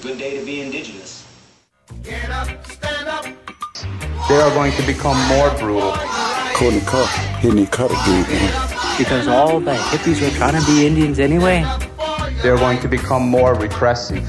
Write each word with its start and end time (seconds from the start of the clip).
a 0.00 0.02
good 0.02 0.18
day 0.18 0.38
to 0.38 0.44
be 0.44 0.60
indigenous. 0.60 1.26
Get 2.02 2.30
up, 2.30 2.48
stand 2.66 3.08
up. 3.08 3.24
They 4.28 4.36
are 4.36 4.50
going 4.50 4.72
to 4.72 4.86
become 4.86 5.16
more 5.28 5.50
brutal. 5.58 5.92
Courtney 6.54 6.80
Cup 6.80 7.08
hitting 7.40 7.64
the 7.64 7.66
cut 7.70 7.90
again, 7.90 8.22
man. 8.22 8.96
Because 8.98 9.26
all 9.28 9.60
the 9.60 9.72
hippies 9.72 10.20
were 10.20 10.34
trying 10.36 10.60
to 10.60 10.66
be 10.66 10.86
Indians 10.86 11.18
anyway. 11.18 11.64
They're 12.42 12.56
going 12.56 12.80
to 12.80 12.88
become 12.88 13.28
more 13.28 13.54
repressive 13.54 14.24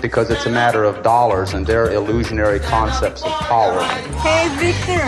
because 0.00 0.30
it's 0.30 0.46
a 0.46 0.50
matter 0.50 0.84
of 0.84 1.02
dollars 1.02 1.54
and 1.54 1.66
their 1.66 1.92
illusionary 1.92 2.60
concepts 2.60 3.22
of 3.22 3.32
power. 3.32 3.82
Hey, 3.82 4.48
Victor. 4.56 5.04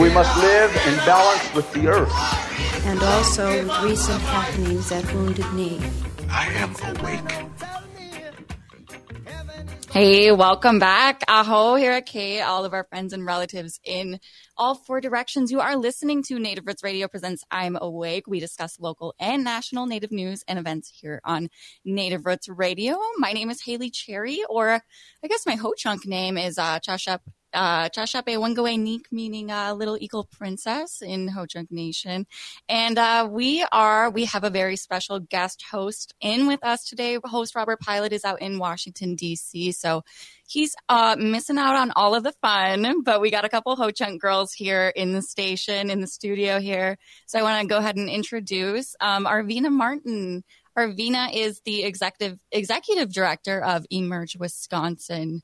We 0.00 0.10
must 0.10 0.36
live 0.38 0.70
in 0.86 0.96
balance 1.04 1.54
with 1.54 1.70
the 1.72 1.88
earth. 1.88 2.12
And 2.86 3.02
also 3.02 3.64
with 3.64 3.82
recent 3.82 4.22
happenings 4.22 4.92
at 4.92 5.04
Wounded 5.12 5.52
Knee. 5.52 5.80
I 6.30 6.46
am 6.52 6.74
awake. 6.96 7.48
Hey, 9.90 10.30
welcome 10.32 10.78
back. 10.78 11.22
Aho 11.28 11.76
here 11.76 11.92
at 11.92 12.04
K, 12.04 12.42
all 12.42 12.66
of 12.66 12.74
our 12.74 12.84
friends 12.84 13.14
and 13.14 13.24
relatives 13.24 13.80
in 13.82 14.20
all 14.54 14.74
four 14.74 15.00
directions. 15.00 15.50
You 15.50 15.60
are 15.60 15.76
listening 15.76 16.22
to 16.24 16.38
Native 16.38 16.66
Roots 16.66 16.84
Radio 16.84 17.08
presents 17.08 17.42
I'm 17.50 17.74
Awake. 17.80 18.26
We 18.26 18.38
discuss 18.38 18.78
local 18.78 19.14
and 19.18 19.42
national 19.42 19.86
Native 19.86 20.12
news 20.12 20.44
and 20.46 20.58
events 20.58 20.92
here 21.00 21.22
on 21.24 21.48
Native 21.86 22.26
Roots 22.26 22.50
Radio. 22.50 22.98
My 23.16 23.32
name 23.32 23.48
is 23.48 23.62
Haley 23.62 23.88
Cherry, 23.88 24.42
or 24.50 24.82
I 25.24 25.26
guess 25.26 25.46
my 25.46 25.54
Ho 25.54 25.72
Chunk 25.74 26.06
name 26.06 26.36
is 26.36 26.58
uh, 26.58 26.80
Chashep 26.80 27.20
uh, 27.52 27.88
Chashape 27.88 28.36
Wangawe 28.36 28.78
Neek, 28.78 29.06
meaning 29.10 29.50
uh, 29.50 29.74
Little 29.74 29.96
Eagle 30.00 30.24
Princess 30.24 31.02
in 31.02 31.28
Ho 31.28 31.46
Chunk 31.46 31.70
Nation. 31.70 32.26
And 32.68 32.98
uh, 32.98 33.28
we 33.30 33.64
are, 33.72 34.10
we 34.10 34.26
have 34.26 34.44
a 34.44 34.50
very 34.50 34.76
special 34.76 35.18
guest 35.18 35.64
host 35.70 36.14
in 36.20 36.46
with 36.46 36.64
us 36.64 36.84
today. 36.84 37.18
Host 37.24 37.54
Robert 37.54 37.80
Pilot 37.80 38.12
is 38.12 38.24
out 38.24 38.40
in 38.40 38.58
Washington, 38.58 39.14
D.C. 39.14 39.72
So 39.72 40.04
he's 40.46 40.74
uh, 40.88 41.16
missing 41.18 41.58
out 41.58 41.76
on 41.76 41.92
all 41.96 42.14
of 42.14 42.22
the 42.22 42.32
fun, 42.40 43.02
but 43.02 43.20
we 43.20 43.30
got 43.30 43.44
a 43.44 43.48
couple 43.48 43.76
Ho 43.76 43.90
Chunk 43.90 44.20
girls 44.20 44.52
here 44.52 44.92
in 44.94 45.12
the 45.12 45.22
station, 45.22 45.90
in 45.90 46.00
the 46.00 46.06
studio 46.06 46.60
here. 46.60 46.98
So 47.26 47.38
I 47.38 47.42
want 47.42 47.62
to 47.62 47.68
go 47.68 47.78
ahead 47.78 47.96
and 47.96 48.08
introduce 48.08 48.94
um, 49.00 49.26
Arvina 49.26 49.70
Martin. 49.70 50.44
Arvina 50.76 51.34
is 51.34 51.60
the 51.64 51.82
executive 51.82 52.38
executive 52.52 53.12
director 53.12 53.60
of 53.60 53.84
Emerge 53.90 54.36
Wisconsin. 54.36 55.42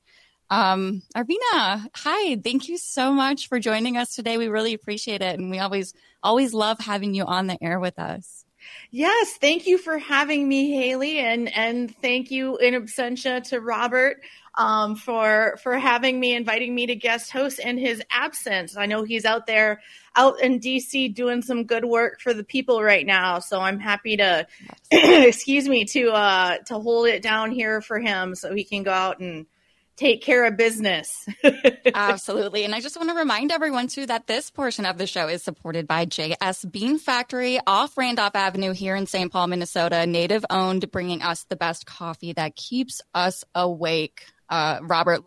Um, 0.55 1.03
Arvina, 1.17 1.89
hi. 1.97 2.37
Thank 2.37 2.69
you 2.69 2.79
so 2.79 3.13
much 3.13 3.49
for 3.49 3.59
joining 3.59 3.97
us 3.97 4.15
today. 4.15 4.39
We 4.39 4.47
really 4.47 4.73
appreciate 4.73 5.21
it. 5.21 5.37
And 5.37 5.51
we 5.51 5.59
always, 5.59 5.95
always 6.23 6.55
love 6.55 6.79
having 6.79 7.13
you 7.13 7.25
on 7.25 7.49
the 7.49 7.59
air 7.61 7.81
with 7.81 7.99
us. 7.99 8.45
Yes, 8.93 9.37
thank 9.41 9.67
you 9.67 9.79
for 9.79 9.99
having 9.99 10.49
me, 10.49 10.71
Haley, 10.71 11.19
and 11.19 11.55
and 11.55 11.95
thank 12.01 12.31
you 12.31 12.57
in 12.57 12.75
absentia 12.75 13.43
to 13.49 13.61
Robert 13.61 14.23
um, 14.55 14.95
for 14.95 15.59
for 15.63 15.77
having 15.77 16.21
me, 16.21 16.35
inviting 16.35 16.73
me 16.73 16.87
to 16.87 16.95
guest 16.95 17.33
host 17.33 17.59
in 17.59 17.77
his 17.77 18.01
absence. 18.13 18.77
I 18.77 18.87
know 18.87 19.03
he's 19.03 19.25
out 19.25 19.47
there, 19.47 19.83
out 20.15 20.41
in 20.41 20.61
DC, 20.61 21.13
doing 21.15 21.43
some 21.43 21.65
good 21.65 21.85
work 21.85 22.21
for 22.21 22.33
the 22.33 22.45
people 22.45 22.81
right 22.81 23.05
now. 23.05 23.41
So 23.41 23.61
I'm 23.61 23.81
happy 23.81 24.17
to, 24.19 24.47
excuse 24.93 25.69
me, 25.69 25.85
to 25.87 26.13
uh, 26.13 26.59
to 26.67 26.79
hold 26.79 27.09
it 27.09 27.23
down 27.23 27.51
here 27.51 27.83
for 27.83 27.99
him, 27.99 28.37
so 28.37 28.55
he 28.55 28.65
can 28.65 28.85
go 28.85 28.93
out 28.93 29.19
and 29.19 29.47
take 29.97 30.23
care 30.23 30.45
of 30.45 30.56
business. 30.56 31.27
Absolutely. 31.95 32.64
And 32.64 32.75
I 32.75 32.81
just 32.81 32.97
want 32.97 33.11
to 33.11 33.14
remind 33.14 33.53
everyone 33.53 33.89
too 33.89 34.06
that 34.06 34.27
this 34.27 34.51
portion 34.51 34.86
of 34.86 34.98
the 34.98 35.06
show 35.06 35.28
is 35.28 35.42
supported 35.42 35.86
by 35.86 36.06
JS 36.06 36.70
Bean 36.70 36.98
Factory 36.98 37.61
off 37.67 37.97
Randolph 37.97 38.34
Avenue 38.34 38.73
here 38.73 38.97
in 38.97 39.06
St. 39.06 39.31
Paul, 39.31 39.47
Minnesota, 39.48 40.06
native 40.06 40.45
owned, 40.51 40.91
bringing 40.91 41.23
us 41.23 41.45
the 41.45 41.56
best 41.56 41.86
coffee 41.86 42.33
that 42.33 42.56
keeps 42.56 43.03
us 43.14 43.45
awake. 43.55 44.27
Uh, 44.48 44.81
Robert 44.83 45.23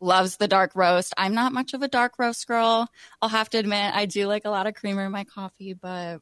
loves 0.00 0.38
the 0.38 0.48
dark 0.48 0.72
roast. 0.74 1.12
I'm 1.16 1.34
not 1.34 1.52
much 1.52 1.74
of 1.74 1.82
a 1.82 1.88
dark 1.88 2.14
roast 2.18 2.46
girl. 2.46 2.88
I'll 3.20 3.28
have 3.28 3.50
to 3.50 3.58
admit, 3.58 3.94
I 3.94 4.06
do 4.06 4.26
like 4.26 4.46
a 4.46 4.50
lot 4.50 4.66
of 4.66 4.74
creamer 4.74 5.04
in 5.04 5.12
my 5.12 5.24
coffee, 5.24 5.74
but 5.74 6.20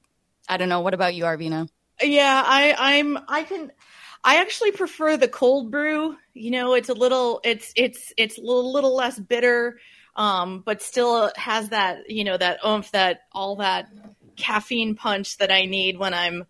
I 0.49 0.57
don't 0.57 0.69
know. 0.69 0.81
What 0.81 0.95
about 0.95 1.15
you, 1.15 1.25
Arvina? 1.25 1.69
Yeah, 2.03 2.43
I, 2.45 2.75
I'm, 2.99 3.19
I 3.29 3.45
can, 3.45 3.71
I 4.25 4.41
actually 4.41 4.73
prefer 4.73 5.17
the 5.17 5.29
cold 5.29 5.71
brew. 5.71 6.17
You 6.35 6.51
know, 6.51 6.75
it's 6.75 6.89
a 6.89 6.95
little 6.95 7.41
it's 7.45 7.73
it's 7.77 8.13
it's 8.17 8.39
a 8.39 8.41
little, 8.41 8.73
little 8.73 8.95
less 8.95 9.19
bitter, 9.19 9.79
um, 10.17 10.63
but 10.65 10.83
still 10.83 11.31
has 11.37 11.71
that 11.71 12.11
you 12.11 12.25
know 12.25 12.37
that 12.37 12.61
oomph 12.67 12.91
that 12.93 13.21
all 13.33 13.57
that 13.57 13.89
caffeine 14.37 14.95
punch 14.95 15.39
that 15.39 15.51
I 15.51 15.67
need 15.67 15.99
when 15.99 16.15
I'm 16.15 16.47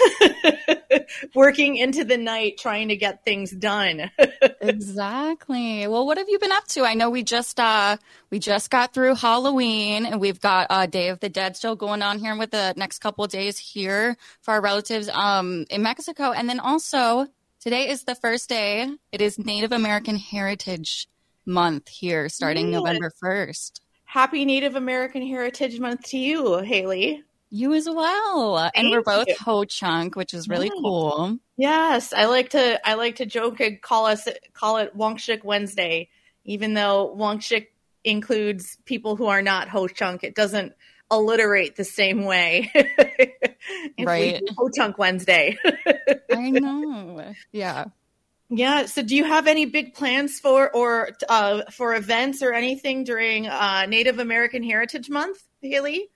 working 1.34 1.76
into 1.76 2.04
the 2.04 2.16
night 2.16 2.58
trying 2.58 2.88
to 2.88 2.96
get 2.96 3.24
things 3.24 3.50
done. 3.50 4.10
exactly. 4.60 5.86
Well, 5.86 6.06
what 6.06 6.18
have 6.18 6.28
you 6.28 6.38
been 6.38 6.52
up 6.52 6.66
to? 6.68 6.82
I 6.82 6.94
know 6.94 7.10
we 7.10 7.22
just 7.22 7.58
uh 7.58 7.96
we 8.30 8.38
just 8.38 8.70
got 8.70 8.94
through 8.94 9.14
Halloween 9.16 10.06
and 10.06 10.20
we've 10.20 10.40
got 10.40 10.66
uh 10.70 10.86
Day 10.86 11.08
of 11.08 11.20
the 11.20 11.28
Dead 11.28 11.56
still 11.56 11.76
going 11.76 12.02
on 12.02 12.18
here 12.18 12.36
with 12.36 12.50
the 12.50 12.74
next 12.76 12.98
couple 13.00 13.26
days 13.26 13.58
here 13.58 14.16
for 14.40 14.54
our 14.54 14.60
relatives 14.60 15.08
um 15.08 15.66
in 15.70 15.82
Mexico 15.82 16.32
and 16.32 16.48
then 16.48 16.60
also 16.60 17.26
today 17.60 17.88
is 17.88 18.04
the 18.04 18.14
first 18.14 18.48
day. 18.48 18.88
It 19.12 19.20
is 19.20 19.38
Native 19.38 19.72
American 19.72 20.16
Heritage 20.16 21.08
Month 21.44 21.88
here 21.88 22.28
starting 22.28 22.72
yeah. 22.72 22.78
November 22.78 23.12
1st. 23.22 23.80
Happy 24.04 24.44
Native 24.44 24.76
American 24.76 25.26
Heritage 25.26 25.80
Month 25.80 26.04
to 26.10 26.18
you, 26.18 26.58
Haley. 26.58 27.24
You 27.54 27.74
as 27.74 27.86
well. 27.86 28.56
Thank 28.56 28.72
and 28.76 28.90
we're 28.90 29.02
both 29.02 29.28
you. 29.28 29.36
Ho 29.44 29.64
Chunk, 29.64 30.16
which 30.16 30.32
is 30.32 30.48
really 30.48 30.70
cool. 30.70 31.36
Yes. 31.58 32.14
I 32.14 32.24
like 32.24 32.48
to 32.50 32.88
I 32.88 32.94
like 32.94 33.16
to 33.16 33.26
joke 33.26 33.60
and 33.60 33.80
call 33.80 34.06
us 34.06 34.26
call 34.54 34.78
it 34.78 34.96
Wonkshik 34.96 35.44
Wednesday, 35.44 36.08
even 36.46 36.72
though 36.72 37.14
Wonkshik 37.14 37.66
includes 38.04 38.78
people 38.86 39.16
who 39.16 39.26
are 39.26 39.42
not 39.42 39.68
Ho 39.68 39.86
Chunk. 39.86 40.24
It 40.24 40.34
doesn't 40.34 40.72
alliterate 41.10 41.76
the 41.76 41.84
same 41.84 42.24
way. 42.24 42.72
right. 44.02 44.42
Ho 44.56 44.70
Chunk 44.74 44.96
Wednesday. 44.96 45.58
I 46.34 46.48
know. 46.48 47.34
Yeah. 47.52 47.84
Yeah. 48.48 48.86
So, 48.86 49.02
do 49.02 49.14
you 49.14 49.24
have 49.24 49.46
any 49.46 49.66
big 49.66 49.92
plans 49.92 50.40
for 50.40 50.74
or 50.74 51.10
uh, 51.28 51.64
for 51.70 51.94
events 51.94 52.42
or 52.42 52.54
anything 52.54 53.04
during 53.04 53.46
uh, 53.46 53.84
Native 53.86 54.18
American 54.20 54.62
Heritage 54.62 55.10
Month, 55.10 55.42
Haley? 55.60 56.08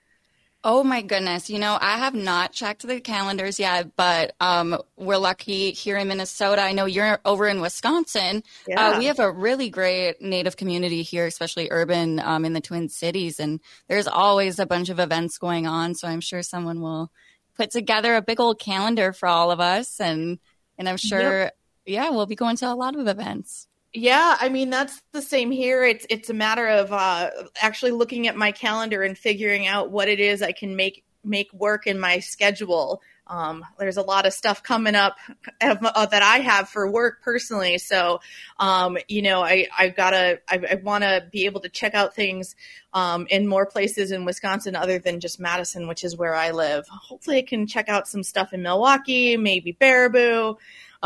Oh 0.69 0.83
my 0.83 1.01
goodness. 1.01 1.49
You 1.49 1.61
know, 1.61 1.79
I 1.81 1.99
have 1.99 2.13
not 2.13 2.51
checked 2.51 2.85
the 2.85 3.01
calendars 3.01 3.61
yet, 3.61 3.95
but 3.95 4.35
um, 4.41 4.77
we're 4.97 5.17
lucky 5.17 5.71
here 5.71 5.97
in 5.97 6.09
Minnesota. 6.09 6.61
I 6.61 6.73
know 6.73 6.87
you're 6.87 7.21
over 7.25 7.47
in 7.47 7.61
Wisconsin. 7.61 8.39
Uh, 8.39 8.41
yeah. 8.67 8.87
Uh, 8.89 8.99
we 8.99 9.05
have 9.05 9.21
a 9.21 9.31
really 9.31 9.71
great 9.71 10.21
Native 10.21 10.57
community 10.57 11.03
here, 11.03 11.25
especially 11.25 11.69
urban 11.71 12.19
um, 12.19 12.45
in 12.45 12.53
the 12.53 12.61
Twin 12.61 12.89
Cities. 12.89 13.39
And 13.39 13.61
there's 13.87 14.09
always 14.09 14.59
a 14.59 14.67
bunch 14.67 14.89
of 14.89 14.99
events 14.99 15.39
going 15.39 15.69
on. 15.69 15.95
So 15.95 16.09
I'm 16.09 16.21
sure 16.21 16.43
someone 16.43 16.81
will 16.81 17.13
put 17.55 17.71
together 17.71 18.17
a 18.17 18.23
big 18.23 18.41
old 18.41 18.59
calendar 18.59 19.13
for 19.13 19.29
all 19.29 19.53
of 19.53 19.61
us. 19.61 20.01
And, 20.01 20.41
and 20.77 20.89
I'm 20.89 20.97
sure, 20.97 21.43
yep. 21.43 21.57
yeah, 21.87 22.11
we'll 22.11 22.27
be 22.27 22.35
going 22.35 22.57
to 22.57 22.73
a 22.73 22.75
lot 22.75 22.97
of 22.97 23.07
events. 23.07 23.69
Yeah, 23.97 24.37
I 24.39 24.51
mean 24.51 24.69
that's 24.69 25.01
the 25.13 25.23
same 25.23 25.51
here. 25.51 25.83
It's 25.83 26.05
it's 26.11 26.29
a 26.29 26.35
matter 26.35 26.69
of 26.69 26.93
uh, 26.93 27.31
actually 27.63 27.93
looking 27.93 28.29
at 28.29 28.37
my 28.37 28.53
calendar 28.53 29.03
and 29.03 29.17
figuring 29.17 29.67
out 29.67 29.91
what 29.91 30.09
it 30.09 30.21
is 30.21 30.43
I 30.43 30.53
can 30.53 30.77
make 30.77 31.03
make 31.25 31.51
work 31.55 31.87
in 31.87 31.99
my 31.99 32.19
schedule. 32.19 33.01
Um, 33.27 33.65
there's 33.79 33.97
a 33.97 34.03
lot 34.03 34.27
of 34.27 34.35
stuff 34.35 34.63
coming 34.63 34.95
up 34.95 35.17
uh, 35.63 36.07
that 36.07 36.23
I 36.23 36.41
have 36.41 36.69
for 36.69 36.89
work 36.89 37.23
personally. 37.23 37.79
So, 37.79 38.21
um, 38.61 38.99
you 39.09 39.23
know, 39.23 39.43
I, 39.43 39.67
I 39.77 39.89
gotta, 39.89 40.39
I, 40.49 40.61
I 40.71 40.75
want 40.77 41.03
to 41.03 41.27
be 41.33 41.47
able 41.47 41.61
to 41.63 41.69
check 41.69 41.95
out 41.95 42.15
things, 42.15 42.55
um, 42.93 43.27
in 43.29 43.49
more 43.49 43.67
places 43.67 44.13
in 44.13 44.25
Wisconsin 44.25 44.77
other 44.77 45.01
than 45.01 45.19
just 45.19 45.41
Madison, 45.41 45.89
which 45.89 46.05
is 46.05 46.17
where 46.17 46.37
I 46.37 46.53
live. 46.53 46.87
Hopefully 46.87 47.39
I 47.39 47.43
can 47.43 47.67
check 47.67 47.89
out 47.89 48.07
some 48.07 48.23
stuff 48.23 48.53
in 48.53 48.63
Milwaukee, 48.63 49.37
maybe 49.37 49.73
Baraboo 49.73 50.57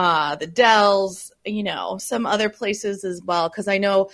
uh, 0.00 0.34
the 0.34 0.46
Dells, 0.46 1.30
you 1.44 1.62
know, 1.62 1.98
some 1.98 2.24
other 2.24 2.48
places 2.48 3.04
as 3.04 3.20
well. 3.22 3.50
Because 3.50 3.68
I 3.68 3.76
know, 3.76 4.08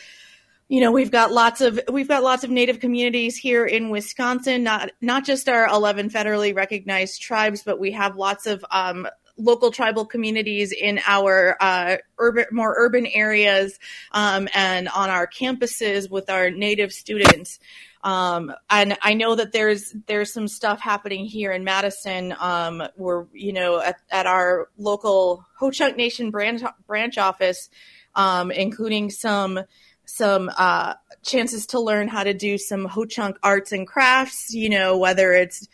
you 0.66 0.80
know, 0.80 0.90
we've 0.90 1.12
got 1.12 1.30
lots 1.30 1.60
of 1.60 1.78
we've 1.88 2.08
got 2.08 2.24
lots 2.24 2.42
of 2.42 2.50
Native 2.50 2.80
communities 2.80 3.36
here 3.36 3.64
in 3.64 3.90
Wisconsin. 3.90 4.64
Not 4.64 4.90
not 5.00 5.24
just 5.24 5.48
our 5.48 5.68
eleven 5.68 6.10
federally 6.10 6.56
recognized 6.56 7.22
tribes, 7.22 7.62
but 7.62 7.78
we 7.78 7.92
have 7.92 8.16
lots 8.16 8.48
of 8.48 8.64
um, 8.72 9.06
local 9.36 9.70
tribal 9.70 10.04
communities 10.04 10.72
in 10.72 10.98
our 11.06 11.56
uh, 11.60 11.98
urban, 12.18 12.46
more 12.50 12.74
urban 12.76 13.06
areas, 13.06 13.78
um, 14.10 14.48
and 14.54 14.88
on 14.88 15.08
our 15.08 15.28
campuses 15.28 16.10
with 16.10 16.28
our 16.28 16.50
Native 16.50 16.92
students. 16.92 17.60
Um, 18.06 18.52
and 18.70 18.96
I 19.02 19.14
know 19.14 19.34
that 19.34 19.50
there's 19.50 19.92
there's 20.06 20.32
some 20.32 20.46
stuff 20.46 20.80
happening 20.80 21.24
here 21.24 21.50
in 21.50 21.64
Madison. 21.64 22.36
Um, 22.38 22.80
we're 22.96 23.26
you 23.32 23.52
know 23.52 23.80
at, 23.80 23.96
at 24.12 24.26
our 24.26 24.68
local 24.78 25.44
Ho 25.58 25.72
Chunk 25.72 25.96
Nation 25.96 26.30
branch 26.30 26.62
branch 26.86 27.18
office, 27.18 27.68
um, 28.14 28.52
including 28.52 29.10
some 29.10 29.58
some 30.04 30.52
uh, 30.56 30.94
chances 31.24 31.66
to 31.66 31.80
learn 31.80 32.06
how 32.06 32.22
to 32.22 32.32
do 32.32 32.58
some 32.58 32.84
Ho 32.84 33.06
Chunk 33.06 33.38
arts 33.42 33.72
and 33.72 33.88
crafts. 33.88 34.54
You 34.54 34.68
know 34.68 34.96
whether 34.98 35.32
it's 35.32 35.66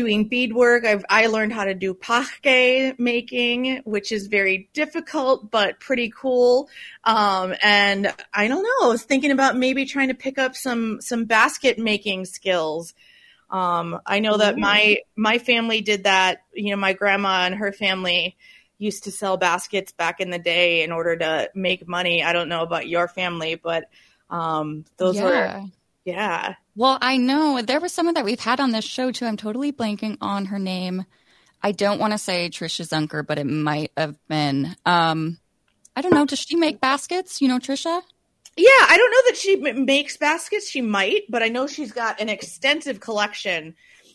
doing 0.00 0.28
beadwork. 0.28 0.86
I've 0.86 1.04
I 1.10 1.26
learned 1.26 1.52
how 1.52 1.64
to 1.64 1.74
do 1.74 1.92
pake 1.92 2.98
making, 2.98 3.82
which 3.84 4.12
is 4.12 4.28
very 4.28 4.70
difficult 4.72 5.50
but 5.50 5.78
pretty 5.78 6.10
cool. 6.16 6.70
Um, 7.04 7.54
and 7.60 8.10
I 8.32 8.48
don't 8.48 8.62
know. 8.62 8.86
I 8.86 8.88
was 8.88 9.02
thinking 9.02 9.30
about 9.30 9.58
maybe 9.58 9.84
trying 9.84 10.08
to 10.08 10.14
pick 10.14 10.38
up 10.38 10.56
some 10.56 11.02
some 11.02 11.26
basket 11.26 11.78
making 11.78 12.24
skills. 12.24 12.94
Um, 13.50 14.00
I 14.06 14.20
know 14.20 14.38
that 14.38 14.56
my 14.56 14.98
my 15.16 15.36
family 15.36 15.82
did 15.82 16.04
that. 16.04 16.38
You 16.54 16.70
know, 16.70 16.80
my 16.80 16.94
grandma 16.94 17.44
and 17.44 17.56
her 17.56 17.72
family 17.72 18.38
used 18.78 19.04
to 19.04 19.10
sell 19.10 19.36
baskets 19.36 19.92
back 19.92 20.20
in 20.20 20.30
the 20.30 20.38
day 20.38 20.82
in 20.82 20.92
order 20.92 21.14
to 21.14 21.50
make 21.54 21.86
money. 21.86 22.24
I 22.24 22.32
don't 22.32 22.48
know 22.48 22.62
about 22.62 22.88
your 22.88 23.06
family, 23.06 23.56
but 23.56 23.84
um, 24.30 24.86
those 24.96 25.16
yeah. 25.16 25.24
were 25.24 25.64
yeah. 26.04 26.54
Well, 26.74 26.98
I 27.00 27.16
know 27.16 27.60
there 27.62 27.80
was 27.80 27.92
someone 27.92 28.14
that 28.14 28.24
we've 28.24 28.40
had 28.40 28.60
on 28.60 28.72
this 28.72 28.84
show 28.84 29.12
too. 29.12 29.26
I'm 29.26 29.36
totally 29.36 29.72
blanking 29.72 30.16
on 30.20 30.46
her 30.46 30.58
name. 30.58 31.04
I 31.62 31.72
don't 31.72 31.98
want 31.98 32.12
to 32.12 32.18
say 32.18 32.48
Tricia 32.48 32.88
Zunker, 32.88 33.26
but 33.26 33.38
it 33.38 33.44
might 33.46 33.92
have 33.96 34.16
been. 34.28 34.74
Um, 34.86 35.38
I 35.94 36.00
don't 36.00 36.14
know. 36.14 36.24
Does 36.24 36.38
she 36.38 36.56
make 36.56 36.80
baskets? 36.80 37.42
You 37.42 37.48
know, 37.48 37.58
Tricia? 37.58 38.02
Yeah, 38.56 38.68
I 38.70 38.96
don't 38.96 39.10
know 39.10 39.30
that 39.30 39.36
she 39.36 39.68
m- 39.68 39.84
makes 39.84 40.16
baskets. 40.16 40.68
She 40.70 40.80
might, 40.80 41.22
but 41.28 41.42
I 41.42 41.48
know 41.48 41.66
she's 41.66 41.92
got 41.92 42.20
an 42.20 42.28
extensive 42.28 43.00
collection 43.00 43.74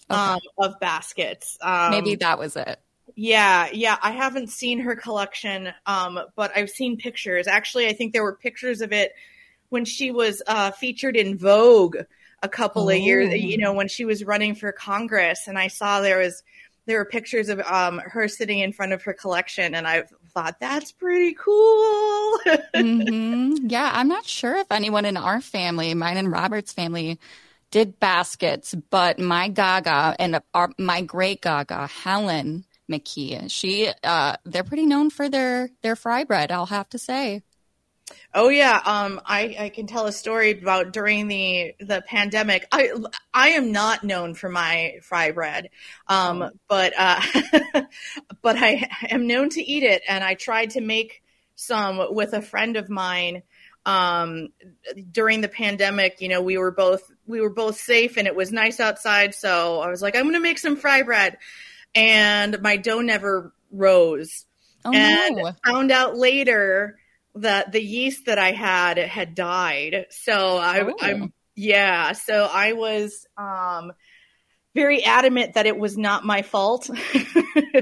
um, 0.09 0.39
of 0.57 0.79
baskets. 0.79 1.57
Um, 1.61 1.91
Maybe 1.91 2.15
that 2.15 2.39
was 2.39 2.55
it. 2.55 2.79
Yeah, 3.15 3.69
yeah. 3.71 3.97
I 4.01 4.11
haven't 4.11 4.49
seen 4.49 4.79
her 4.79 4.95
collection, 4.95 5.69
um, 5.85 6.19
but 6.35 6.51
I've 6.55 6.69
seen 6.69 6.97
pictures. 6.97 7.47
Actually, 7.47 7.87
I 7.87 7.93
think 7.93 8.13
there 8.13 8.23
were 8.23 8.35
pictures 8.35 8.81
of 8.81 8.91
it 8.91 9.13
when 9.69 9.85
she 9.85 10.11
was 10.11 10.41
uh, 10.47 10.71
featured 10.71 11.15
in 11.15 11.37
Vogue 11.37 11.97
a 12.41 12.49
couple 12.49 12.89
of 12.89 12.97
years. 12.97 13.29
Oh. 13.31 13.35
You 13.35 13.57
know, 13.57 13.73
when 13.73 13.87
she 13.87 14.05
was 14.05 14.23
running 14.23 14.55
for 14.55 14.71
Congress, 14.71 15.47
and 15.47 15.57
I 15.57 15.67
saw 15.67 16.01
there 16.01 16.19
was 16.19 16.43
there 16.85 16.99
were 16.99 17.05
pictures 17.05 17.49
of 17.49 17.59
um, 17.61 17.99
her 17.99 18.27
sitting 18.27 18.59
in 18.59 18.71
front 18.71 18.93
of 18.93 19.01
her 19.03 19.13
collection, 19.13 19.73
and 19.73 19.87
I 19.87 20.03
thought 20.33 20.59
that's 20.59 20.91
pretty 20.91 21.33
cool. 21.33 22.39
hmm 22.75 23.55
Yeah, 23.63 23.91
I'm 23.93 24.07
not 24.07 24.25
sure 24.25 24.55
if 24.57 24.71
anyone 24.71 25.05
in 25.05 25.17
our 25.17 25.41
family, 25.41 25.93
mine 25.93 26.17
and 26.17 26.31
Robert's 26.31 26.73
family, 26.73 27.19
did 27.71 27.99
baskets, 27.99 28.75
but 28.89 29.19
my 29.19 29.49
Gaga 29.49 30.15
and 30.19 30.39
our, 30.53 30.69
my 30.77 31.01
great 31.01 31.41
Gaga, 31.41 31.87
Helen 31.87 32.65
McKee, 32.89 33.49
she, 33.49 33.89
uh, 34.03 34.37
they're 34.45 34.63
pretty 34.63 34.85
known 34.85 35.09
for 35.09 35.27
their 35.27 35.69
their 35.81 35.95
fry 35.95 36.23
bread. 36.23 36.51
I'll 36.51 36.67
have 36.67 36.89
to 36.89 36.99
say. 36.99 37.41
Oh 38.33 38.49
yeah, 38.49 38.79
um, 38.85 39.19
I, 39.25 39.55
I 39.57 39.69
can 39.69 39.87
tell 39.87 40.05
a 40.05 40.11
story 40.11 40.51
about 40.51 40.93
during 40.93 41.27
the 41.27 41.73
the 41.79 42.03
pandemic. 42.05 42.67
I 42.71 42.91
I 43.33 43.49
am 43.49 43.71
not 43.71 44.03
known 44.03 44.35
for 44.35 44.49
my 44.49 44.95
fry 45.01 45.31
bread, 45.31 45.69
um, 46.07 46.51
but 46.67 46.93
uh, 46.97 47.21
but 48.41 48.57
I 48.57 48.89
am 49.09 49.25
known 49.25 49.49
to 49.51 49.61
eat 49.61 49.83
it, 49.83 50.03
and 50.07 50.23
I 50.23 50.35
tried 50.35 50.71
to 50.71 50.81
make 50.81 51.23
some 51.55 52.13
with 52.13 52.33
a 52.33 52.41
friend 52.41 52.75
of 52.77 52.89
mine 52.89 53.41
um, 53.85 54.49
during 55.11 55.41
the 55.41 55.47
pandemic. 55.47 56.21
You 56.21 56.29
know, 56.29 56.41
we 56.41 56.57
were 56.57 56.71
both 56.71 57.09
we 57.25 57.41
were 57.41 57.53
both 57.53 57.77
safe, 57.79 58.17
and 58.17 58.27
it 58.27 58.35
was 58.35 58.51
nice 58.51 58.79
outside, 58.79 59.33
so 59.33 59.79
I 59.79 59.89
was 59.89 60.01
like, 60.01 60.15
I'm 60.15 60.23
going 60.23 60.33
to 60.33 60.39
make 60.39 60.59
some 60.59 60.75
fry 60.75 61.01
bread, 61.03 61.37
and 61.95 62.61
my 62.61 62.77
dough 62.77 63.01
never 63.01 63.53
rose, 63.71 64.45
Oh 64.83 64.91
and 64.93 65.37
no! 65.37 65.51
found 65.65 65.91
out 65.91 66.17
later 66.17 66.97
that 67.35 67.71
the 67.71 67.81
yeast 67.81 68.25
that 68.25 68.37
I 68.39 68.51
had 68.51 68.97
had 68.97 69.35
died. 69.35 70.07
So 70.09 70.57
I, 70.57 70.81
Oh. 70.81 70.95
I'm 71.01 71.33
yeah. 71.55 72.11
So 72.13 72.49
I 72.51 72.73
was 72.73 73.25
um, 73.37 73.93
very 74.73 75.03
adamant 75.03 75.53
that 75.53 75.65
it 75.65 75.77
was 75.77 75.97
not 75.97 76.25
my 76.25 76.41
fault. 76.41 76.89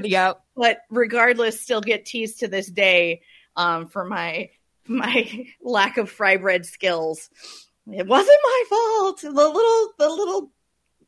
Yep. 0.02 0.40
but 0.56 0.78
regardless, 0.90 1.60
still 1.60 1.80
get 1.80 2.04
teased 2.06 2.40
to 2.40 2.48
this 2.48 2.68
day 2.68 3.22
um, 3.56 3.88
for 3.88 4.04
my 4.04 4.50
my 4.86 5.46
lack 5.62 5.96
of 5.98 6.10
fry 6.10 6.36
bread 6.36 6.66
skills. 6.66 7.28
It 7.86 8.06
wasn't 8.06 8.38
my 8.42 8.64
fault. 8.68 9.20
The 9.22 9.30
little 9.30 9.92
the 9.98 10.08
little 10.08 10.52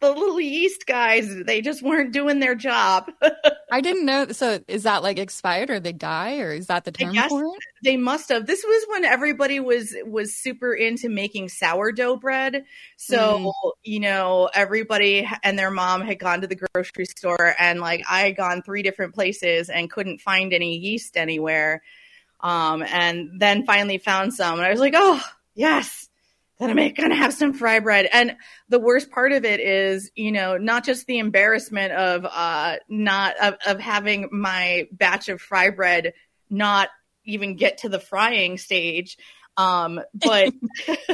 the 0.01 0.11
little 0.11 0.41
yeast 0.41 0.87
guys, 0.87 1.35
they 1.45 1.61
just 1.61 1.83
weren't 1.83 2.13
doing 2.13 2.41
their 2.41 2.55
job. 2.55 3.11
I 3.71 3.81
didn't 3.81 4.07
know. 4.07 4.29
So 4.29 4.61
is 4.69 4.85
that 4.85 5.03
like 5.03 5.19
expired 5.19 5.71
or 5.71 5.81
they 5.81 5.93
die 5.93 6.39
or 6.39 6.53
is 6.53 6.69
that 6.69 6.85
the 6.85 6.93
term 6.93 7.15
for 7.29 7.45
it? 7.45 7.53
they 7.83 7.97
must 7.97 8.29
have. 8.29 8.47
This 8.47 8.65
was 8.65 8.87
when 8.89 9.05
everybody 9.05 9.61
was 9.61 9.95
was 10.05 10.37
super 10.37 10.73
into 10.73 11.09
making 11.09 11.49
sourdough 11.49 12.17
bread. 12.17 12.65
So, 12.97 13.53
you 13.83 14.01
know, 14.01 14.49
everybody 14.55 15.29
and 15.43 15.59
their 15.59 15.71
mom 15.71 16.03
had 16.03 16.19
gone 16.19 16.43
to 16.43 16.47
the 16.47 16.57
grocery 16.57 17.07
store 17.07 17.55
and 17.59 17.81
like 17.81 18.05
I 18.09 18.21
had 18.21 18.37
gone 18.37 18.63
three 18.63 18.83
different 18.83 19.15
places 19.15 19.69
and 19.69 19.91
couldn't 19.91 20.21
find 20.21 20.53
any 20.53 20.77
yeast 20.77 21.17
anywhere. 21.17 21.83
Um 22.41 22.83
and 22.83 23.41
then 23.41 23.65
finally 23.67 23.99
found 23.99 24.35
some 24.35 24.59
and 24.59 24.67
I 24.67 24.71
was 24.71 24.81
like, 24.81 24.95
"Oh, 24.97 25.23
yes. 25.55 26.06
Then 26.59 26.71
I'm 26.71 26.95
gonna 26.95 27.15
have 27.15 27.35
some 27.35 27.53
fry 27.53 27.81
bread." 27.81 28.09
And 28.13 28.37
the 28.69 28.79
worst 28.79 29.11
part 29.11 29.33
of 29.33 29.45
it 29.45 29.61
is, 29.61 30.11
you 30.15 30.33
know, 30.33 30.57
not 30.57 30.85
just 30.85 31.07
the 31.07 31.19
embarrassment 31.19 31.93
of 31.93 32.25
uh 32.25 32.77
not 32.89 33.37
of, 33.39 33.55
of 33.67 33.81
having 33.81 34.29
my 34.33 34.89
batch 34.93 35.29
of 35.29 35.41
fry 35.41 35.71
bread 35.71 36.15
not 36.49 36.89
even 37.25 37.57
get 37.57 37.79
to 37.79 37.89
the 37.89 37.99
frying 37.99 38.57
stage 38.57 39.19
um 39.57 40.01
but 40.15 40.53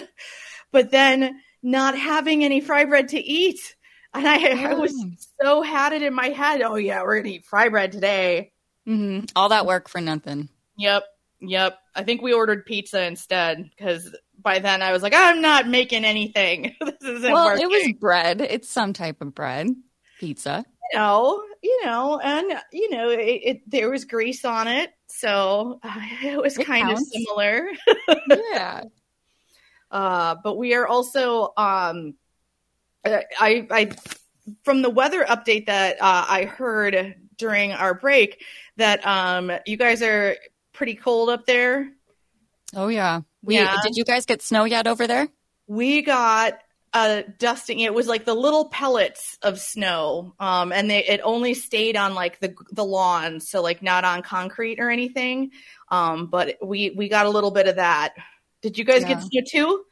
but 0.72 0.90
then 0.90 1.40
not 1.62 1.96
having 1.96 2.44
any 2.44 2.60
fry 2.60 2.84
bread 2.84 3.08
to 3.08 3.18
eat. 3.20 3.76
And 4.14 4.28
I, 4.28 4.70
I 4.70 4.74
was 4.74 4.94
so 5.40 5.62
had 5.62 5.92
it 5.94 6.02
in 6.02 6.12
my 6.12 6.28
head 6.28 6.60
oh 6.62 6.76
yeah 6.76 7.02
we're 7.02 7.16
gonna 7.18 7.34
eat 7.34 7.46
fry 7.46 7.68
bread 7.68 7.92
today. 7.92 8.52
Hmm 8.86 9.20
All 9.34 9.48
that 9.48 9.66
work 9.66 9.88
for 9.88 10.00
nothing. 10.00 10.48
yep. 10.76 11.04
Yep. 11.40 11.76
I 11.94 12.04
think 12.04 12.22
we 12.22 12.32
ordered 12.32 12.66
pizza 12.66 13.04
instead 13.04 13.68
because 13.76 14.14
by 14.42 14.58
then 14.58 14.82
i 14.82 14.92
was 14.92 15.02
like 15.02 15.14
i'm 15.14 15.40
not 15.40 15.66
making 15.68 16.04
anything 16.04 16.74
this 16.80 16.94
isn't 17.02 17.32
well, 17.32 17.46
working 17.46 17.62
it 17.62 17.68
was 17.68 17.92
bread. 17.98 18.40
It's 18.40 18.68
some 18.68 18.92
type 18.92 19.20
of 19.20 19.34
bread. 19.34 19.68
Pizza. 20.18 20.64
you 20.92 20.98
know, 20.98 21.42
you 21.62 21.84
know, 21.84 22.20
and 22.20 22.60
you 22.72 22.90
know, 22.90 23.08
it, 23.10 23.18
it 23.18 23.70
there 23.70 23.90
was 23.90 24.04
grease 24.04 24.44
on 24.44 24.68
it, 24.68 24.90
so 25.08 25.80
uh, 25.82 25.94
it 26.22 26.40
was 26.40 26.56
It 26.58 26.64
kind 26.66 26.88
counts. 26.88 27.02
of 27.02 27.06
similar. 27.08 27.68
Yeah. 28.52 28.82
Uh, 29.90 30.36
but 30.42 30.56
we 30.56 30.74
are 30.74 30.86
also, 30.86 31.52
um, 31.56 32.14
uh, 33.04 33.20
I, 33.38 33.66
I, 33.70 33.90
from 34.64 34.80
the 34.82 34.90
weather 34.90 35.24
update 35.24 35.66
that 35.66 36.00
uh, 36.00 36.24
I 36.28 36.44
heard 36.44 37.14
during 37.36 37.72
our 37.72 37.94
break, 37.94 38.42
that 38.76 39.06
um, 39.06 39.52
you 39.66 39.76
guys 39.76 40.00
are 40.02 40.36
pretty 40.72 40.94
cold 40.94 41.28
up 41.28 41.46
there. 41.46 41.92
Oh 42.74 42.88
yeah. 42.88 43.20
We 43.42 43.56
Yeah. 43.56 43.76
did 43.82 43.96
you 43.96 44.04
guys 44.04 44.26
get 44.26 44.42
snow 44.42 44.64
yet 44.64 44.86
over 44.86 45.06
there? 45.06 45.28
We 45.66 46.02
got 46.02 46.58
a 46.94 47.24
dusting. 47.38 47.80
It 47.80 47.94
was 47.94 48.06
like 48.06 48.24
the 48.24 48.34
little 48.34 48.68
pellets 48.68 49.38
of 49.42 49.58
snow, 49.58 50.34
um, 50.38 50.72
and 50.72 50.90
they 50.90 51.04
it 51.04 51.20
only 51.24 51.54
stayed 51.54 51.96
on 51.96 52.14
like 52.14 52.38
the 52.40 52.54
the 52.70 52.84
lawn, 52.84 53.40
so 53.40 53.62
like 53.62 53.82
not 53.82 54.04
on 54.04 54.22
concrete 54.22 54.78
or 54.78 54.90
anything. 54.90 55.50
Um, 55.90 56.26
but 56.26 56.56
we 56.62 56.90
we 56.90 57.08
got 57.08 57.26
a 57.26 57.30
little 57.30 57.50
bit 57.50 57.66
of 57.68 57.76
that. 57.76 58.14
Did 58.60 58.76
you 58.78 58.84
guys 58.84 59.02
Yeah. 59.02 59.08
get 59.14 59.22
snow 59.22 59.40
too? 59.50 59.84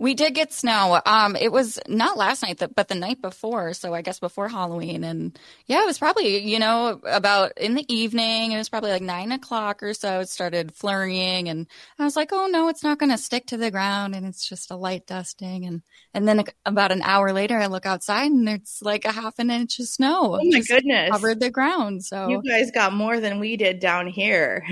We 0.00 0.14
did 0.14 0.34
get 0.34 0.50
snow. 0.50 0.98
Um, 1.04 1.36
it 1.36 1.52
was 1.52 1.78
not 1.86 2.16
last 2.16 2.42
night, 2.42 2.62
but 2.74 2.88
the 2.88 2.94
night 2.94 3.20
before. 3.20 3.74
So 3.74 3.92
I 3.92 4.00
guess 4.00 4.18
before 4.18 4.48
Halloween, 4.48 5.04
and 5.04 5.38
yeah, 5.66 5.82
it 5.82 5.86
was 5.86 5.98
probably 5.98 6.38
you 6.38 6.58
know 6.58 7.02
about 7.04 7.58
in 7.58 7.74
the 7.74 7.84
evening. 7.92 8.52
It 8.52 8.56
was 8.56 8.70
probably 8.70 8.92
like 8.92 9.02
nine 9.02 9.30
o'clock 9.30 9.82
or 9.82 9.92
so. 9.92 10.20
It 10.20 10.30
started 10.30 10.74
flurrying, 10.74 11.50
and 11.50 11.66
I 11.98 12.04
was 12.04 12.16
like, 12.16 12.30
"Oh 12.32 12.46
no, 12.46 12.68
it's 12.68 12.82
not 12.82 12.98
going 12.98 13.12
to 13.12 13.18
stick 13.18 13.48
to 13.48 13.58
the 13.58 13.70
ground, 13.70 14.14
and 14.14 14.24
it's 14.24 14.48
just 14.48 14.70
a 14.70 14.76
light 14.76 15.06
dusting." 15.06 15.66
And 15.66 15.82
and 16.14 16.26
then 16.26 16.44
about 16.64 16.92
an 16.92 17.02
hour 17.02 17.34
later, 17.34 17.58
I 17.58 17.66
look 17.66 17.84
outside, 17.84 18.30
and 18.30 18.48
it's 18.48 18.80
like 18.80 19.04
a 19.04 19.12
half 19.12 19.38
an 19.38 19.50
inch 19.50 19.80
of 19.80 19.86
snow. 19.86 20.38
Oh 20.40 20.40
my 20.42 20.62
goodness! 20.62 21.10
Covered 21.10 21.40
the 21.40 21.50
ground. 21.50 22.06
So 22.06 22.26
You 22.26 22.42
guys 22.42 22.70
got 22.70 22.94
more 22.94 23.20
than 23.20 23.38
we 23.38 23.58
did 23.58 23.80
down 23.80 24.06
here. 24.06 24.64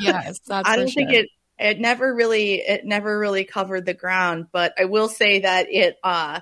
yes, 0.00 0.38
that's 0.46 0.66
I 0.66 0.76
for 0.76 0.80
don't 0.80 0.90
think 0.90 1.10
sure. 1.10 1.20
it 1.20 1.28
it 1.58 1.80
never 1.80 2.14
really 2.14 2.54
it 2.54 2.84
never 2.84 3.18
really 3.18 3.44
covered 3.44 3.86
the 3.86 3.94
ground, 3.94 4.46
but 4.52 4.74
I 4.78 4.86
will 4.86 5.08
say 5.08 5.40
that 5.40 5.66
it 5.70 5.96
uh 6.02 6.40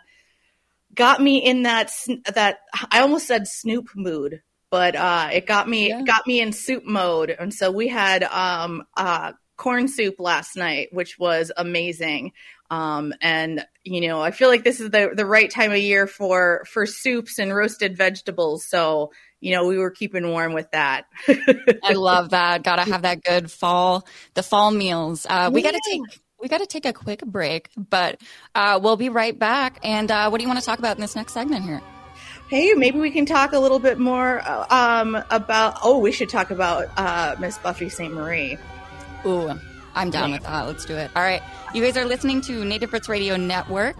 got 0.95 1.21
me 1.21 1.39
in 1.39 1.63
that 1.65 1.93
that 2.35 2.59
I 2.91 3.01
almost 3.01 3.27
said 3.27 3.47
Snoop 3.47 3.89
mood, 3.95 4.43
but 4.71 4.97
uh 4.97 5.31
it 5.33 5.47
got 5.47 5.69
me 5.69 5.89
Yeah. 5.89 6.03
got 6.05 6.27
me 6.27 6.41
in 6.41 6.53
soup 6.53 6.85
mode, 6.85 7.31
and 7.31 7.53
so 7.53 7.71
we 7.71 7.89
had 7.89 8.25
um 8.25 8.85
uh 8.97 9.33
corn 9.57 9.89
soup 9.89 10.15
last 10.19 10.57
night, 10.57 10.89
which 10.91 11.19
was 11.19 11.53
amazing. 11.57 12.33
Um, 12.71 13.13
and 13.21 13.65
you 13.85 14.09
know, 14.09 14.21
I 14.23 14.31
feel 14.31 14.49
like 14.49 14.65
this 14.65 14.81
is 14.81 14.91
the 14.91 15.11
the 15.15 15.27
right 15.27 15.51
time 15.51 15.73
of 15.73 15.79
year 15.79 16.07
for 16.07 16.65
for 16.71 16.87
soups 16.87 17.39
and 17.39 17.55
roasted 17.55 17.97
vegetables. 17.97 18.67
So 18.67 19.13
you 19.41 19.55
know, 19.55 19.67
we 19.67 19.79
were 19.79 19.91
keeping 19.91 20.29
warm 20.29 20.53
with 20.53 20.71
that. 20.73 21.07
I 21.83 21.95
love 21.95 22.31
that. 22.31 22.63
Gotta 22.63 22.91
have 22.91 23.03
that 23.03 23.23
good 23.25 23.51
fall, 23.51 24.07
the 24.35 24.43
fall 24.43 24.71
meals. 24.71 25.27
Uh, 25.29 25.51
we 25.53 25.63
gotta 25.63 25.81
take, 25.89 26.03
we 26.41 26.49
gotta 26.49 26.67
take 26.67 26.85
a 26.85 26.93
quick 26.93 27.25
break, 27.25 27.71
but 27.77 28.21
uh, 28.55 28.79
we'll 28.83 28.97
be 28.97 29.09
right 29.09 29.37
back. 29.37 29.79
And 29.83 30.11
uh, 30.11 30.29
what 30.29 30.39
do 30.39 30.45
you 30.45 30.49
want 30.49 30.61
to 30.61 30.67
talk 30.67 30.79
about 30.79 30.97
in 30.97 31.01
this 31.01 31.17
next 31.17 31.33
segment 31.33 31.65
here? 31.65 31.81
Hey, 32.49 32.75
maybe 32.75 32.99
we 32.99 33.11
can 33.11 33.27
talk 33.27 33.53
a 33.53 33.59
little 33.59 33.79
bit 33.79 33.99
more 33.99 34.41
uh, 34.41 34.67
um, 34.71 35.15
about. 35.31 35.79
Oh, 35.83 35.99
we 35.99 36.13
should 36.13 36.29
talk 36.29 36.51
about 36.51 36.89
uh, 36.97 37.37
Miss 37.39 37.57
Buffy 37.59 37.89
Sainte-Marie. 37.89 38.59
Ooh, 39.25 39.53
I'm 39.95 40.11
down 40.11 40.33
with 40.33 40.43
that. 40.43 40.67
Let's 40.67 40.85
do 40.85 40.97
it. 40.97 41.11
All 41.15 41.23
right. 41.23 41.43
You 41.75 41.83
guys 41.83 41.97
are 41.97 42.05
listening 42.05 42.41
to 42.43 42.65
Native 42.65 42.93
Roots 42.93 43.09
Radio 43.09 43.37
Network, 43.37 43.97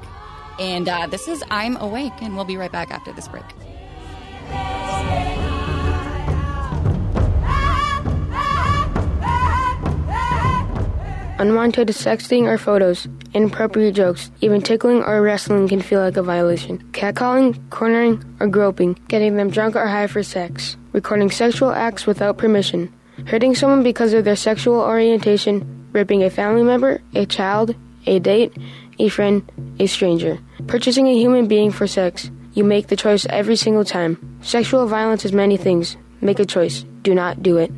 and 0.59 0.89
uh, 0.89 1.07
this 1.07 1.29
is 1.29 1.45
I'm 1.51 1.77
Awake, 1.77 2.21
and 2.21 2.35
we'll 2.35 2.45
be 2.45 2.57
right 2.57 2.73
back 2.73 2.91
after 2.91 3.13
this 3.13 3.29
break. 3.29 3.45
Unwanted 11.41 11.89
sexting 11.89 12.43
or 12.43 12.59
photos, 12.59 13.09
inappropriate 13.33 13.95
jokes, 13.95 14.31
even 14.43 14.61
tickling 14.61 15.03
or 15.03 15.23
wrestling 15.23 15.69
can 15.69 15.81
feel 15.81 16.01
like 16.01 16.19
a 16.19 16.23
violation. 16.23 16.77
Catcalling, 16.93 17.59
cornering, 17.71 18.23
or 18.41 18.47
groping, 18.47 18.93
getting 19.09 19.37
them 19.37 19.49
drunk 19.49 19.75
or 19.75 19.87
high 19.87 20.07
for 20.07 20.23
sex, 20.23 20.77
recording 20.93 21.31
sexual 21.31 21.71
acts 21.71 22.07
without 22.07 22.37
permission, 22.37 22.93
hurting 23.27 23.55
someone 23.55 23.83
because 23.83 24.13
of 24.13 24.27
their 24.27 24.37
sexual 24.37 24.81
orientation, 24.81 25.89
ripping 25.93 26.23
a 26.23 26.29
family 26.29 26.63
member, 26.63 27.01
a 27.15 27.25
child, 27.25 27.75
a 28.05 28.19
date, 28.19 28.53
a 28.99 29.09
friend, 29.09 29.41
a 29.79 29.87
stranger, 29.87 30.39
purchasing 30.67 31.09
a 31.09 31.17
human 31.19 31.49
being 31.49 31.73
for 31.73 31.87
sex. 31.87 32.31
You 32.53 32.65
make 32.65 32.89
the 32.89 32.97
choice 32.97 33.25
every 33.31 33.57
single 33.57 33.87
time. 33.87 34.39
Sexual 34.43 34.89
violence 34.89 35.25
is 35.25 35.33
many 35.33 35.57
things. 35.57 35.97
Make 36.21 36.39
a 36.39 36.45
choice. 36.45 36.85
Do 37.01 37.15
not 37.15 37.43
do 37.43 37.57
it. 37.57 37.73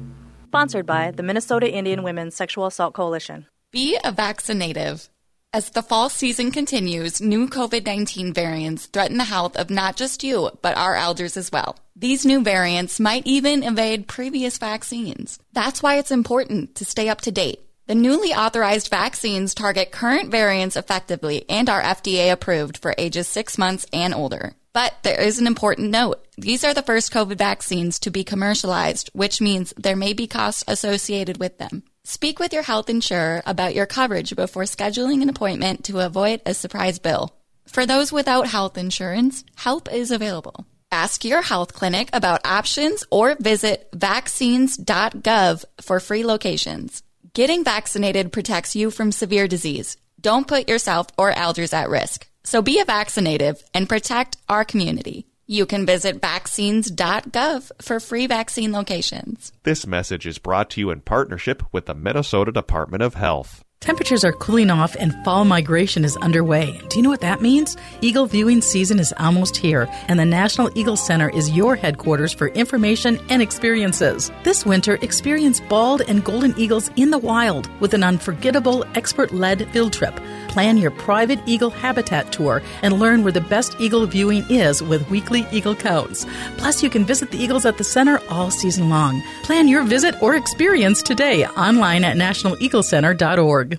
Sponsored 0.49 0.85
by 0.85 1.13
the 1.13 1.23
Minnesota 1.23 1.71
Indian 1.71 2.03
Women's 2.03 2.35
Sexual 2.35 2.67
Assault 2.67 2.93
Coalition. 2.93 3.47
Be 3.73 3.97
a 4.05 4.13
vaccinative. 4.13 5.09
As 5.51 5.71
the 5.71 5.83
fall 5.83 6.11
season 6.11 6.51
continues, 6.51 7.23
new 7.23 7.49
COVID 7.49 7.87
19 7.87 8.35
variants 8.35 8.85
threaten 8.85 9.17
the 9.17 9.25
health 9.25 9.57
of 9.57 9.71
not 9.71 9.97
just 9.97 10.23
you, 10.23 10.51
but 10.61 10.77
our 10.77 10.95
elders 10.95 11.39
as 11.39 11.51
well. 11.51 11.79
These 11.97 12.27
new 12.27 12.43
variants 12.43 13.01
might 13.01 13.27
even 13.27 13.63
evade 13.63 14.09
previous 14.09 14.59
vaccines. 14.59 15.39
That's 15.55 15.83
why 15.83 15.97
it's 15.97 16.11
important 16.11 16.75
to 16.75 16.85
stay 16.85 17.09
up 17.09 17.23
to 17.23 17.33
date. 17.33 17.61
The 17.87 17.95
newly 17.95 18.35
authorized 18.35 18.89
vaccines 18.89 19.55
target 19.55 19.91
current 19.91 20.31
variants 20.31 20.77
effectively 20.77 21.47
and 21.49 21.71
are 21.71 21.81
FDA 21.81 22.31
approved 22.31 22.77
for 22.77 22.95
ages 22.99 23.27
six 23.27 23.57
months 23.57 23.87
and 23.91 24.13
older. 24.13 24.53
But 24.75 24.97
there 25.03 25.19
is 25.19 25.39
an 25.39 25.47
important 25.47 25.91
note. 25.91 26.23
These 26.37 26.63
are 26.63 26.75
the 26.75 26.83
first 26.83 27.11
COVID 27.11 27.39
vaccines 27.39 27.99
to 28.01 28.11
be 28.11 28.23
commercialized, 28.23 29.09
which 29.15 29.41
means 29.41 29.73
there 29.79 29.97
may 29.97 30.13
be 30.13 30.27
costs 30.27 30.63
associated 30.69 31.39
with 31.39 31.57
them. 31.57 31.85
Speak 32.05 32.41
with 32.41 32.53
your 32.53 32.63
health 32.65 32.91
insurer 32.91 33.43
about 33.47 33.75
your 33.75 33.87
coverage 33.87 34.35
before 34.35 34.65
scheduling 34.65 35.23
an 35.23 35.29
appointment 35.29 35.85
to 35.85 36.01
avoid 36.01 36.43
a 36.45 36.53
surprise 36.53 36.99
bill. 36.99 37.33
For 37.69 37.87
those 37.87 38.13
without 38.13 38.49
health 38.49 38.77
insurance, 38.77 39.45
help 39.55 39.93
is 39.93 40.11
available. 40.11 40.67
Ask 40.91 41.25
your 41.25 41.43
health 41.43 41.73
clinic 41.73 42.11
about 42.13 42.45
options 42.45 43.05
or 43.11 43.37
visit 43.37 43.89
vaccines.gov 43.95 45.65
for 45.81 46.01
free 46.01 46.25
locations. 46.25 47.03
Getting 47.35 47.63
vaccinated 47.65 48.33
protects 48.33 48.77
you 48.77 48.91
from 48.91 49.13
severe 49.13 49.47
disease. 49.47 49.97
Don't 50.21 50.49
put 50.49 50.69
yourself 50.69 51.07
or 51.17 51.31
elders 51.31 51.73
at 51.73 51.89
risk. 51.89 52.29
So 52.43 52.63
be 52.63 52.81
a 52.81 52.85
vaccinative 52.85 53.63
and 53.73 53.89
protect 53.89 54.37
our 54.49 54.65
community. 54.65 55.25
You 55.53 55.67
can 55.67 55.85
visit 55.85 56.19
vaccines.gov 56.19 57.73
for 57.83 58.01
free 58.01 58.27
vaccine 58.27 58.73
locations. 58.73 59.53
This 59.65 59.87
message 59.87 60.27
is 60.27 60.39
brought 60.39 60.71
to 60.71 60.81
you 60.81 60.91
in 60.91 61.03
partnership 61.03 61.63
with 61.71 61.85
the 61.85 61.95
Minnesota 61.95 62.53
Department 62.53 63.03
of 63.03 63.17
Health. 63.17 63.62
Temperatures 63.83 64.23
are 64.23 64.33
cooling 64.33 64.71
off 64.71 64.95
and 64.95 65.13
fall 65.25 65.45
migration 65.45 66.05
is 66.05 66.17
underway. 66.19 66.81
Do 66.89 66.97
you 66.97 67.03
know 67.03 67.11
what 67.11 67.23
that 67.23 67.43
means? 67.43 67.77
Eagle 68.01 68.27
viewing 68.27 68.61
season 68.61 69.01
is 69.01 69.13
almost 69.19 69.57
here, 69.57 69.89
and 70.07 70.21
the 70.21 70.25
National 70.25 70.71
Eagle 70.79 70.97
Center 70.97 71.29
is 71.29 71.51
your 71.51 71.75
headquarters 71.75 72.33
for 72.33 72.47
information 72.47 73.19
and 73.29 73.43
experiences. 73.43 74.31
This 74.45 74.65
winter, 74.65 75.01
experience 75.03 75.59
bald 75.69 76.01
and 76.03 76.23
golden 76.23 76.57
eagles 76.57 76.93
in 76.95 77.11
the 77.11 77.19
wild 77.19 77.69
with 77.81 77.93
an 77.93 78.05
unforgettable 78.05 78.85
expert 78.95 79.33
led 79.33 79.69
field 79.73 79.93
trip. 79.93 80.15
Plan 80.47 80.77
your 80.77 80.93
private 80.93 81.41
eagle 81.45 81.71
habitat 81.71 82.31
tour 82.31 82.63
and 82.83 83.01
learn 83.01 83.25
where 83.25 83.33
the 83.33 83.41
best 83.41 83.75
eagle 83.81 84.07
viewing 84.07 84.45
is 84.49 84.81
with 84.81 85.11
weekly 85.11 85.45
eagle 85.51 85.75
counts. 85.75 86.25
Plus, 86.57 86.85
you 86.85 86.91
can 86.91 87.05
visit 87.05 87.33
the 87.33 87.43
eagles 87.43 87.67
at 87.67 87.79
the 87.79 87.85
center 87.85 88.21
all 88.31 88.53
season 88.53 88.91
long. 88.91 89.21
Plan 89.43 89.67
your 89.67 89.83
visit 89.83 90.15
or 90.23 90.37
experience 90.37 91.03
today 91.03 91.47
online 91.47 92.05
at 92.05 92.17
nationaleaglecenter.org. 92.17 93.72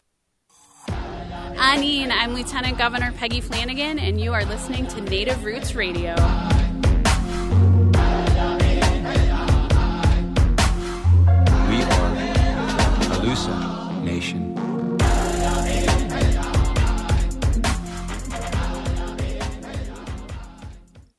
Aniin, 1.58 2.12
I'm 2.12 2.34
Lieutenant 2.34 2.78
Governor 2.78 3.12
Peggy 3.12 3.40
Flanagan, 3.40 4.00
and 4.00 4.20
you 4.20 4.34
are 4.34 4.44
listening 4.46 4.88
to 4.88 5.02
Native 5.02 5.44
Roots 5.44 5.76
Radio. 5.76 6.16
We 11.70 11.82
are 11.82 12.14
Alusa 13.14 14.04
Nation. 14.04 14.53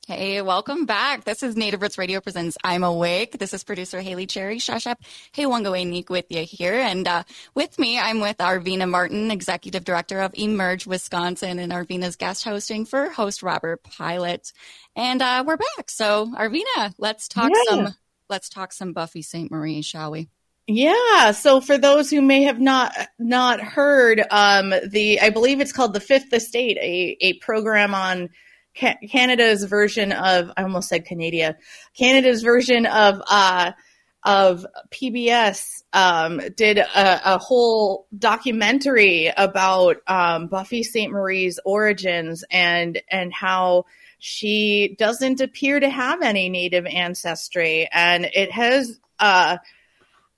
Hey, 0.07 0.39
welcome 0.43 0.85
back. 0.85 1.23
This 1.23 1.41
is 1.41 1.55
Native 1.57 1.81
Roots 1.81 1.97
Radio 1.97 2.21
presents 2.21 2.59
I'm 2.63 2.83
Awake. 2.83 3.39
This 3.39 3.55
is 3.55 3.63
producer 3.63 3.99
Haley 4.01 4.27
Cherry 4.27 4.57
Shashap. 4.57 4.97
Hey, 5.31 5.45
Wangawenik 5.45 6.11
with 6.11 6.25
you 6.29 6.43
here. 6.43 6.75
And 6.75 7.07
uh, 7.07 7.23
with 7.55 7.79
me, 7.79 7.97
I'm 7.97 8.19
with 8.19 8.37
Arvina 8.37 8.87
Martin, 8.87 9.31
Executive 9.31 9.83
Director 9.83 10.19
of 10.19 10.31
Emerge 10.35 10.85
Wisconsin, 10.85 11.57
and 11.57 11.71
Arvina's 11.71 12.17
guest 12.17 12.43
hosting 12.43 12.85
for 12.85 13.09
host 13.09 13.41
Robert 13.41 13.81
Pilot. 13.81 14.53
And 14.95 15.23
uh, 15.23 15.43
we're 15.47 15.57
back. 15.57 15.89
So, 15.89 16.31
Arvina, 16.37 16.93
let's 16.99 17.27
talk 17.27 17.51
Yeah. 17.51 17.63
some. 17.69 17.95
Let's 18.29 18.49
talk 18.49 18.73
some 18.73 18.93
Buffy 18.93 19.23
Sainte-Marie, 19.23 19.81
shall 19.81 20.11
we? 20.11 20.29
Yeah. 20.67 21.31
So 21.31 21.61
for 21.61 21.79
those 21.79 22.11
who 22.11 22.21
may 22.21 22.43
have 22.43 22.59
not 22.59 22.95
not 23.17 23.59
heard, 23.59 24.23
um, 24.29 24.71
the 24.87 25.19
I 25.19 25.31
believe 25.31 25.61
it's 25.61 25.71
called 25.71 25.93
the 25.93 25.99
Fifth 25.99 26.31
Estate, 26.31 26.77
a 26.77 27.17
a 27.21 27.33
program 27.39 27.95
on 27.95 28.29
Ca- 28.79 28.97
Canada's 29.09 29.63
version 29.63 30.11
of 30.11 30.51
I 30.57 30.63
almost 30.63 30.89
said 30.89 31.05
Canada, 31.05 31.57
Canada's 31.97 32.41
version 32.41 32.85
of 32.85 33.21
uh, 33.29 33.71
of 34.23 34.65
PBS 34.89 35.83
um, 35.93 36.41
did 36.57 36.79
a, 36.79 37.35
a 37.35 37.37
whole 37.37 38.07
documentary 38.17 39.31
about 39.35 39.97
um, 40.07 40.47
Buffy 40.47 40.81
Sainte-Marie's 40.81 41.59
origins 41.63 42.43
and 42.49 43.01
and 43.09 43.31
how 43.31 43.85
she 44.17 44.95
doesn't 44.97 45.41
appear 45.41 45.79
to 45.79 45.89
have 45.89 46.21
any 46.21 46.49
native 46.49 46.85
ancestry, 46.85 47.87
and 47.93 48.25
it 48.25 48.51
has 48.51 48.99
uh, 49.19 49.57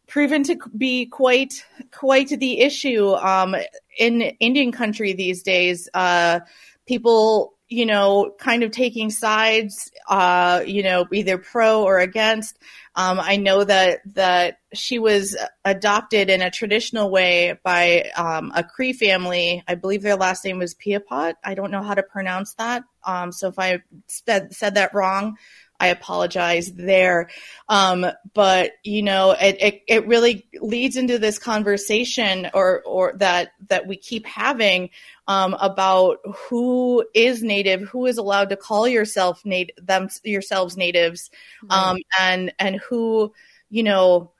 proven 0.07 0.43
to 0.43 0.57
be 0.75 1.05
quite 1.05 1.65
quite 1.91 2.29
the 2.29 2.59
issue 2.59 3.13
um, 3.13 3.55
in 3.97 4.21
Indian 4.21 4.71
country 4.71 5.13
these 5.13 5.43
days. 5.43 5.87
Uh, 5.93 6.41
people, 6.85 7.56
you 7.69 7.85
know, 7.85 8.33
kind 8.39 8.63
of 8.63 8.71
taking 8.71 9.09
sides, 9.09 9.91
uh, 10.07 10.63
you 10.65 10.83
know, 10.83 11.05
either 11.11 11.37
pro 11.37 11.83
or 11.83 11.99
against. 11.99 12.57
Um, 12.95 13.19
I 13.19 13.35
know 13.35 13.63
that 13.63 13.99
that 14.15 14.59
she 14.73 14.99
was 14.99 15.37
adopted 15.65 16.29
in 16.29 16.41
a 16.41 16.49
traditional 16.49 17.11
way 17.11 17.59
by 17.63 18.09
um, 18.15 18.51
a 18.55 18.63
Cree 18.63 18.93
family. 18.93 19.63
I 19.67 19.75
believe 19.75 20.01
their 20.01 20.15
last 20.15 20.45
name 20.45 20.59
was 20.59 20.75
Piapot. 20.75 21.33
I 21.43 21.55
don't 21.55 21.71
know 21.71 21.83
how 21.83 21.93
to 21.93 22.03
pronounce 22.03 22.53
that. 22.55 22.83
Um, 23.05 23.31
so 23.31 23.49
if 23.49 23.59
I 23.59 23.79
said, 24.07 24.53
said 24.53 24.75
that 24.75 24.93
wrong, 24.93 25.37
I 25.79 25.87
apologize 25.87 26.71
there. 26.73 27.29
Um, 27.69 28.05
but 28.33 28.71
you 28.83 29.03
know, 29.03 29.31
it, 29.31 29.57
it, 29.61 29.81
it 29.87 30.07
really 30.07 30.47
leads 30.59 30.95
into 30.95 31.19
this 31.19 31.37
conversation 31.37 32.49
or, 32.53 32.81
or 32.83 33.13
that, 33.17 33.51
that 33.69 33.87
we 33.87 33.97
keep 33.97 34.25
having, 34.25 34.89
um, 35.27 35.55
about 35.59 36.19
who 36.49 37.05
is 37.13 37.43
native, 37.43 37.81
who 37.81 38.05
is 38.05 38.17
allowed 38.17 38.49
to 38.49 38.57
call 38.57 38.87
yourself 38.87 39.45
native, 39.45 39.75
them, 39.85 40.09
yourselves 40.23 40.77
natives, 40.77 41.29
um, 41.69 41.97
and, 42.19 42.53
and 42.59 42.77
who, 42.77 43.33
you 43.69 43.83
know, 43.83 44.31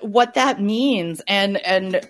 what 0.00 0.34
that 0.34 0.60
means. 0.60 1.22
And, 1.26 1.56
and, 1.58 2.00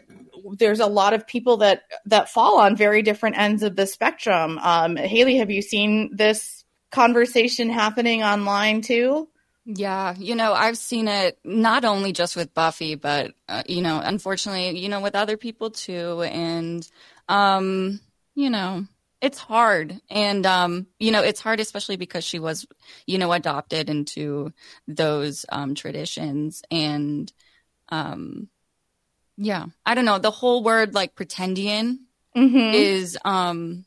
there's 0.58 0.80
a 0.80 0.86
lot 0.86 1.14
of 1.14 1.26
people 1.26 1.58
that 1.58 1.82
that 2.06 2.28
fall 2.28 2.58
on 2.60 2.76
very 2.76 3.02
different 3.02 3.38
ends 3.38 3.62
of 3.62 3.76
the 3.76 3.86
spectrum. 3.86 4.58
Um, 4.58 4.96
Haley, 4.96 5.36
have 5.36 5.52
you 5.52 5.62
seen 5.62 6.10
this 6.12 6.61
conversation 6.92 7.70
happening 7.70 8.22
online 8.22 8.82
too? 8.82 9.28
Yeah, 9.64 10.14
you 10.18 10.34
know, 10.34 10.52
I've 10.52 10.76
seen 10.76 11.06
it 11.06 11.38
not 11.44 11.84
only 11.84 12.12
just 12.12 12.34
with 12.36 12.52
Buffy, 12.52 12.96
but 12.96 13.32
uh, 13.48 13.62
you 13.68 13.80
know, 13.80 14.00
unfortunately, 14.02 14.78
you 14.78 14.88
know, 14.88 15.00
with 15.00 15.14
other 15.14 15.36
people 15.36 15.70
too, 15.70 16.22
and 16.22 16.86
um, 17.28 18.00
you 18.34 18.50
know, 18.50 18.84
it's 19.20 19.38
hard, 19.38 20.00
and 20.10 20.44
um, 20.46 20.88
you 20.98 21.12
know, 21.12 21.22
it's 21.22 21.40
hard 21.40 21.60
especially 21.60 21.96
because 21.96 22.24
she 22.24 22.40
was, 22.40 22.66
you 23.06 23.18
know, 23.18 23.32
adopted 23.32 23.88
into 23.88 24.52
those 24.88 25.46
um 25.48 25.76
traditions, 25.76 26.62
and 26.70 27.32
um, 27.88 28.48
yeah, 29.36 29.66
I 29.86 29.94
don't 29.94 30.04
know, 30.04 30.18
the 30.18 30.30
whole 30.32 30.64
word 30.64 30.92
like 30.92 31.14
pretendian 31.14 31.98
Mhm. 32.36 32.74
is 32.74 33.16
um 33.24 33.84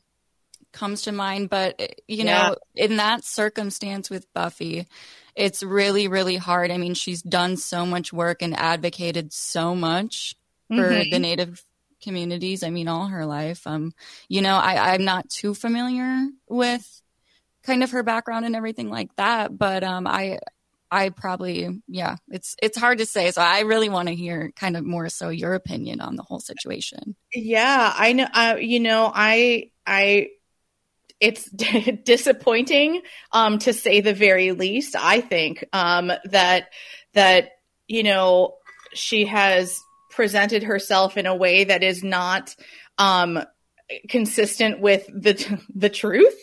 comes 0.76 1.02
to 1.02 1.12
mind, 1.12 1.50
but 1.50 1.80
you 2.06 2.24
Yeah. 2.24 2.50
know, 2.50 2.56
in 2.76 2.96
that 2.98 3.24
circumstance 3.24 4.10
with 4.10 4.32
Buffy, 4.34 4.86
it's 5.34 5.62
really, 5.62 6.08
really 6.08 6.36
hard. 6.36 6.70
I 6.70 6.78
mean, 6.78 6.94
she's 6.94 7.22
done 7.22 7.56
so 7.56 7.86
much 7.86 8.12
work 8.12 8.42
and 8.42 8.54
advocated 8.56 9.32
so 9.32 9.74
much 9.74 10.34
for 10.74 11.04
Mhm. 11.04 11.10
the 11.10 11.18
Native 11.18 11.64
communities. 12.02 12.62
I 12.62 12.70
mean, 12.70 12.88
all 12.88 13.06
her 13.08 13.26
life. 13.26 13.66
Um, 13.66 13.92
you 14.28 14.42
know, 14.42 14.56
I, 14.56 14.94
I'm 14.94 15.04
not 15.04 15.28
too 15.28 15.54
familiar 15.54 16.28
with 16.48 17.02
kind 17.64 17.82
of 17.82 17.90
her 17.92 18.02
background 18.02 18.46
and 18.46 18.56
everything 18.56 18.90
like 18.90 19.14
that, 19.16 19.56
but 19.56 19.82
um, 19.84 20.06
I, 20.06 20.38
I 20.90 21.08
probably, 21.10 21.82
yeah, 21.88 22.16
it's 22.28 22.54
it's 22.62 22.78
hard 22.78 22.98
to 22.98 23.06
say. 23.06 23.30
So 23.32 23.42
I 23.42 23.60
really 23.60 23.88
want 23.88 24.08
to 24.08 24.14
hear 24.14 24.52
kind 24.56 24.76
of 24.76 24.84
more 24.84 25.08
so 25.08 25.30
your 25.30 25.54
opinion 25.54 26.00
on 26.00 26.16
the 26.16 26.22
whole 26.22 26.40
situation. 26.40 27.16
Yeah, 27.34 27.92
I 27.94 28.12
know. 28.12 28.26
Uh, 28.32 28.56
you 28.60 28.80
know, 28.80 29.10
I, 29.14 29.70
I, 29.86 30.30
it's 31.20 31.50
disappointing, 32.04 33.02
um, 33.32 33.58
to 33.60 33.72
say 33.72 34.00
the 34.00 34.14
very 34.14 34.52
least. 34.52 34.96
I 34.96 35.20
think, 35.20 35.64
um, 35.72 36.12
that 36.24 36.68
that 37.14 37.50
you 37.86 38.02
know 38.02 38.54
she 38.94 39.26
has 39.26 39.80
presented 40.10 40.62
herself 40.62 41.16
in 41.16 41.26
a 41.26 41.36
way 41.36 41.64
that 41.64 41.82
is 41.82 42.02
not, 42.02 42.54
um, 42.98 43.42
consistent 44.08 44.80
with 44.80 45.06
the 45.06 45.60
the 45.74 45.90
truth. 45.90 46.34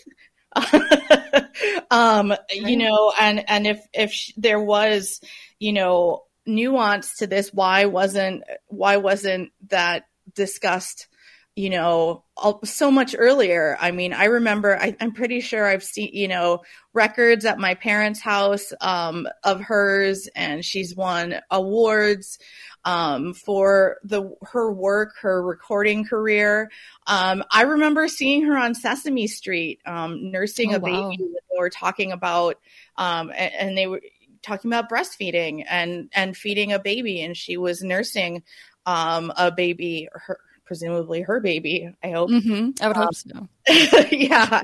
um, 1.92 2.34
you 2.52 2.78
know, 2.78 3.12
and 3.20 3.48
and 3.50 3.68
if 3.68 3.86
if 3.94 4.12
sh- 4.12 4.34
there 4.38 4.60
was, 4.62 5.20
you 5.60 5.74
know, 5.74 6.24
nuance 6.46 7.18
to 7.18 7.28
this, 7.28 7.52
why 7.54 7.86
wasn't 7.86 8.44
why 8.68 8.98
wasn't 8.98 9.52
that 9.70 10.04
discussed? 10.36 11.08
You 11.56 11.70
know, 11.70 12.24
all, 12.36 12.60
so 12.66 12.90
much 12.90 13.16
earlier. 13.16 13.78
I 13.80 13.92
mean, 13.92 14.12
I 14.12 14.26
remember. 14.26 14.76
I, 14.76 14.96
I'm 15.00 15.12
pretty 15.12 15.40
sure 15.40 15.68
I've 15.68 15.84
seen, 15.84 16.10
you 16.12 16.28
know, 16.28 16.64
records 16.94 17.46
at 17.46 17.60
my 17.60 17.76
parents' 17.76 18.20
house 18.20 18.74
um, 18.82 19.28
of 19.44 19.62
hers, 19.62 20.28
and 20.36 20.66
she's 20.66 20.96
won 20.96 21.36
awards 21.52 22.40
um, 22.86 23.36
for 23.36 23.98
the 24.04 24.36
her 24.42 24.72
work, 24.74 25.14
her 25.22 25.44
recording 25.44 26.06
career. 26.06 26.72
Um, 27.06 27.44
I 27.52 27.62
remember 27.64 28.08
seeing 28.08 28.44
her 28.46 28.58
on 28.58 28.74
Sesame 28.74 29.28
Street 29.28 29.80
um, 29.86 30.32
nursing 30.32 30.74
Oh, 30.74 30.78
a 30.78 30.80
baby. 30.80 30.92
wow. 30.94 31.10
when 31.10 31.34
They 31.52 31.60
were 31.60 31.70
talking 31.70 32.12
about, 32.12 32.56
um, 32.98 33.30
a- 33.30 33.34
and, 33.62 33.78
they 33.78 33.86
were 33.86 34.02
talking 34.42 34.72
about 34.72 34.90
breastfeeding 34.90 35.66
and 35.70 36.10
and 36.16 36.36
feeding 36.36 36.72
a 36.74 36.80
baby, 36.80 37.22
and 37.22 37.38
she 37.38 37.58
was 37.58 37.84
nursing 37.84 38.42
um, 38.88 39.32
a 39.38 39.52
baby, 39.52 40.10
her, 40.14 40.40
presumably 40.74 41.22
her 41.22 41.40
baby. 41.40 41.94
I 42.04 42.10
hope. 42.10 42.32
hmm 42.32 42.72
I 42.82 42.88
would 42.88 42.98
Um, 42.98 43.04
hope 43.04 43.16
so. 43.16 43.48
yeah 44.12 44.60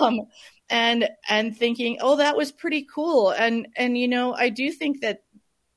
um 0.00 0.22
and 0.70 1.08
and 1.28 1.54
thinking 1.56 1.98
oh 2.00 2.16
that 2.16 2.36
was 2.36 2.50
pretty 2.52 2.86
cool 2.92 3.30
and 3.30 3.68
and 3.76 3.96
you 3.98 4.08
know 4.08 4.34
i 4.34 4.48
do 4.48 4.72
think 4.72 5.02
that 5.02 5.22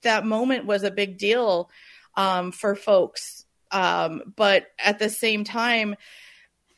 that 0.02 0.26
moment 0.26 0.66
was 0.66 0.84
a 0.84 0.90
big 0.90 1.18
deal 1.20 1.70
um 2.16 2.52
for 2.52 2.74
folks 2.76 3.46
um 3.72 4.34
but 4.36 4.66
at 4.84 4.98
the 4.98 5.10
same 5.10 5.44
time 5.44 5.96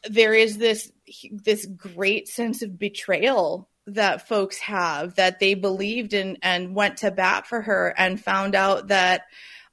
there 0.10 0.34
is 0.34 0.58
this 0.58 0.92
this 1.32 1.66
great 1.68 2.28
sense 2.28 2.62
of 2.64 2.78
betrayal 2.80 3.70
that 3.88 4.28
folks 4.28 4.58
have 4.60 5.16
that 5.16 5.40
they 5.40 5.54
believed 5.54 6.14
in 6.14 6.38
and 6.42 6.76
went 6.76 6.98
to 6.98 7.12
bat 7.12 7.48
for 7.48 7.62
her 7.62 7.94
and 7.98 8.22
found 8.22 8.56
out 8.56 8.88
that 8.90 9.22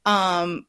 um 0.05 0.65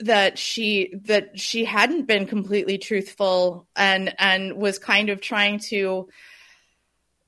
that 0.00 0.38
she 0.38 0.94
that 1.04 1.38
she 1.38 1.64
hadn't 1.64 2.06
been 2.06 2.26
completely 2.26 2.78
truthful 2.78 3.66
and 3.74 4.14
and 4.18 4.56
was 4.56 4.78
kind 4.78 5.08
of 5.08 5.20
trying 5.20 5.58
to 5.58 6.08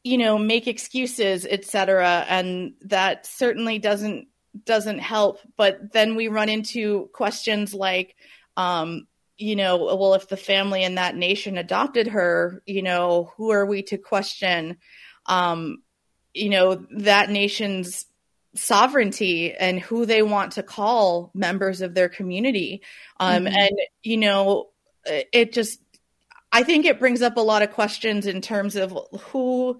you 0.04 0.18
know 0.18 0.38
make 0.38 0.68
excuses 0.68 1.44
etc 1.46 2.24
and 2.28 2.74
that 2.82 3.26
certainly 3.26 3.78
doesn't 3.78 4.28
doesn't 4.64 4.98
help. 4.98 5.38
But 5.56 5.92
then 5.92 6.16
we 6.16 6.28
run 6.28 6.48
into 6.48 7.08
questions 7.12 7.74
like 7.74 8.16
um 8.56 9.06
you 9.36 9.56
know 9.56 9.76
well 9.78 10.14
if 10.14 10.28
the 10.28 10.36
family 10.36 10.82
in 10.82 10.96
that 10.96 11.16
nation 11.16 11.56
adopted 11.56 12.08
her 12.08 12.62
you 12.66 12.82
know 12.82 13.32
who 13.36 13.50
are 13.50 13.66
we 13.66 13.82
to 13.84 13.98
question? 13.98 14.78
Um 15.26 15.82
you 16.34 16.50
know 16.50 16.86
that 16.98 17.30
nation's 17.30 18.06
sovereignty 18.54 19.52
and 19.54 19.78
who 19.78 20.06
they 20.06 20.22
want 20.22 20.52
to 20.52 20.62
call 20.62 21.30
members 21.34 21.80
of 21.82 21.94
their 21.94 22.08
community 22.08 22.82
um 23.20 23.44
Mhm. 23.44 23.54
and 23.56 23.78
you 24.02 24.16
know 24.16 24.70
it 25.06 25.52
just 25.52 25.78
i 26.50 26.62
think 26.64 26.84
it 26.84 26.98
brings 26.98 27.22
up 27.22 27.36
a 27.36 27.40
lot 27.40 27.62
of 27.62 27.70
questions 27.70 28.26
in 28.26 28.40
terms 28.40 28.74
of 28.74 28.96
who 29.30 29.78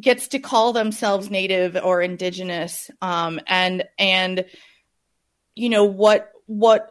gets 0.00 0.28
to 0.28 0.38
call 0.38 0.72
themselves 0.72 1.30
native 1.30 1.76
or 1.76 2.02
indigenous 2.02 2.90
um 3.00 3.38
and 3.46 3.84
and 3.98 4.44
you 5.54 5.68
know 5.68 5.84
what 5.84 6.32
what 6.46 6.90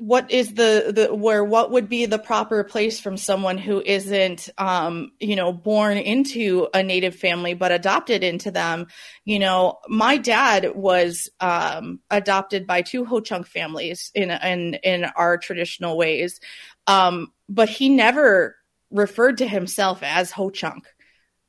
what 0.00 0.30
is 0.30 0.54
the 0.54 0.92
the 0.96 1.14
where 1.14 1.44
what 1.44 1.70
would 1.72 1.86
be 1.86 2.06
the 2.06 2.18
proper 2.18 2.64
place 2.64 2.98
from 2.98 3.18
someone 3.18 3.58
who 3.58 3.82
isn't 3.84 4.48
um 4.56 5.12
you 5.20 5.36
know 5.36 5.52
born 5.52 5.98
into 5.98 6.66
a 6.72 6.82
native 6.82 7.14
family 7.14 7.52
but 7.52 7.70
adopted 7.70 8.24
into 8.24 8.50
them? 8.50 8.86
You 9.26 9.38
know 9.38 9.76
my 9.88 10.16
dad 10.16 10.74
was 10.74 11.28
um 11.40 12.00
adopted 12.10 12.66
by 12.66 12.80
two 12.80 13.04
ho-chunk 13.04 13.46
families 13.46 14.10
in 14.14 14.30
in 14.30 14.74
in 14.82 15.04
our 15.04 15.36
traditional 15.36 15.98
ways. 15.98 16.40
Um 16.86 17.30
but 17.50 17.68
he 17.68 17.90
never 17.90 18.56
referred 18.90 19.36
to 19.38 19.46
himself 19.46 20.02
as 20.02 20.30
ho-chunk 20.30 20.86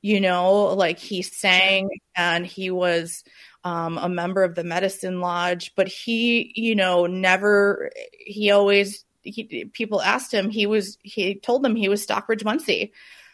you 0.02 0.20
know 0.20 0.66
like 0.76 1.00
he 1.00 1.22
sang 1.22 1.90
and 2.18 2.46
he 2.46 2.70
was 2.70 3.24
um, 3.64 3.98
a 3.98 4.10
member 4.10 4.44
of 4.44 4.56
the 4.56 4.64
medicine 4.64 5.20
lodge 5.22 5.74
but 5.76 5.88
he 5.88 6.52
you 6.56 6.76
know 6.76 7.06
never 7.06 7.92
he 8.12 8.52
always 8.52 9.06
he, 9.24 9.66
people 9.74 10.02
asked 10.02 10.34
him 10.34 10.50
he 10.50 10.66
was 10.66 10.98
he 11.04 11.36
told 11.36 11.62
them 11.64 11.76
he 11.76 11.90
was 11.90 12.02
Stockbridge 12.02 12.44
Munsee. 12.44 12.92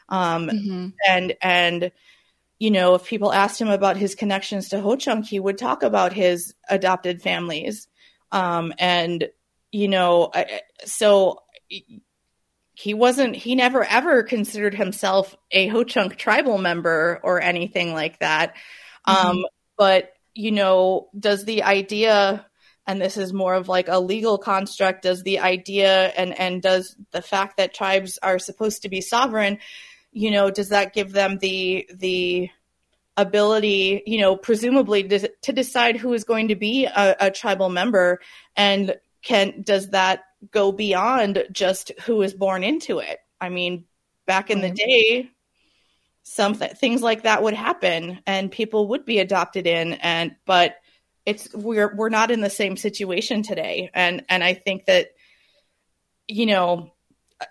Um, 0.09 0.47
Mhm. 0.49 0.93
and 1.07 1.35
and 1.41 1.91
you 2.59 2.71
know 2.71 2.95
if 2.95 3.05
people 3.05 3.31
asked 3.33 3.61
him 3.61 3.69
about 3.69 3.97
his 3.97 4.15
connections 4.15 4.69
to 4.69 4.81
ho-chunk 4.81 5.25
he 5.27 5.39
would 5.39 5.57
talk 5.57 5.83
about 5.83 6.13
his 6.13 6.53
adopted 6.69 7.21
families. 7.21 7.87
Um, 8.31 8.73
and 8.79 9.29
you 9.71 9.87
know 9.87 10.29
I- 10.33 10.61
so 10.85 11.41
he 12.73 12.93
wasn't 12.93 13.35
he 13.35 13.55
never 13.55 13.83
ever 13.83 14.23
considered 14.23 14.75
himself 14.75 15.35
a 15.51 15.67
ho-chunk 15.67 16.15
tribal 16.17 16.57
member 16.57 17.19
or 17.23 17.41
anything 17.41 17.93
like 17.93 18.19
that. 18.19 18.55
Um 19.05 19.45
but 19.77 20.11
you 20.37 20.51
know 20.51 21.09
does 21.17 21.45
the 21.45 21.63
idea 21.63 22.45
and 22.85 23.01
this 23.01 23.17
is 23.17 23.33
more 23.33 23.53
of 23.53 23.67
like 23.67 23.89
a 23.89 23.99
legal 23.99 24.37
construct 24.37 25.03
does 25.03 25.23
the 25.23 25.39
idea 25.39 26.07
and 26.17 26.37
and 26.39 26.61
does 26.61 26.95
the 27.11 27.21
fact 27.21 27.57
that 27.57 27.73
tribes 27.73 28.17
are 28.23 28.39
supposed 28.39 28.83
to 28.83 28.89
be 28.89 29.01
sovereign 29.01 29.57
you 30.11 30.31
know 30.31 30.49
does 30.49 30.69
that 30.69 30.93
give 30.93 31.11
them 31.11 31.37
the 31.39 31.89
the 31.93 32.49
ability 33.17 34.03
you 34.05 34.21
know 34.21 34.37
presumably 34.37 35.03
to, 35.03 35.27
to 35.41 35.51
decide 35.51 35.97
who 35.97 36.13
is 36.13 36.23
going 36.23 36.49
to 36.49 36.55
be 36.55 36.85
a, 36.85 37.15
a 37.19 37.31
tribal 37.31 37.69
member? 37.69 38.19
And 38.55 38.95
can 39.23 39.63
does 39.63 39.89
that 39.89 40.21
go 40.51 40.71
beyond 40.71 41.43
just 41.51 41.91
who 42.05 42.21
is 42.21 42.33
born 42.33 42.63
into 42.63 42.99
it? 42.99 43.17
I 43.41 43.49
mean 43.49 43.85
back 44.25 44.49
in 44.49 44.61
the 44.61 44.67
mm-hmm. 44.67 44.75
day 44.75 45.29
some 46.29 46.55
th- 46.55 46.73
things 46.73 47.01
like 47.01 47.23
that 47.23 47.41
would 47.41 47.53
happen 47.53 48.19
and 48.27 48.51
people 48.51 48.89
would 48.89 49.05
be 49.05 49.19
adopted 49.19 49.65
in 49.65 49.93
and 49.93 50.35
but 50.45 50.75
it's 51.25 51.53
we're 51.53 51.95
we're 51.95 52.09
not 52.09 52.31
in 52.31 52.41
the 52.41 52.49
same 52.49 52.75
situation 52.75 53.43
today. 53.43 53.89
And 53.93 54.25
and 54.27 54.43
i 54.43 54.53
think 54.53 54.85
that 54.85 55.07
you 56.27 56.45
know 56.45 56.91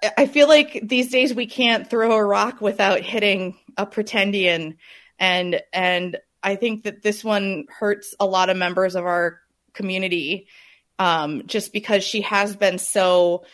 I- 0.03 0.13
i 0.19 0.27
feel 0.27 0.47
like 0.47 0.79
these 0.83 1.11
days 1.11 1.33
we 1.33 1.47
can't 1.47 1.89
throw 1.89 2.13
a 2.13 2.25
rock 2.25 2.61
without 2.61 3.01
hitting 3.01 3.57
a 3.79 3.87
pretendian. 3.87 4.77
And 5.19 5.63
and 5.73 6.19
i 6.43 6.57
think 6.57 6.85
that 6.85 7.03
this 7.03 7.25
one 7.25 7.65
hurts 7.71 8.15
a 8.21 8.27
lot 8.27 8.51
of 8.51 8.59
members 8.59 8.95
of 8.95 9.07
our 9.07 9.41
community 9.73 10.49
um 10.99 11.47
just 11.47 11.73
because 11.73 12.05
she 12.05 12.21
has 12.21 12.55
been 12.55 12.79
so 12.79 13.45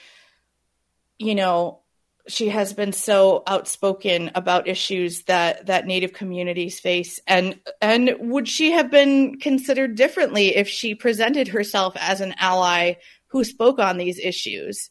you 1.19 1.37
know 1.37 1.82
she 2.29 2.49
has 2.51 2.73
been 2.73 2.93
so 2.93 3.43
outspoken 3.47 4.31
about 4.35 4.69
issues 4.69 5.23
that 5.25 5.67
that 5.67 5.87
native 5.87 6.13
communities 6.13 6.79
face. 6.79 7.21
And 7.27 7.59
and 7.81 8.15
would 8.21 8.49
she 8.49 8.73
have 8.73 8.91
been 8.91 9.39
considered 9.41 9.97
differently 9.97 10.55
if 10.57 10.69
she 10.69 10.95
presented 10.95 11.49
herself 11.49 11.95
as 11.99 12.21
an 12.21 12.35
ally 12.39 12.95
who 13.29 13.45
spoke 13.45 13.79
on 13.79 13.99
these 13.99 14.19
issues? 14.19 14.91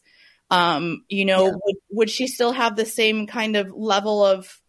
Um 0.50 1.04
you 1.08 1.24
know 1.24 1.58
would, 1.64 1.76
would 1.90 2.10
she 2.10 2.26
still 2.26 2.52
have 2.52 2.76
the 2.76 2.84
same 2.86 3.26
kind 3.26 3.56
of 3.56 3.72
level 3.72 4.24
of 4.24 4.60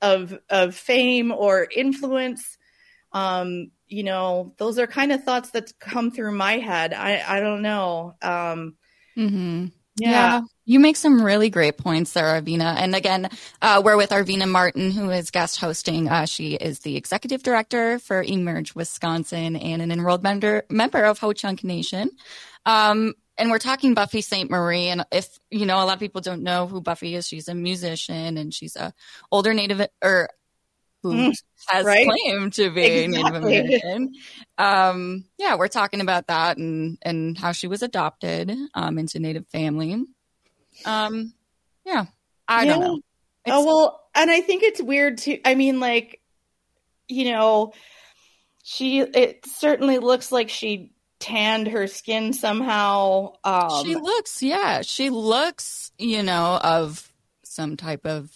of 0.00 0.38
of 0.48 0.76
fame 0.76 1.32
or 1.32 1.66
influence? 1.74 2.58
Um 3.12 3.72
you 3.88 4.04
know 4.04 4.54
those 4.58 4.78
are 4.78 4.86
kind 4.86 5.10
of 5.12 5.24
thoughts 5.24 5.50
that 5.50 5.72
come 5.80 6.12
through 6.12 6.32
my 6.32 6.58
head. 6.58 6.92
I 6.94 7.24
i 7.26 7.40
don't 7.40 7.62
know. 7.62 8.14
Um 8.22 8.76
hmm 9.16 9.66
yeah. 9.96 10.10
Yeah. 10.10 10.40
You 10.68 10.80
make 10.80 10.96
some 10.96 11.22
really 11.22 11.48
great 11.48 11.78
points 11.78 12.12
there, 12.12 12.26
Arvina. 12.26 12.76
And 12.76 12.94
again, 12.94 13.30
uh, 13.62 13.80
we're 13.82 13.96
with 13.96 14.10
Arvina 14.10 14.46
Martin, 14.46 14.90
who 14.90 15.08
is 15.08 15.30
guest 15.30 15.58
hosting. 15.58 16.10
Uh, 16.10 16.26
she 16.26 16.56
is 16.56 16.80
the 16.80 16.94
executive 16.94 17.42
director 17.42 17.98
for 17.98 18.22
Emerge 18.22 18.74
Wisconsin 18.74 19.56
and 19.56 19.80
an 19.80 19.90
enrolled 19.90 20.22
member, 20.22 20.64
member 20.68 21.04
of 21.04 21.20
Ho 21.20 21.32
Chunk 21.32 21.64
Nation. 21.64 22.10
Um, 22.66 23.14
and 23.38 23.50
we're 23.50 23.58
talking 23.58 23.94
Buffy 23.94 24.20
Sainte-Marie. 24.20 24.88
And 24.88 25.06
if, 25.10 25.38
you 25.50 25.64
know, 25.64 25.76
a 25.76 25.86
lot 25.86 25.94
of 25.94 26.00
people 26.00 26.20
don't 26.20 26.42
know 26.42 26.66
who 26.66 26.82
Buffy 26.82 27.14
is, 27.14 27.26
she's 27.26 27.48
a 27.48 27.54
musician 27.54 28.36
and 28.36 28.52
she's 28.52 28.76
a 28.76 28.92
older 29.32 29.54
Native 29.54 29.88
or 30.04 30.28
who 31.02 31.14
mm, 31.14 31.34
has 31.68 31.86
right? 31.86 32.06
claimed 32.06 32.52
to 32.52 32.70
be 32.70 32.84
exactly. 32.84 33.22
Native 33.22 33.34
American. 33.42 34.12
Um, 34.58 35.24
yeah, 35.38 35.56
we're 35.56 35.68
talking 35.68 36.02
about 36.02 36.26
that 36.26 36.58
and, 36.58 36.98
and 37.00 37.38
how 37.38 37.52
she 37.52 37.68
was 37.68 37.82
adopted, 37.82 38.54
um, 38.74 38.98
into 38.98 39.18
Native 39.18 39.46
family. 39.46 40.04
Um, 40.84 41.32
yeah, 41.84 42.06
I 42.46 42.64
yeah. 42.64 42.72
don't 42.72 42.80
know. 42.80 42.96
It's- 43.44 43.54
oh 43.56 43.64
well, 43.64 44.00
and 44.14 44.30
I 44.30 44.40
think 44.40 44.62
it's 44.62 44.82
weird 44.82 45.18
too. 45.18 45.38
I 45.44 45.54
mean, 45.54 45.80
like, 45.80 46.20
you 47.08 47.30
know, 47.32 47.72
she 48.62 49.00
it 49.00 49.44
certainly 49.46 49.98
looks 49.98 50.30
like 50.32 50.50
she 50.50 50.92
tanned 51.18 51.68
her 51.68 51.86
skin 51.86 52.32
somehow. 52.32 53.32
Um, 53.44 53.84
she 53.84 53.94
looks, 53.94 54.42
yeah, 54.42 54.82
she 54.82 55.10
looks, 55.10 55.90
you 55.98 56.22
know, 56.22 56.58
of 56.62 57.10
some 57.44 57.76
type 57.76 58.06
of 58.06 58.30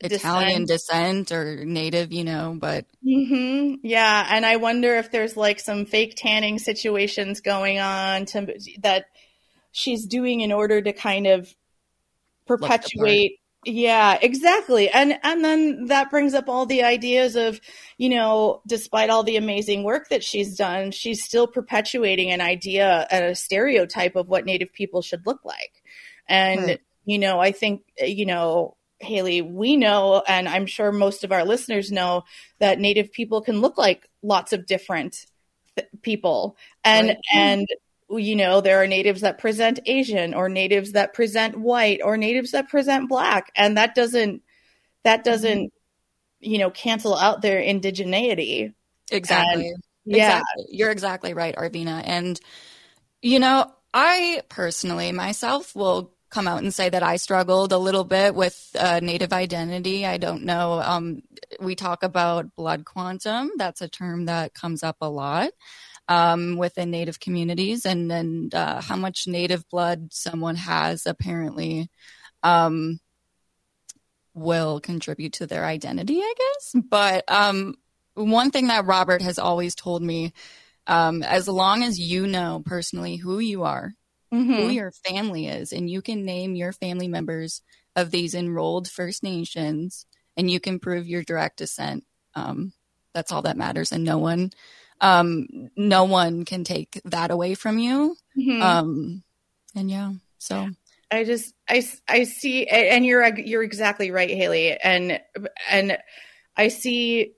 Italian 0.00 0.64
descent, 0.66 1.28
descent 1.28 1.32
or 1.32 1.64
native, 1.64 2.12
you 2.12 2.24
know, 2.24 2.56
but 2.58 2.86
mm-hmm. 3.06 3.76
yeah, 3.82 4.26
and 4.30 4.44
I 4.44 4.56
wonder 4.56 4.96
if 4.96 5.10
there's 5.10 5.36
like 5.36 5.60
some 5.60 5.86
fake 5.86 6.14
tanning 6.16 6.58
situations 6.58 7.40
going 7.40 7.78
on 7.78 8.26
to 8.26 8.54
that 8.80 9.06
she's 9.70 10.06
doing 10.06 10.40
in 10.40 10.52
order 10.52 10.82
to 10.82 10.92
kind 10.92 11.26
of 11.26 11.54
perpetuate 12.46 13.38
yeah 13.64 14.18
exactly 14.20 14.90
and 14.90 15.18
and 15.22 15.44
then 15.44 15.84
that 15.86 16.10
brings 16.10 16.34
up 16.34 16.48
all 16.48 16.66
the 16.66 16.82
ideas 16.82 17.36
of 17.36 17.60
you 17.96 18.08
know 18.08 18.60
despite 18.66 19.08
all 19.08 19.22
the 19.22 19.36
amazing 19.36 19.84
work 19.84 20.08
that 20.08 20.24
she's 20.24 20.56
done 20.56 20.90
she's 20.90 21.24
still 21.24 21.46
perpetuating 21.46 22.30
an 22.32 22.40
idea 22.40 23.06
and 23.10 23.24
a 23.24 23.34
stereotype 23.36 24.16
of 24.16 24.28
what 24.28 24.44
native 24.44 24.72
people 24.72 25.00
should 25.00 25.24
look 25.26 25.44
like 25.44 25.82
and 26.28 26.62
right. 26.62 26.80
you 27.04 27.18
know 27.18 27.38
i 27.38 27.52
think 27.52 27.82
you 27.98 28.26
know 28.26 28.76
haley 28.98 29.42
we 29.42 29.76
know 29.76 30.22
and 30.26 30.48
i'm 30.48 30.66
sure 30.66 30.90
most 30.90 31.22
of 31.22 31.30
our 31.30 31.44
listeners 31.44 31.92
know 31.92 32.24
that 32.58 32.80
native 32.80 33.12
people 33.12 33.42
can 33.42 33.60
look 33.60 33.78
like 33.78 34.08
lots 34.24 34.52
of 34.52 34.66
different 34.66 35.26
th- 35.76 35.88
people 36.02 36.56
and 36.82 37.08
right. 37.08 37.18
and 37.32 37.66
you 38.18 38.36
know, 38.36 38.60
there 38.60 38.82
are 38.82 38.86
natives 38.86 39.22
that 39.22 39.38
present 39.38 39.80
Asian 39.86 40.34
or 40.34 40.48
natives 40.48 40.92
that 40.92 41.14
present 41.14 41.58
white 41.58 42.00
or 42.02 42.16
natives 42.16 42.52
that 42.52 42.68
present 42.68 43.08
black. 43.08 43.50
And 43.56 43.76
that 43.76 43.94
doesn't, 43.94 44.42
that 45.04 45.20
mm-hmm. 45.20 45.30
doesn't, 45.30 45.72
you 46.40 46.58
know, 46.58 46.70
cancel 46.70 47.16
out 47.16 47.42
their 47.42 47.60
indigeneity. 47.60 48.74
Exactly. 49.10 49.68
And, 49.68 49.82
yeah. 50.04 50.38
Exactly. 50.38 50.66
You're 50.70 50.90
exactly 50.90 51.34
right, 51.34 51.54
Arvina. 51.56 52.02
And, 52.04 52.38
you 53.20 53.38
know, 53.38 53.72
I 53.94 54.42
personally 54.48 55.12
myself 55.12 55.76
will 55.76 56.12
come 56.30 56.48
out 56.48 56.62
and 56.62 56.72
say 56.72 56.88
that 56.88 57.02
I 57.02 57.16
struggled 57.16 57.72
a 57.72 57.78
little 57.78 58.04
bit 58.04 58.34
with 58.34 58.74
uh, 58.78 59.00
native 59.00 59.32
identity. 59.32 60.06
I 60.06 60.16
don't 60.16 60.44
know. 60.44 60.80
Um, 60.80 61.22
we 61.60 61.74
talk 61.74 62.02
about 62.02 62.56
blood 62.56 62.84
quantum. 62.86 63.52
That's 63.58 63.82
a 63.82 63.88
term 63.88 64.24
that 64.24 64.54
comes 64.54 64.82
up 64.82 64.96
a 65.02 65.10
lot 65.10 65.52
um, 66.08 66.56
within 66.56 66.90
Native 66.90 67.20
communities, 67.20 67.86
and 67.86 68.10
and 68.10 68.54
uh, 68.54 68.80
how 68.80 68.96
much 68.96 69.26
Native 69.26 69.68
blood 69.68 70.08
someone 70.12 70.56
has 70.56 71.06
apparently 71.06 71.88
um, 72.42 73.00
will 74.34 74.80
contribute 74.80 75.34
to 75.34 75.46
their 75.46 75.64
identity, 75.64 76.18
I 76.18 76.34
guess. 76.36 76.82
But 76.88 77.24
um, 77.28 77.76
one 78.14 78.50
thing 78.50 78.68
that 78.68 78.86
Robert 78.86 79.22
has 79.22 79.38
always 79.38 79.74
told 79.74 80.02
me, 80.02 80.32
um, 80.86 81.22
as 81.22 81.48
long 81.48 81.82
as 81.82 81.98
you 81.98 82.26
know 82.26 82.62
personally 82.64 83.16
who 83.16 83.38
you 83.38 83.62
are, 83.62 83.94
mm-hmm. 84.32 84.54
who 84.54 84.68
your 84.68 84.92
family 85.06 85.46
is, 85.46 85.72
and 85.72 85.88
you 85.88 86.02
can 86.02 86.24
name 86.24 86.54
your 86.54 86.72
family 86.72 87.08
members 87.08 87.62
of 87.94 88.10
these 88.10 88.34
enrolled 88.34 88.88
First 88.88 89.22
Nations, 89.22 90.06
and 90.36 90.50
you 90.50 90.60
can 90.60 90.78
prove 90.78 91.06
your 91.06 91.22
direct 91.22 91.58
descent. 91.58 92.04
Um, 92.34 92.72
that's 93.14 93.30
all 93.30 93.42
that 93.42 93.58
matters, 93.58 93.92
and 93.92 94.04
no 94.04 94.18
one 94.18 94.50
um, 95.02 95.68
no 95.76 96.04
one 96.04 96.44
can 96.44 96.64
take 96.64 97.00
that 97.04 97.30
away 97.30 97.54
from 97.54 97.78
you. 97.78 98.16
Mm-hmm. 98.38 98.62
Um, 98.62 99.22
and 99.74 99.90
yeah, 99.90 100.12
so 100.38 100.68
I 101.10 101.24
just 101.24 101.52
I 101.68 101.86
I 102.08 102.24
see, 102.24 102.66
and 102.66 103.04
you're 103.04 103.38
you're 103.38 103.62
exactly 103.62 104.10
right, 104.10 104.30
Haley, 104.30 104.78
and 104.78 105.20
and 105.70 105.98
I 106.56 106.68
see, 106.68 107.34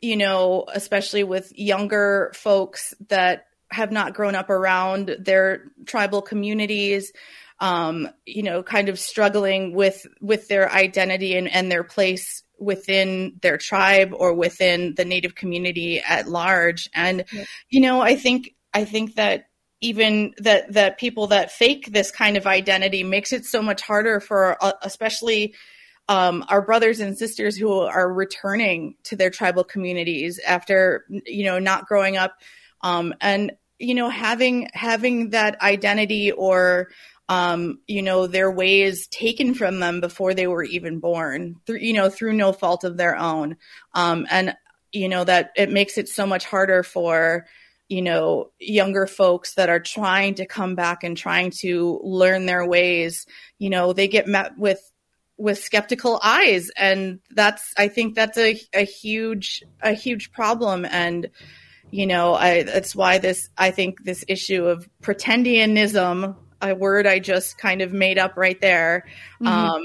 you 0.00 0.16
know, 0.16 0.64
especially 0.72 1.22
with 1.22 1.52
younger 1.56 2.32
folks 2.34 2.94
that 3.08 3.44
have 3.70 3.92
not 3.92 4.14
grown 4.14 4.34
up 4.34 4.50
around 4.50 5.16
their 5.20 5.64
tribal 5.86 6.22
communities 6.22 7.12
um, 7.62 8.08
you 8.26 8.42
know, 8.42 8.64
kind 8.64 8.88
of 8.88 8.98
struggling 8.98 9.72
with 9.72 10.04
with 10.20 10.48
their 10.48 10.70
identity 10.70 11.36
and, 11.36 11.48
and 11.48 11.70
their 11.70 11.84
place 11.84 12.42
within 12.58 13.38
their 13.42 13.58
tribe 13.58 14.12
or 14.14 14.34
within 14.34 14.94
the 14.94 15.04
native 15.04 15.34
community 15.34 16.00
at 16.00 16.28
large 16.28 16.88
and 16.94 17.24
yeah. 17.32 17.44
you 17.70 17.80
know 17.80 18.00
i 18.00 18.14
think 18.14 18.54
i 18.72 18.84
think 18.84 19.14
that 19.14 19.46
even 19.80 20.32
that 20.38 20.72
that 20.72 20.98
people 20.98 21.26
that 21.26 21.50
fake 21.50 21.92
this 21.92 22.10
kind 22.10 22.36
of 22.36 22.46
identity 22.46 23.02
makes 23.02 23.32
it 23.32 23.44
so 23.44 23.60
much 23.60 23.82
harder 23.82 24.20
for 24.20 24.56
uh, 24.62 24.72
especially 24.82 25.54
um, 26.08 26.44
our 26.48 26.62
brothers 26.62 27.00
and 27.00 27.16
sisters 27.16 27.56
who 27.56 27.72
are 27.80 28.12
returning 28.12 28.96
to 29.04 29.16
their 29.16 29.30
tribal 29.30 29.64
communities 29.64 30.40
after 30.46 31.04
you 31.26 31.44
know 31.44 31.58
not 31.58 31.86
growing 31.86 32.16
up 32.16 32.34
um, 32.82 33.14
and 33.20 33.52
you 33.78 33.94
know 33.94 34.08
having 34.08 34.68
having 34.72 35.30
that 35.30 35.60
identity 35.60 36.30
or 36.32 36.88
um, 37.32 37.78
you 37.86 38.02
know, 38.02 38.26
their 38.26 38.50
ways 38.50 39.06
taken 39.06 39.54
from 39.54 39.80
them 39.80 40.02
before 40.02 40.34
they 40.34 40.46
were 40.46 40.64
even 40.64 41.00
born, 41.00 41.56
through, 41.66 41.78
you 41.78 41.94
know, 41.94 42.10
through 42.10 42.34
no 42.34 42.52
fault 42.52 42.84
of 42.84 42.98
their 42.98 43.16
own. 43.16 43.56
Um, 43.94 44.26
and, 44.30 44.54
you 44.92 45.08
know, 45.08 45.24
that 45.24 45.50
it 45.56 45.70
makes 45.70 45.96
it 45.96 46.10
so 46.10 46.26
much 46.26 46.44
harder 46.44 46.82
for, 46.82 47.46
you 47.88 48.02
know, 48.02 48.50
younger 48.58 49.06
folks 49.06 49.54
that 49.54 49.70
are 49.70 49.80
trying 49.80 50.34
to 50.34 50.46
come 50.46 50.74
back 50.74 51.04
and 51.04 51.16
trying 51.16 51.52
to 51.60 52.00
learn 52.04 52.44
their 52.44 52.66
ways. 52.66 53.24
You 53.58 53.70
know, 53.70 53.94
they 53.94 54.08
get 54.08 54.26
met 54.26 54.58
with, 54.58 54.82
with 55.38 55.56
skeptical 55.56 56.20
eyes. 56.22 56.70
And 56.76 57.20
that's, 57.30 57.72
I 57.78 57.88
think 57.88 58.14
that's 58.14 58.36
a, 58.36 58.60
a 58.74 58.84
huge, 58.84 59.62
a 59.80 59.94
huge 59.94 60.32
problem. 60.32 60.84
And, 60.84 61.30
you 61.90 62.06
know, 62.06 62.34
I, 62.34 62.64
that's 62.64 62.94
why 62.94 63.16
this, 63.16 63.48
I 63.56 63.70
think 63.70 64.04
this 64.04 64.22
issue 64.28 64.66
of 64.66 64.86
pretendianism 65.02 66.36
a 66.62 66.74
word 66.74 67.06
I 67.06 67.18
just 67.18 67.58
kind 67.58 67.82
of 67.82 67.92
made 67.92 68.18
up 68.18 68.36
right 68.36 68.58
there, 68.60 69.04
mm-hmm. 69.40 69.46
um, 69.48 69.82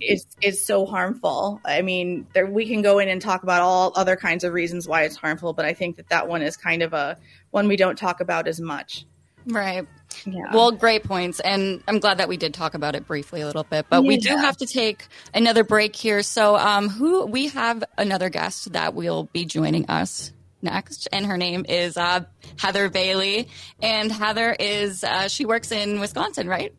is 0.00 0.26
is 0.42 0.66
so 0.66 0.86
harmful. 0.86 1.60
I 1.64 1.82
mean, 1.82 2.26
there, 2.32 2.46
we 2.46 2.66
can 2.66 2.82
go 2.82 2.98
in 2.98 3.08
and 3.08 3.20
talk 3.20 3.42
about 3.42 3.62
all 3.62 3.92
other 3.94 4.16
kinds 4.16 4.42
of 4.42 4.52
reasons 4.52 4.88
why 4.88 5.02
it's 5.02 5.16
harmful, 5.16 5.52
but 5.52 5.64
I 5.64 5.74
think 5.74 5.96
that 5.96 6.08
that 6.08 6.26
one 6.26 6.42
is 6.42 6.56
kind 6.56 6.82
of 6.82 6.92
a 6.92 7.18
one 7.50 7.68
we 7.68 7.76
don't 7.76 7.96
talk 7.96 8.20
about 8.20 8.48
as 8.48 8.60
much. 8.60 9.04
Right. 9.46 9.86
Yeah. 10.24 10.52
Well, 10.52 10.72
great 10.72 11.04
points. 11.04 11.40
And 11.40 11.82
I'm 11.86 12.00
glad 12.00 12.18
that 12.18 12.28
we 12.28 12.36
did 12.36 12.52
talk 12.52 12.74
about 12.74 12.96
it 12.96 13.06
briefly 13.06 13.42
a 13.42 13.46
little 13.46 13.62
bit, 13.62 13.86
but 13.88 14.02
yeah. 14.02 14.08
we 14.08 14.16
do 14.16 14.36
have 14.36 14.56
to 14.56 14.66
take 14.66 15.06
another 15.32 15.62
break 15.62 15.94
here. 15.94 16.22
So, 16.22 16.56
um, 16.56 16.88
who 16.88 17.26
we 17.26 17.48
have 17.48 17.84
another 17.96 18.28
guest 18.28 18.72
that 18.72 18.94
will 18.94 19.24
be 19.32 19.44
joining 19.44 19.88
us 19.88 20.32
next, 20.62 21.08
and 21.12 21.26
her 21.26 21.36
name 21.36 21.66
is 21.68 21.96
uh, 21.96 22.24
Heather 22.58 22.88
Bailey. 22.88 23.48
And 23.82 24.10
Heather 24.10 24.54
is 24.58 25.04
uh, 25.04 25.28
she 25.28 25.44
works 25.44 25.72
in 25.72 26.00
Wisconsin, 26.00 26.48
right? 26.48 26.74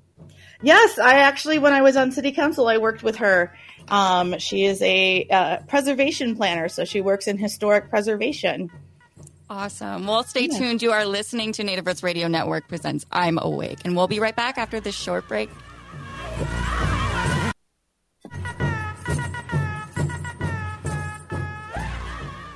Yes, 0.61 0.97
I 0.97 1.19
actually, 1.19 1.59
when 1.59 1.73
I 1.73 1.81
was 1.81 1.95
on 1.95 2.11
city 2.11 2.31
council, 2.31 2.67
I 2.67 2.77
worked 2.77 3.03
with 3.03 3.17
her. 3.17 3.55
Um, 3.87 4.39
she 4.39 4.65
is 4.65 4.81
a 4.81 5.27
uh, 5.29 5.57
preservation 5.67 6.35
planner, 6.35 6.67
so 6.67 6.83
she 6.83 6.99
works 6.99 7.27
in 7.27 7.37
historic 7.37 7.89
preservation. 7.89 8.71
Awesome. 9.49 10.07
Well, 10.07 10.23
stay 10.23 10.47
yeah. 10.51 10.57
tuned. 10.57 10.81
You 10.81 10.91
are 10.91 11.05
listening 11.05 11.53
to 11.53 11.63
Native 11.63 11.87
Roots 11.87 12.03
Radio 12.03 12.27
Network 12.27 12.67
presents 12.67 13.05
I'm 13.11 13.37
Awake, 13.41 13.79
and 13.85 13.95
we'll 13.95 14.07
be 14.07 14.19
right 14.19 14.35
back 14.35 14.57
after 14.57 14.79
this 14.79 14.95
short 14.95 15.27
break. 15.27 15.49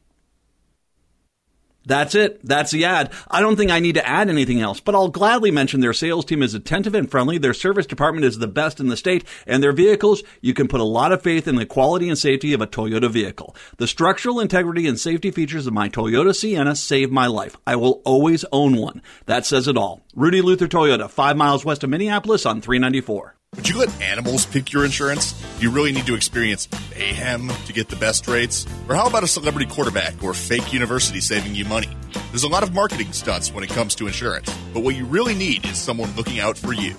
That's 1.87 2.17
it. 2.17 2.41
That's 2.45 2.73
the 2.73 2.85
ad. 2.85 3.13
I 3.31 3.41
don't 3.41 3.55
think 3.55 3.71
I 3.71 3.79
need 3.79 3.95
to 3.95 4.07
add 4.07 4.29
anything 4.29 4.61
else, 4.61 4.81
but 4.81 4.97
I'll 4.97 5.09
gladly 5.09 5.53
mention 5.53 5.81
their 5.81 5.93
sales 5.93 6.25
team 6.25 6.43
is 6.43 6.53
attentive 6.53 6.97
and 6.97 7.09
friendly. 7.09 7.39
Their 7.39 7.55
service 7.55 7.87
department 7.87 8.25
is 8.27 8.39
the 8.39 8.49
best 8.49 8.81
in 8.81 8.89
the 8.89 8.97
state, 8.97 9.25
and 9.47 9.63
their 9.63 9.73
vehicles, 9.73 10.25
you 10.41 10.53
can 10.53 10.67
put 10.67 10.81
a 10.81 10.85
lot 10.85 11.13
of 11.13 11.23
faith 11.23 11.47
in 11.47 11.55
the 11.55 11.65
quality 11.65 12.09
and 12.09 12.19
safety 12.19 12.53
of 12.53 12.61
a 12.61 12.67
Toyota 12.67 13.09
vehicle. 13.09 13.55
The 13.77 13.87
structural 13.87 14.41
integrity 14.41 14.89
and 14.89 14.99
safety 14.99 15.31
features 15.31 15.69
of 15.69 15.75
my 15.75 15.89
Toyota 15.89 16.35
Sienna 16.35 16.75
saved 16.75 17.13
my 17.13 17.29
life. 17.29 17.57
I 17.67 17.77
will 17.77 18.03
always 18.05 18.45
own 18.51 18.77
one. 18.77 19.01
That 19.27 19.47
says 19.47 19.69
it 19.69 19.77
all. 19.77 20.03
Rudy 20.15 20.43
Luther 20.43 20.67
Toyota, 20.67 21.09
five 21.09 21.37
miles 21.37 21.65
west 21.65 21.85
of 21.85 21.91
Minneapolis 21.91 22.45
on 22.45 22.61
394. 22.61 23.37
Would 23.55 23.69
you 23.71 23.79
let 23.79 24.03
animals 24.03 24.45
pick 24.45 24.73
your 24.73 24.85
insurance? 24.85 25.33
Do 25.57 25.63
you 25.63 25.71
really 25.71 25.91
need 25.91 26.07
to 26.07 26.15
experience 26.15 26.69
mayhem 26.91 27.49
to 27.49 27.73
get 27.73 27.89
the 27.89 27.97
best 27.97 28.29
rates? 28.29 28.67
Or 28.89 28.95
how 28.95 29.07
about 29.07 29.25
a 29.25 29.27
celebrity 29.27 29.67
quarterback 29.71 30.23
or 30.23 30.35
fake 30.35 30.73
university 30.73 31.21
saving 31.21 31.55
you 31.55 31.65
money? 31.65 31.89
There's 32.31 32.43
a 32.43 32.49
lot 32.49 32.63
of 32.63 32.75
marketing 32.75 33.13
stunts 33.13 33.53
when 33.53 33.65
it 33.65 33.71
comes 33.71 33.95
to 33.97 34.07
insurance, 34.07 34.55
but 34.75 34.83
what 34.83 34.95
you 34.95 35.07
really 35.07 35.35
need 35.35 35.65
is 35.65 35.79
someone 35.79 36.15
looking 36.17 36.39
out 36.39 36.59
for 36.59 36.75
you. 36.75 36.95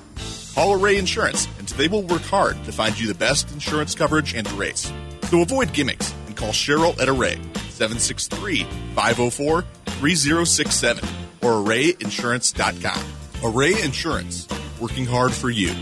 Call 0.56 0.74
Array 0.74 0.98
Insurance, 0.98 1.48
and 1.60 1.68
they 1.70 1.88
will 1.88 2.02
work 2.02 2.24
hard 2.24 2.62
to 2.66 2.72
find 2.72 3.00
you 3.00 3.08
the 3.08 3.14
best 3.14 3.52
insurance 3.52 3.94
coverage 3.94 4.34
and 4.34 4.52
rates. 4.54 4.92
So 5.30 5.42
avoid 5.42 5.74
gimmicks 5.74 6.12
and 6.26 6.36
call 6.36 6.50
Cheryl 6.50 7.00
at 7.00 7.08
Array 7.08 7.36
763 7.70 8.64
504 8.96 9.62
3067 9.62 11.04
or 11.44 11.52
arrayinsurance.com. 11.64 13.06
Array 13.44 13.80
Insurance, 13.84 14.48
working 14.80 15.06
hard 15.06 15.32
for 15.32 15.52
you. 15.52 15.76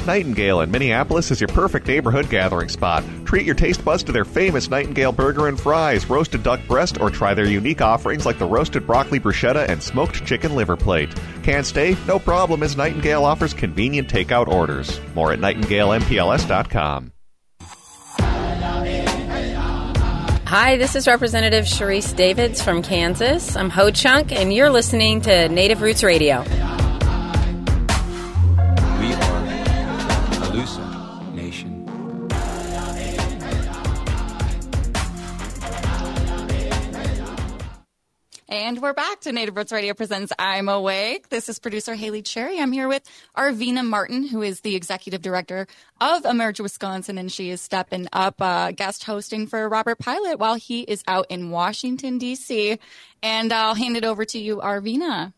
Nightingale 0.07 0.61
in 0.61 0.71
Minneapolis 0.71 1.31
is 1.31 1.41
your 1.41 1.49
perfect 1.49 1.87
neighborhood 1.87 2.31
gathering 2.31 2.69
spot. 2.69 3.05
Treat 3.25 3.45
your 3.45 3.55
taste 3.55 3.85
buds 3.85 4.03
to 4.05 4.13
their 4.13 4.25
famous 4.25 4.71
Nightingale 4.71 5.13
burger 5.13 5.49
and 5.49 5.61
fries, 5.61 6.09
roasted 6.09 6.43
duck 6.43 6.61
breast, 6.67 7.01
or 7.01 7.11
try 7.11 7.35
their 7.35 7.47
unique 7.47 7.83
offerings 7.83 8.25
like 8.25 8.39
the 8.39 8.47
roasted 8.47 8.87
broccoli 8.87 9.21
bruschetta 9.21 9.69
and 9.69 9.83
smoked 9.83 10.25
chicken 10.25 10.55
liver 10.55 10.77
plate. 10.77 11.15
Can't 11.43 11.67
stay? 11.67 11.97
No 12.07 12.19
problem, 12.19 12.63
as 12.63 12.77
Nightingale 12.77 13.25
offers 13.25 13.53
convenient 13.53 14.09
takeout 14.09 14.47
orders. 14.47 15.01
More 15.15 15.33
at 15.33 15.41
nightingalempls.com. 15.41 17.13
Hi, 20.49 20.77
this 20.77 20.95
is 20.95 21.09
Representative 21.09 21.65
Sharice 21.65 22.15
Davids 22.15 22.63
from 22.63 22.81
Kansas. 22.81 23.57
I'm 23.57 23.69
Ho 23.71 23.91
Chunk, 23.91 24.31
and 24.31 24.53
you're 24.53 24.71
listening 24.71 25.23
to 25.23 25.49
Native 25.49 25.83
Roots 25.83 26.05
Radio. 26.05 26.45
And 38.67 38.83
we're 38.83 38.95
back 38.95 39.21
to 39.21 39.31
Native 39.31 39.57
Roots 39.57 39.71
Radio 39.71 39.95
presents 39.95 40.33
I'm 40.41 40.69
Awake. 40.69 41.29
This 41.29 41.49
is 41.49 41.61
producer 41.61 41.95
Haley 41.95 42.21
Cherry. 42.21 42.59
I'm 42.59 42.73
here 42.73 42.89
with 42.89 43.05
Arvina 43.37 43.87
Martin, 43.87 44.27
who 44.27 44.43
is 44.43 44.63
the 44.63 44.75
executive 44.75 45.23
director 45.23 45.69
of 46.01 46.25
Emerge 46.25 46.59
Wisconsin, 46.59 47.17
and 47.17 47.31
she 47.31 47.51
is 47.51 47.61
stepping 47.61 48.09
up 48.13 48.43
uh, 48.43 48.73
guest 48.73 49.05
hosting 49.05 49.47
for 49.47 49.69
Robert 49.69 50.01
Pilot 50.01 50.41
while 50.41 50.57
he 50.57 50.81
is 50.81 51.05
out 51.07 51.27
in 51.31 51.51
Washington, 51.51 52.19
D.C. 52.19 52.81
And 53.23 53.53
I'll 53.53 53.77
hand 53.77 53.97
it 53.97 54.05
over 54.05 54.25
to 54.25 54.39
you, 54.41 54.57
Arvina. 54.57 55.33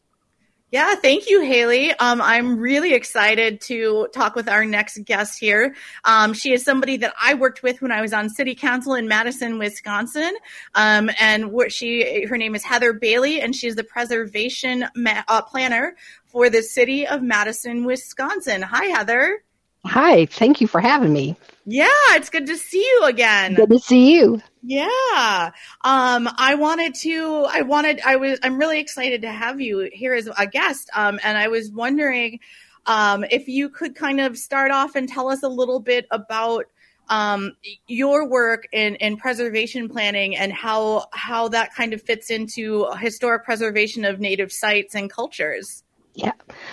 Yeah, 0.71 0.97
thank 0.97 1.31
you, 1.31 1.41
Haley. 1.41 1.93
Um, 1.93 2.21
I'm 2.21 2.59
really 2.59 2.93
excited 2.93 3.63
to 3.63 4.07
talk 4.13 4.37
with 4.37 4.51
our 4.51 4.67
next 4.67 5.03
guest 5.07 5.41
here. 5.41 5.75
Um, 6.05 6.35
she 6.35 6.53
is 6.53 6.63
somebody 6.63 6.99
that 6.99 7.15
I 7.19 7.33
worked 7.33 7.63
with 7.63 7.81
when 7.81 7.91
I 7.91 8.03
was 8.03 8.13
on 8.13 8.29
city 8.29 8.55
council 8.55 8.93
in 8.93 9.09
Madison, 9.09 9.59
Wisconsin. 9.59 10.31
Um, 10.75 11.09
and 11.19 11.53
what 11.53 11.73
she, 11.73 12.27
her 12.27 12.37
name 12.37 12.55
is 12.55 12.65
Heather 12.65 12.93
Bailey, 12.93 13.41
and 13.41 13.57
she's 13.57 13.77
the 13.77 13.85
preservation 13.85 14.85
ma- 14.95 15.23
uh, 15.27 15.41
planner 15.41 15.97
for 16.27 16.51
the 16.51 16.63
city 16.63 17.07
of 17.07 17.23
Madison, 17.23 17.87
Wisconsin. 17.87 18.61
Hi, 18.61 18.87
Heather. 18.87 19.43
Hi, 19.87 20.27
thank 20.27 20.61
you 20.61 20.67
for 20.67 20.81
having 20.81 21.13
me. 21.13 21.37
Yeah, 21.65 21.89
it's 22.11 22.31
good 22.31 22.47
to 22.47 22.57
see 22.57 22.81
you 22.81 23.05
again. 23.05 23.55
Good 23.55 23.71
to 23.71 23.79
see 23.79 24.15
you. 24.15 24.41
Yeah. 24.63 25.51
Um, 25.85 26.29
I 26.37 26.57
wanted 26.59 26.95
to, 26.97 27.47
I 27.49 27.63
wanted, 27.63 28.01
I 28.05 28.17
was, 28.17 28.39
I'm 28.43 28.59
really 28.59 28.81
excited 28.81 29.23
to 29.23 29.31
have 29.31 29.61
you 29.61 29.89
here 29.93 30.15
as 30.15 30.29
a 30.37 30.47
guest. 30.47 30.91
Um, 30.95 31.21
and 31.23 31.39
I 31.39 31.49
was 31.49 31.71
wondering, 31.71 32.41
um, 32.87 33.25
if 33.31 33.49
you 33.49 33.69
could 33.69 33.95
kind 33.95 34.21
of 34.21 34.37
start 34.37 34.71
off 34.71 34.97
and 34.97 35.09
tell 35.09 35.29
us 35.29 35.43
a 35.43 35.49
little 35.49 35.81
bit 35.81 36.07
about, 36.11 36.67
um, 37.11 37.53
your 37.87 38.29
work 38.29 38.69
in, 38.73 38.97
in 38.97 39.17
preservation 39.17 39.89
planning 39.89 40.37
and 40.37 40.53
how 40.53 41.07
how 41.13 41.49
that 41.49 41.75
kind 41.75 41.95
of 41.95 42.03
fits 42.03 42.31
into 42.31 42.87
historic 43.01 43.45
preservation 43.45 44.05
of 44.05 44.21
native 44.21 44.53
sites 44.53 44.95
and 44.95 45.11
cultures. 45.11 45.85
Yeah. 46.15 46.33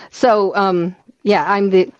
So, 0.09 0.53
um, 0.55 0.95
yeah, 1.23 1.45
I'm 1.49 1.69
the 1.69 1.91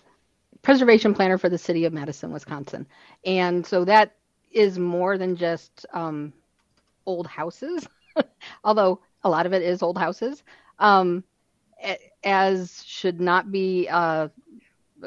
preservation 0.66 1.14
planner 1.14 1.38
for 1.38 1.48
the 1.48 1.56
city 1.56 1.84
of 1.84 1.92
Madison, 1.92 2.32
Wisconsin. 2.32 2.88
And 3.24 3.64
so 3.64 3.84
that 3.84 4.16
is 4.50 4.80
more 4.80 5.16
than 5.16 5.36
just 5.36 5.86
um, 5.92 6.32
old 7.06 7.28
houses, 7.28 7.86
although 8.64 9.00
a 9.22 9.30
lot 9.30 9.46
of 9.46 9.52
it 9.52 9.62
is 9.62 9.80
old 9.80 9.96
houses, 9.96 10.42
um, 10.80 11.22
as 12.24 12.82
should 12.84 13.20
not 13.20 13.52
be 13.52 13.86
a 13.86 14.28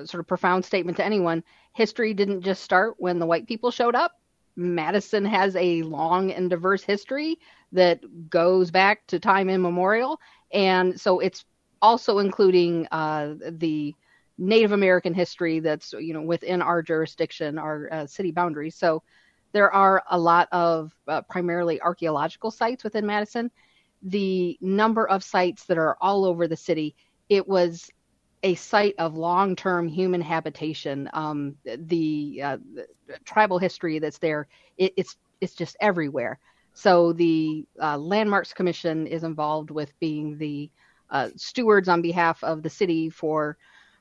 sort 0.05 0.21
of 0.21 0.27
profound 0.27 0.63
statement 0.63 0.95
to 0.95 1.05
anyone. 1.05 1.43
History 1.73 2.13
didn't 2.13 2.41
just 2.43 2.63
start 2.63 2.95
when 2.97 3.19
the 3.19 3.25
white 3.25 3.45
people 3.45 3.69
showed 3.69 3.95
up. 3.95 4.13
Madison 4.55 5.25
has 5.25 5.57
a 5.57 5.81
long 5.81 6.31
and 6.31 6.49
diverse 6.49 6.83
history 6.83 7.37
that 7.73 7.99
goes 8.29 8.71
back 8.71 9.05
to 9.07 9.19
time 9.19 9.49
immemorial. 9.49 10.21
And 10.53 10.97
so 10.97 11.19
it's 11.19 11.43
also 11.81 12.19
including 12.19 12.87
uh, 12.93 13.33
the 13.45 13.93
Native 14.39 14.71
American 14.71 15.13
history 15.13 15.59
that's 15.59 15.93
you 15.93 16.13
know 16.13 16.21
within 16.21 16.61
our 16.61 16.81
jurisdiction, 16.81 17.57
our 17.57 17.89
uh, 17.91 18.05
city 18.07 18.31
boundaries. 18.31 18.75
So 18.75 19.03
there 19.51 19.71
are 19.71 20.03
a 20.09 20.17
lot 20.17 20.47
of 20.51 20.93
uh, 21.07 21.21
primarily 21.23 21.81
archaeological 21.81 22.51
sites 22.51 22.83
within 22.83 23.05
Madison. 23.05 23.51
The 24.01 24.57
number 24.61 25.07
of 25.07 25.23
sites 25.23 25.65
that 25.65 25.77
are 25.77 25.97
all 25.99 26.23
over 26.23 26.47
the 26.47 26.55
city, 26.55 26.95
it 27.27 27.47
was 27.47 27.89
a 28.43 28.55
site 28.55 28.95
of 28.97 29.17
long-term 29.17 29.87
human 29.89 30.21
habitation. 30.21 31.09
Um, 31.13 31.55
the, 31.65 32.41
uh, 32.41 32.57
the, 32.73 32.87
tribal 33.25 33.57
history 33.57 33.99
that's 33.99 34.19
there, 34.19 34.47
it, 34.77 34.93
it's 34.95 35.17
it's 35.41 35.53
just 35.53 35.75
everywhere. 35.81 36.39
So 36.73 37.11
the 37.11 37.65
uh, 37.81 37.97
Landmarks 37.97 38.53
Commission 38.53 39.07
is 39.07 39.23
involved 39.23 39.71
with 39.71 39.97
being 39.99 40.37
the 40.37 40.69
uh, 41.09 41.29
stewards 41.35 41.89
on 41.89 42.01
behalf 42.01 42.43
of 42.43 42.61
the 42.63 42.69
city 42.69 43.09
for 43.09 43.57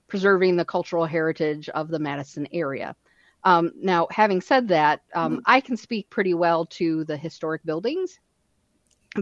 preserving 0.08 0.56
the 0.56 0.64
cultural 0.64 1.06
heritage 1.06 1.68
of 1.68 1.88
the 1.88 1.98
Madison 1.98 2.48
area. 2.52 2.96
Um, 3.44 3.72
now, 3.76 4.08
having 4.10 4.40
said 4.40 4.68
that, 4.68 5.02
um, 5.14 5.32
mm-hmm. 5.34 5.40
I 5.46 5.60
can 5.60 5.76
speak 5.76 6.10
pretty 6.10 6.34
well 6.34 6.66
to 6.66 7.04
the 7.04 7.16
historic 7.16 7.64
buildings, 7.64 8.18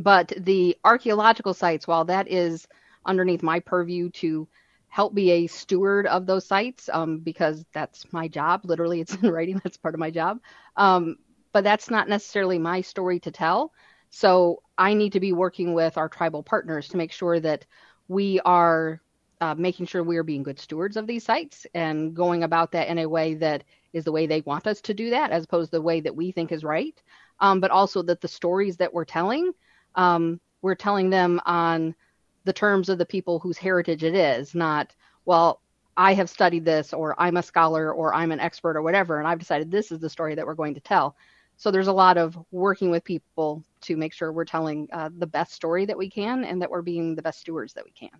but 0.00 0.32
the 0.36 0.76
archaeological 0.84 1.54
sites, 1.54 1.86
while 1.86 2.04
that 2.06 2.28
is 2.28 2.66
underneath 3.04 3.42
my 3.42 3.60
purview 3.60 4.10
to 4.10 4.48
help 4.88 5.14
be 5.14 5.30
a 5.30 5.46
steward 5.46 6.06
of 6.06 6.24
those 6.24 6.46
sites, 6.46 6.88
um, 6.92 7.18
because 7.18 7.64
that's 7.72 8.10
my 8.12 8.26
job. 8.28 8.62
Literally, 8.64 9.00
it's 9.00 9.14
in 9.22 9.30
writing, 9.30 9.60
that's 9.62 9.76
part 9.76 9.94
of 9.94 10.00
my 10.00 10.10
job. 10.10 10.40
Um, 10.76 11.16
but 11.52 11.64
that's 11.64 11.90
not 11.90 12.08
necessarily 12.08 12.58
my 12.58 12.80
story 12.80 13.20
to 13.20 13.30
tell. 13.30 13.72
So 14.10 14.62
I 14.78 14.94
need 14.94 15.12
to 15.12 15.20
be 15.20 15.32
working 15.32 15.74
with 15.74 15.98
our 15.98 16.08
tribal 16.08 16.42
partners 16.42 16.88
to 16.88 16.96
make 16.96 17.12
sure 17.12 17.40
that 17.40 17.66
we 18.08 18.40
are 18.40 19.00
uh, 19.40 19.54
making 19.56 19.86
sure 19.86 20.02
we 20.02 20.16
are 20.16 20.22
being 20.22 20.42
good 20.42 20.58
stewards 20.58 20.96
of 20.96 21.06
these 21.06 21.24
sites 21.24 21.66
and 21.74 22.14
going 22.14 22.42
about 22.42 22.72
that 22.72 22.88
in 22.88 22.98
a 22.98 23.08
way 23.08 23.34
that 23.34 23.64
is 23.92 24.04
the 24.04 24.12
way 24.12 24.26
they 24.26 24.40
want 24.42 24.66
us 24.66 24.80
to 24.80 24.94
do 24.94 25.10
that, 25.10 25.30
as 25.30 25.44
opposed 25.44 25.70
to 25.70 25.76
the 25.76 25.82
way 25.82 26.00
that 26.00 26.14
we 26.14 26.30
think 26.30 26.52
is 26.52 26.64
right. 26.64 27.02
Um, 27.40 27.60
but 27.60 27.70
also 27.70 28.02
that 28.02 28.20
the 28.20 28.28
stories 28.28 28.76
that 28.78 28.92
we're 28.92 29.04
telling, 29.04 29.52
um, 29.94 30.40
we're 30.62 30.74
telling 30.74 31.10
them 31.10 31.40
on 31.44 31.94
the 32.44 32.52
terms 32.52 32.88
of 32.88 32.98
the 32.98 33.06
people 33.06 33.38
whose 33.38 33.58
heritage 33.58 34.04
it 34.04 34.14
is, 34.14 34.54
not, 34.54 34.94
well, 35.24 35.60
I 35.96 36.14
have 36.14 36.30
studied 36.30 36.64
this, 36.64 36.92
or 36.92 37.14
I'm 37.18 37.36
a 37.36 37.42
scholar, 37.42 37.92
or 37.92 38.14
I'm 38.14 38.32
an 38.32 38.40
expert, 38.40 38.76
or 38.76 38.82
whatever, 38.82 39.18
and 39.18 39.26
I've 39.26 39.38
decided 39.38 39.70
this 39.70 39.90
is 39.90 39.98
the 39.98 40.10
story 40.10 40.34
that 40.34 40.46
we're 40.46 40.54
going 40.54 40.74
to 40.74 40.80
tell. 40.80 41.16
So 41.56 41.70
there's 41.70 41.86
a 41.86 41.92
lot 41.92 42.18
of 42.18 42.38
working 42.50 42.90
with 42.90 43.02
people 43.02 43.64
to 43.82 43.96
make 43.96 44.12
sure 44.12 44.30
we're 44.30 44.44
telling 44.44 44.88
uh, 44.92 45.08
the 45.16 45.26
best 45.26 45.52
story 45.52 45.86
that 45.86 45.96
we 45.96 46.10
can 46.10 46.44
and 46.44 46.60
that 46.60 46.70
we're 46.70 46.82
being 46.82 47.14
the 47.14 47.22
best 47.22 47.40
stewards 47.40 47.72
that 47.74 47.84
we 47.84 47.92
can. 47.92 48.10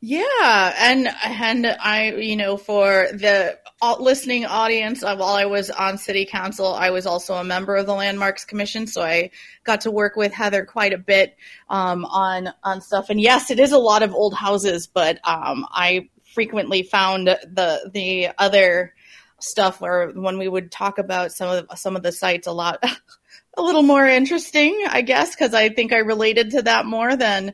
Yeah, 0.00 0.74
and 0.78 1.08
and 1.24 1.66
I, 1.66 2.12
you 2.12 2.36
know, 2.36 2.56
for 2.56 3.08
the 3.12 3.58
listening 3.98 4.44
audience, 4.44 5.02
uh, 5.02 5.16
while 5.16 5.34
I 5.34 5.46
was 5.46 5.70
on 5.70 5.98
city 5.98 6.26
council, 6.26 6.74
I 6.74 6.90
was 6.90 7.06
also 7.06 7.34
a 7.34 7.44
member 7.44 7.76
of 7.76 7.86
the 7.86 7.94
Landmarks 7.94 8.44
Commission, 8.44 8.86
so 8.86 9.02
I 9.02 9.30
got 9.64 9.82
to 9.82 9.90
work 9.90 10.16
with 10.16 10.32
Heather 10.32 10.64
quite 10.64 10.92
a 10.92 10.98
bit 10.98 11.36
um, 11.68 12.04
on 12.04 12.50
on 12.62 12.80
stuff. 12.80 13.10
And 13.10 13.20
yes, 13.20 13.50
it 13.50 13.58
is 13.58 13.72
a 13.72 13.78
lot 13.78 14.02
of 14.02 14.14
old 14.14 14.34
houses, 14.34 14.86
but 14.86 15.18
um, 15.26 15.66
I 15.70 16.08
frequently 16.34 16.82
found 16.82 17.28
the 17.28 17.90
the 17.92 18.28
other 18.38 18.92
stuff 19.38 19.80
where 19.80 20.10
when 20.10 20.38
we 20.38 20.48
would 20.48 20.70
talk 20.70 20.98
about 20.98 21.32
some 21.32 21.48
of 21.48 21.78
some 21.78 21.96
of 21.96 22.02
the 22.02 22.12
sites 22.12 22.46
a 22.46 22.52
lot 22.52 22.82
a 23.56 23.62
little 23.62 23.82
more 23.82 24.06
interesting 24.06 24.84
i 24.88 25.02
guess 25.02 25.34
because 25.34 25.54
i 25.54 25.68
think 25.68 25.92
i 25.92 25.98
related 25.98 26.50
to 26.50 26.62
that 26.62 26.86
more 26.86 27.14
than 27.16 27.52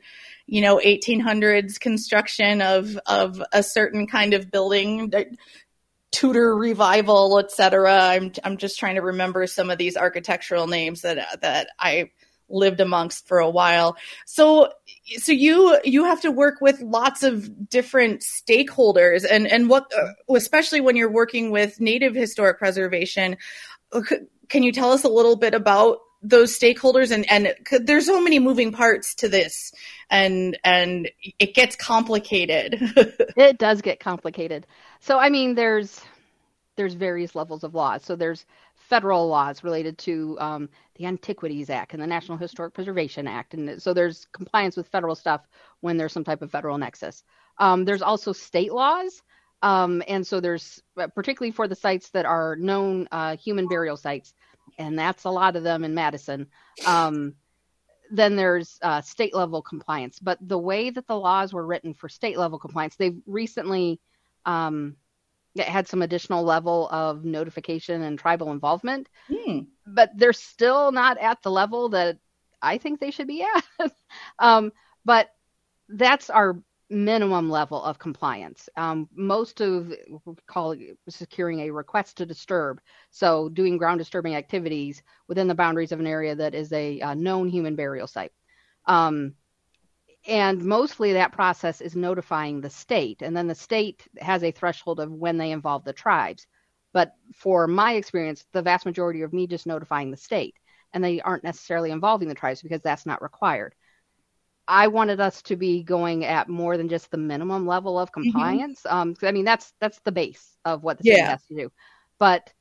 you 0.50 0.60
know 0.60 0.78
1800s 0.84 1.78
construction 1.78 2.60
of 2.60 2.98
of 3.06 3.42
a 3.52 3.62
certain 3.62 4.06
kind 4.06 4.34
of 4.34 4.50
building 4.50 5.12
tudor 6.10 6.56
revival 6.56 7.38
etc 7.38 7.98
i'm 8.08 8.32
i'm 8.42 8.56
just 8.56 8.78
trying 8.78 8.96
to 8.96 9.02
remember 9.02 9.46
some 9.46 9.70
of 9.70 9.78
these 9.78 9.96
architectural 9.96 10.66
names 10.66 11.02
that 11.02 11.40
that 11.40 11.68
i 11.78 12.10
lived 12.50 12.80
amongst 12.80 13.26
for 13.26 13.38
a 13.38 13.48
while. 13.48 13.96
So 14.26 14.72
so 15.18 15.32
you 15.32 15.78
you 15.84 16.04
have 16.04 16.20
to 16.22 16.30
work 16.30 16.60
with 16.60 16.80
lots 16.80 17.22
of 17.22 17.68
different 17.68 18.22
stakeholders 18.22 19.24
and 19.28 19.46
and 19.46 19.68
what 19.68 19.90
uh, 19.96 20.34
especially 20.34 20.80
when 20.80 20.96
you're 20.96 21.10
working 21.10 21.50
with 21.50 21.80
native 21.80 22.14
historic 22.14 22.58
preservation 22.58 23.36
uh, 23.92 24.02
can 24.48 24.62
you 24.62 24.72
tell 24.72 24.92
us 24.92 25.04
a 25.04 25.08
little 25.08 25.36
bit 25.36 25.54
about 25.54 25.98
those 26.22 26.58
stakeholders 26.58 27.10
and 27.10 27.30
and 27.30 27.54
there's 27.86 28.06
so 28.06 28.20
many 28.20 28.38
moving 28.38 28.72
parts 28.72 29.14
to 29.14 29.28
this 29.28 29.72
and 30.10 30.58
and 30.64 31.10
it 31.38 31.54
gets 31.54 31.76
complicated 31.76 32.76
it 33.36 33.56
does 33.58 33.80
get 33.80 34.00
complicated 34.00 34.66
so 35.00 35.18
i 35.18 35.30
mean 35.30 35.54
there's 35.54 36.02
there's 36.76 36.92
various 36.92 37.34
levels 37.34 37.64
of 37.64 37.74
laws 37.74 38.04
so 38.04 38.16
there's 38.16 38.44
federal 38.90 39.28
laws 39.28 39.62
related 39.62 39.96
to 39.98 40.36
um, 40.40 40.68
the 40.96 41.06
Antiquities 41.06 41.70
Act 41.70 41.94
and 41.94 42.02
the 42.02 42.06
National 42.08 42.36
Historic 42.36 42.74
Preservation 42.74 43.28
Act. 43.28 43.54
And 43.54 43.80
so 43.80 43.94
there's 43.94 44.26
compliance 44.32 44.76
with 44.76 44.88
federal 44.88 45.14
stuff 45.14 45.46
when 45.80 45.96
there's 45.96 46.12
some 46.12 46.24
type 46.24 46.42
of 46.42 46.50
federal 46.50 46.76
nexus. 46.76 47.22
Um, 47.58 47.84
there's 47.84 48.02
also 48.02 48.32
state 48.32 48.72
laws. 48.72 49.22
Um, 49.62 50.02
and 50.08 50.26
so 50.26 50.40
there's 50.40 50.82
uh, 50.96 51.06
particularly 51.06 51.52
for 51.52 51.68
the 51.68 51.74
sites 51.76 52.10
that 52.10 52.26
are 52.26 52.56
known 52.56 53.06
uh, 53.12 53.36
human 53.36 53.68
burial 53.68 53.96
sites, 53.96 54.34
and 54.78 54.98
that's 54.98 55.24
a 55.24 55.30
lot 55.30 55.56
of 55.56 55.62
them 55.62 55.84
in 55.84 55.94
Madison. 55.94 56.46
Um, 56.86 57.34
then 58.10 58.36
there's 58.36 58.78
uh, 58.82 59.00
state 59.00 59.34
level 59.34 59.62
compliance. 59.62 60.18
But 60.18 60.38
the 60.40 60.58
way 60.58 60.90
that 60.90 61.06
the 61.06 61.18
laws 61.18 61.52
were 61.52 61.66
written 61.66 61.94
for 61.94 62.08
state 62.08 62.38
level 62.38 62.58
compliance, 62.58 62.96
they've 62.96 63.20
recently 63.26 64.00
um, 64.44 64.96
had 65.58 65.88
some 65.88 66.02
additional 66.02 66.44
level 66.44 66.88
of 66.90 67.24
notification 67.24 68.02
and 68.02 68.18
tribal 68.18 68.52
involvement, 68.52 69.08
hmm. 69.28 69.60
but 69.86 70.10
they're 70.16 70.32
still 70.32 70.92
not 70.92 71.18
at 71.18 71.42
the 71.42 71.50
level 71.50 71.90
that 71.90 72.18
I 72.62 72.78
think 72.78 73.00
they 73.00 73.10
should 73.10 73.26
be 73.26 73.42
at. 73.42 73.92
um, 74.38 74.72
but 75.04 75.30
that's 75.88 76.30
our 76.30 76.60
minimum 76.90 77.48
level 77.48 77.82
of 77.82 77.98
compliance. 77.98 78.68
Um, 78.76 79.08
most 79.14 79.60
of 79.60 79.94
we 80.24 80.34
call 80.46 80.74
securing 81.08 81.60
a 81.60 81.70
request 81.70 82.16
to 82.18 82.26
disturb, 82.26 82.80
so 83.10 83.48
doing 83.48 83.78
ground 83.78 83.98
disturbing 83.98 84.34
activities 84.34 85.02
within 85.28 85.48
the 85.48 85.54
boundaries 85.54 85.92
of 85.92 86.00
an 86.00 86.06
area 86.06 86.34
that 86.34 86.54
is 86.54 86.72
a, 86.72 87.00
a 87.00 87.14
known 87.14 87.48
human 87.48 87.76
burial 87.76 88.06
site. 88.06 88.32
Um, 88.86 89.34
and 90.26 90.62
mostly 90.64 91.12
that 91.12 91.32
process 91.32 91.80
is 91.80 91.96
notifying 91.96 92.60
the 92.60 92.70
state 92.70 93.22
and 93.22 93.36
then 93.36 93.46
the 93.46 93.54
state 93.54 94.06
has 94.18 94.42
a 94.44 94.50
threshold 94.50 95.00
of 95.00 95.10
when 95.10 95.38
they 95.38 95.50
involve 95.50 95.84
the 95.84 95.92
tribes 95.92 96.46
but 96.92 97.14
for 97.34 97.66
my 97.66 97.94
experience 97.94 98.44
the 98.52 98.62
vast 98.62 98.84
majority 98.84 99.22
of 99.22 99.32
me 99.32 99.46
just 99.46 99.66
notifying 99.66 100.10
the 100.10 100.16
state 100.16 100.56
and 100.92 101.02
they 101.02 101.20
aren't 101.20 101.44
necessarily 101.44 101.90
involving 101.90 102.28
the 102.28 102.34
tribes 102.34 102.60
because 102.60 102.82
that's 102.82 103.06
not 103.06 103.22
required 103.22 103.74
i 104.70 104.86
wanted 104.86 105.20
us 105.20 105.42
to 105.42 105.56
be 105.56 105.82
going 105.82 106.24
at 106.24 106.48
more 106.48 106.76
than 106.76 106.88
just 106.88 107.10
the 107.10 107.18
minimum 107.18 107.66
level 107.66 107.98
of 107.98 108.10
mm-hmm. 108.10 108.22
compliance 108.22 108.82
mm-hmm. 108.86 108.96
um 108.96 109.14
i 109.22 109.32
mean 109.32 109.44
that's 109.44 109.74
that's 109.80 110.00
the 110.00 110.12
base 110.12 110.56
of 110.64 110.82
what 110.82 110.98
the 110.98 111.04
city 111.04 111.16
yeah. 111.16 111.30
has 111.30 111.44
to 111.46 111.54
do 111.54 111.72
but 112.18 112.52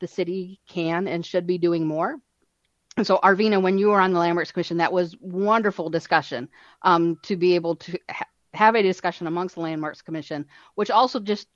the 0.00 0.08
city 0.08 0.60
can 0.68 1.06
and 1.06 1.26
should 1.26 1.46
be 1.46 1.58
doing 1.58 1.86
more 1.86 2.16
And 2.96 3.06
so 3.06 3.18
Arvina, 3.18 3.62
when 3.62 3.78
you 3.78 3.88
were 3.88 4.00
on 4.00 4.12
the 4.12 4.18
Landmarks 4.18 4.52
Commission, 4.52 4.78
that 4.78 4.92
was 4.92 5.16
wonderful 5.20 5.90
discussion 5.90 6.48
um, 6.82 7.16
to 7.22 7.36
be 7.36 7.54
able 7.54 7.76
to 7.76 7.98
ha- 8.10 8.26
have 8.52 8.74
a 8.74 8.82
discussion 8.82 9.26
amongst 9.26 9.54
the 9.54 9.60
Landmarks 9.60 10.02
Commission, 10.02 10.46
which 10.74 10.90
also 10.90 11.20
just 11.20 11.46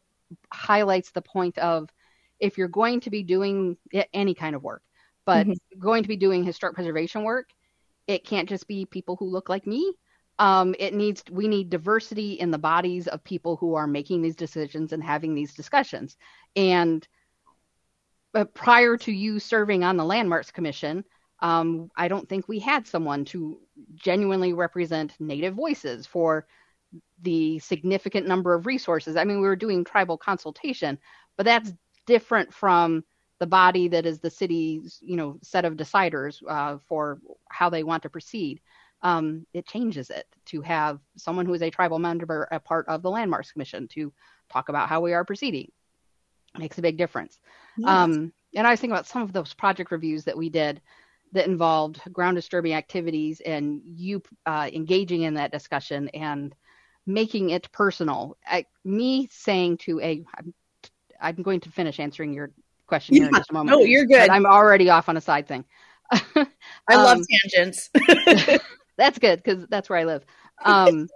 highlights 0.53 1.11
the 1.11 1.23
point 1.23 1.59
of 1.59 1.91
if 2.39 2.57
you're 2.57 2.68
going 2.68 3.01
to 3.01 3.11
be 3.11 3.23
doing 3.23 3.77
any 4.12 4.35
kind 4.35 4.55
of 4.55 4.62
work, 4.62 4.83
but 5.25 5.47
mm-hmm. 5.47 5.81
going 5.81 6.03
to 6.03 6.09
be 6.09 6.16
doing 6.16 6.45
historic 6.45 6.75
preservation 6.75 7.25
work, 7.25 7.51
it 8.07 8.25
can't 8.25 8.49
just 8.49 8.69
be 8.69 8.85
people 8.85 9.17
who 9.17 9.27
look 9.27 9.49
like 9.49 9.67
me. 9.67 9.95
Um, 10.39 10.75
it 10.79 10.95
needs 10.95 11.23
we 11.31 11.47
need 11.47 11.71
diversity 11.71 12.33
in 12.33 12.51
the 12.51 12.59
bodies 12.59 13.07
of 13.07 13.23
people 13.23 13.57
who 13.57 13.75
are 13.75 13.87
making 13.87 14.21
these 14.21 14.37
decisions 14.37 14.93
and 14.93 15.03
having 15.03 15.35
these 15.35 15.55
discussions. 15.55 16.17
And 16.57 17.07
prior 18.55 18.97
to 18.97 19.13
you 19.13 19.39
serving 19.39 19.85
on 19.85 19.97
the 19.97 20.05
Landmarks 20.05 20.51
Commission, 20.51 21.05
um, 21.41 21.91
I 21.97 22.09
don't 22.09 22.29
think 22.29 22.49
we 22.49 22.59
had 22.59 22.87
someone 22.87 23.25
to 23.27 23.61
genuinely 23.95 24.53
represent 24.53 25.15
Native 25.21 25.55
voices 25.55 26.07
for 26.07 26.47
the 27.23 27.59
significant 27.61 28.27
number 28.27 28.55
of 28.55 28.67
resources. 28.67 29.17
I 29.17 29.25
mean, 29.25 29.41
we 29.41 29.47
were 29.47 29.57
doing 29.57 29.85
tribal 29.85 30.19
consultation, 30.19 30.99
but 31.37 31.45
that's 31.45 31.73
different 32.07 32.53
from 32.53 33.05
the 33.41 33.47
body 33.47 33.89
that 33.89 34.07
is 34.07 34.20
the 34.20 34.30
city's, 34.30 34.99
you 35.03 35.16
know, 35.16 35.39
set 35.43 35.64
of 35.64 35.74
deciders 35.74 36.43
uh, 36.49 36.78
for 36.87 37.20
how 37.49 37.68
they 37.68 37.82
want 37.82 38.03
to 38.03 38.11
proceed. 38.11 38.61
Um, 39.03 39.47
it 39.53 39.66
changes 39.66 40.09
it 40.09 40.26
to 40.47 40.62
have 40.62 41.01
someone 41.16 41.45
who 41.45 41.55
is 41.55 41.62
a 41.62 41.70
tribal 41.70 41.99
member 41.99 42.49
a 42.51 42.59
part 42.59 42.89
of 42.89 43.03
the 43.03 43.11
Landmarks 43.11 43.53
Commission 43.53 43.87
to 43.89 44.12
talk 44.51 44.68
about 44.68 44.89
how 44.89 45.01
we 45.01 45.12
are 45.12 45.24
proceeding. 45.24 45.70
Makes 46.57 46.78
a 46.78 46.82
big 46.82 46.97
difference. 46.97 47.39
Yes. 47.76 47.89
Um, 47.89 48.32
and 48.55 48.66
I 48.66 48.70
was 48.70 48.80
thinking 48.80 48.95
about 48.95 49.07
some 49.07 49.22
of 49.22 49.32
those 49.32 49.53
project 49.53 49.91
reviews 49.91 50.24
that 50.24 50.39
we 50.39 50.49
did 50.49 50.80
that 51.32 51.49
involved 51.49 52.01
ground 52.12 52.37
disturbing 52.37 52.74
activities 52.74 53.41
and 53.41 53.82
you 53.85 54.22
uh, 54.47 54.70
engaging 54.72 55.22
in 55.22 55.35
that 55.35 55.51
discussion 55.51 56.09
and 56.11 56.55
making 57.07 57.51
it 57.51 57.70
personal. 57.72 58.37
I, 58.47 58.66
me 58.85 59.28
saying 59.30 59.78
to 59.78 60.01
a, 60.01 60.24
I'm, 60.39 60.55
I'm 61.20 61.43
going 61.43 61.61
to 61.61 61.70
finish 61.70 61.99
answering 61.99 62.32
your 62.32 62.53
question 62.87 63.16
here 63.16 63.28
in 63.28 63.35
just 63.35 63.51
a 63.51 63.53
moment. 63.53 63.78
No, 63.78 63.85
you're 63.85 64.07
good. 64.07 64.18
but 64.18 64.30
I'm 64.30 64.47
already 64.47 64.91
off 64.91 65.09
on 65.09 65.16
a 65.16 65.20
side 65.20 65.47
thing. 65.47 65.64
I 66.12 66.47
love 66.91 67.18
Um, 67.18 67.24
tangents. 67.30 67.91
that's 68.97 69.18
good 69.18 69.43
because 69.43 69.66
that's 69.68 69.89
where 69.89 69.99
I 69.99 70.05
live. 70.05 70.24
Um, 70.64 71.09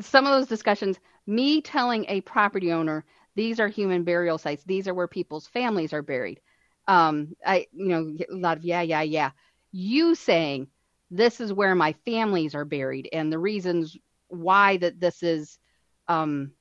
some 0.00 0.26
of 0.26 0.32
those 0.32 0.48
discussions, 0.48 0.98
me 1.26 1.60
telling 1.60 2.04
a 2.08 2.20
property 2.22 2.72
owner, 2.72 3.04
these 3.34 3.60
are 3.60 3.68
human 3.68 4.04
burial 4.04 4.38
sites. 4.38 4.64
These 4.64 4.88
are 4.88 4.94
where 4.94 5.08
people's 5.08 5.46
families 5.46 5.92
are 5.92 6.02
buried. 6.02 6.40
Um, 6.86 7.36
I, 7.44 7.66
you 7.72 7.88
know, 7.88 8.16
a 8.30 8.34
lot 8.34 8.56
of 8.56 8.64
yeah, 8.64 8.82
yeah, 8.82 9.02
yeah. 9.02 9.30
You 9.72 10.14
saying 10.14 10.68
this 11.10 11.40
is 11.40 11.52
where 11.52 11.74
my 11.74 11.92
families 12.04 12.54
are 12.54 12.64
buried, 12.64 13.08
and 13.12 13.32
the 13.32 13.38
reasons 13.38 13.96
why 14.28 14.76
that 14.78 15.00
this 15.00 15.22
is 15.22 15.58
um, 16.08 16.52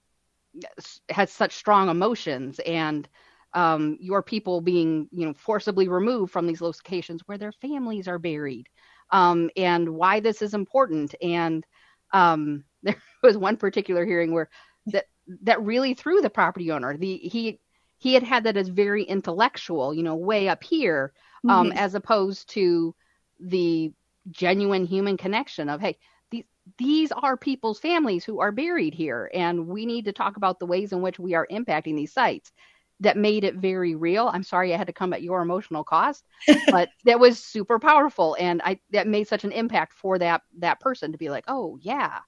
has 1.09 1.31
such 1.31 1.53
strong 1.53 1.89
emotions, 1.89 2.59
and 2.59 3.07
um, 3.53 3.97
your 3.99 4.21
people 4.21 4.61
being, 4.61 5.07
you 5.11 5.25
know, 5.25 5.33
forcibly 5.33 5.87
removed 5.87 6.31
from 6.31 6.47
these 6.47 6.61
locations 6.61 7.21
where 7.25 7.37
their 7.37 7.51
families 7.51 8.07
are 8.07 8.19
buried 8.19 8.67
um, 9.11 9.49
and 9.55 9.89
why 9.89 10.19
this 10.19 10.41
is 10.41 10.53
important. 10.53 11.15
And 11.21 11.65
um, 12.13 12.63
there 12.83 12.97
was 13.23 13.37
one 13.37 13.57
particular 13.57 14.05
hearing 14.05 14.33
where 14.33 14.49
that 14.87 15.05
that 15.43 15.61
really 15.61 15.93
threw 15.93 16.21
the 16.21 16.29
property 16.29 16.71
owner. 16.71 16.97
The 16.97 17.17
he 17.17 17.59
he 17.97 18.13
had 18.13 18.23
had 18.23 18.43
that 18.43 18.57
as 18.57 18.69
very 18.69 19.03
intellectual, 19.03 19.93
you 19.93 20.03
know, 20.03 20.15
way 20.15 20.47
up 20.49 20.63
here, 20.63 21.13
um, 21.47 21.71
Mhm. 21.71 21.75
as 21.75 21.95
opposed 21.95 22.49
to 22.51 22.93
the 23.39 23.91
genuine 24.29 24.85
human 24.85 25.17
connection 25.17 25.69
of 25.69 25.81
hey. 25.81 25.97
These, 26.31 26.43
these 26.77 27.11
are 27.13 27.37
people's 27.37 27.79
families 27.79 28.25
who 28.25 28.39
are 28.41 28.51
buried 28.51 28.93
here, 28.93 29.29
and 29.33 29.67
we 29.67 29.85
need 29.85 30.05
to 30.05 30.11
talk 30.11 30.35
about 30.35 30.59
the 30.59 30.65
ways 30.65 30.91
in 30.91 31.01
which 31.01 31.19
we 31.19 31.35
are 31.35 31.47
impacting 31.49 31.95
these 31.95 32.13
sites 32.13 32.51
that 32.99 33.17
made 33.17 33.43
it 33.43 33.55
very 33.55 33.95
real. 33.95 34.27
I'm 34.27 34.43
sorry 34.43 34.73
I 34.73 34.77
had 34.77 34.87
to 34.87 34.93
come 34.93 35.13
at 35.13 35.21
your 35.21 35.41
emotional 35.41 35.83
cost, 35.83 36.25
but 36.71 36.89
that 37.05 37.19
was 37.19 37.43
super 37.43 37.79
powerful 37.79 38.35
and 38.39 38.61
I 38.63 38.79
that 38.91 39.07
made 39.07 39.27
such 39.27 39.43
an 39.43 39.51
impact 39.51 39.93
for 39.93 40.17
that 40.19 40.41
that 40.59 40.79
person 40.79 41.11
to 41.11 41.17
be 41.17 41.29
like, 41.29 41.45
"Oh, 41.47 41.77
yeah. 41.81 42.19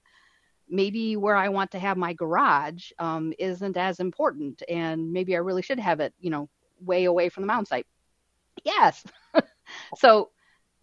Maybe 0.68 1.16
where 1.16 1.34
I 1.36 1.48
want 1.48 1.72
to 1.72 1.78
have 1.80 1.96
my 1.96 2.12
garage 2.12 2.90
um 2.98 3.32
isn't 3.38 3.76
as 3.76 4.00
important 4.00 4.62
and 4.68 5.12
maybe 5.12 5.34
I 5.34 5.38
really 5.38 5.62
should 5.62 5.80
have 5.80 6.00
it, 6.00 6.14
you 6.20 6.30
know, 6.30 6.48
way 6.80 7.04
away 7.04 7.28
from 7.28 7.42
the 7.42 7.48
mound 7.48 7.68
site." 7.68 7.86
Yes. 8.64 9.04
so, 9.96 10.30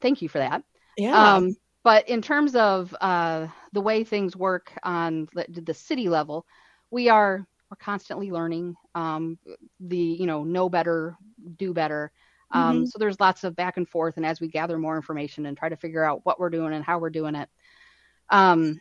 thank 0.02 0.22
you 0.22 0.30
for 0.30 0.40
that. 0.40 0.64
Yeah. 0.98 1.36
Um, 1.36 1.56
but 1.84 2.10
in 2.10 2.22
terms 2.22 2.56
of 2.56 2.94
uh, 3.00 3.48
the 3.72 3.82
way 3.82 4.04
things 4.04 4.36
work 4.36 4.74
on 4.84 5.28
the, 5.34 5.62
the 5.62 5.74
city 5.74 6.10
level, 6.10 6.46
we 6.92 7.08
are 7.08 7.48
we're 7.70 7.78
constantly 7.78 8.32
learning. 8.32 8.76
Um, 8.96 9.38
the 9.80 9.98
you 9.98 10.26
know 10.26 10.44
know 10.44 10.70
better, 10.70 11.18
do 11.58 11.74
better. 11.74 12.12
Um, 12.52 12.84
Mhm. 12.84 12.88
So 12.88 12.98
there's 13.00 13.20
lots 13.20 13.44
of 13.44 13.56
back 13.56 13.78
and 13.78 13.88
forth, 13.88 14.18
and 14.18 14.26
as 14.26 14.40
we 14.40 14.48
gather 14.48 14.78
more 14.78 14.96
information 14.96 15.46
and 15.46 15.58
try 15.58 15.70
to 15.70 15.76
figure 15.78 16.04
out 16.04 16.22
what 16.26 16.40
we're 16.40 16.50
doing 16.50 16.74
and 16.74 16.84
how 16.84 17.00
we're 17.00 17.10
doing 17.10 17.36
it. 17.36 17.50
Um, 18.30 18.80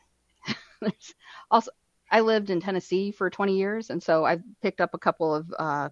also, 1.51 1.71
I 2.11 2.21
lived 2.21 2.51
in 2.51 2.61
Tennessee 2.61 3.11
for 3.11 3.31
20 3.31 3.57
years, 3.57 3.91
and 3.91 4.03
so 4.03 4.25
I've 4.25 4.43
picked 4.63 4.81
up 4.81 4.95
a 4.95 4.99
couple 4.99 5.35
of 5.35 5.53
uh, 5.59 5.89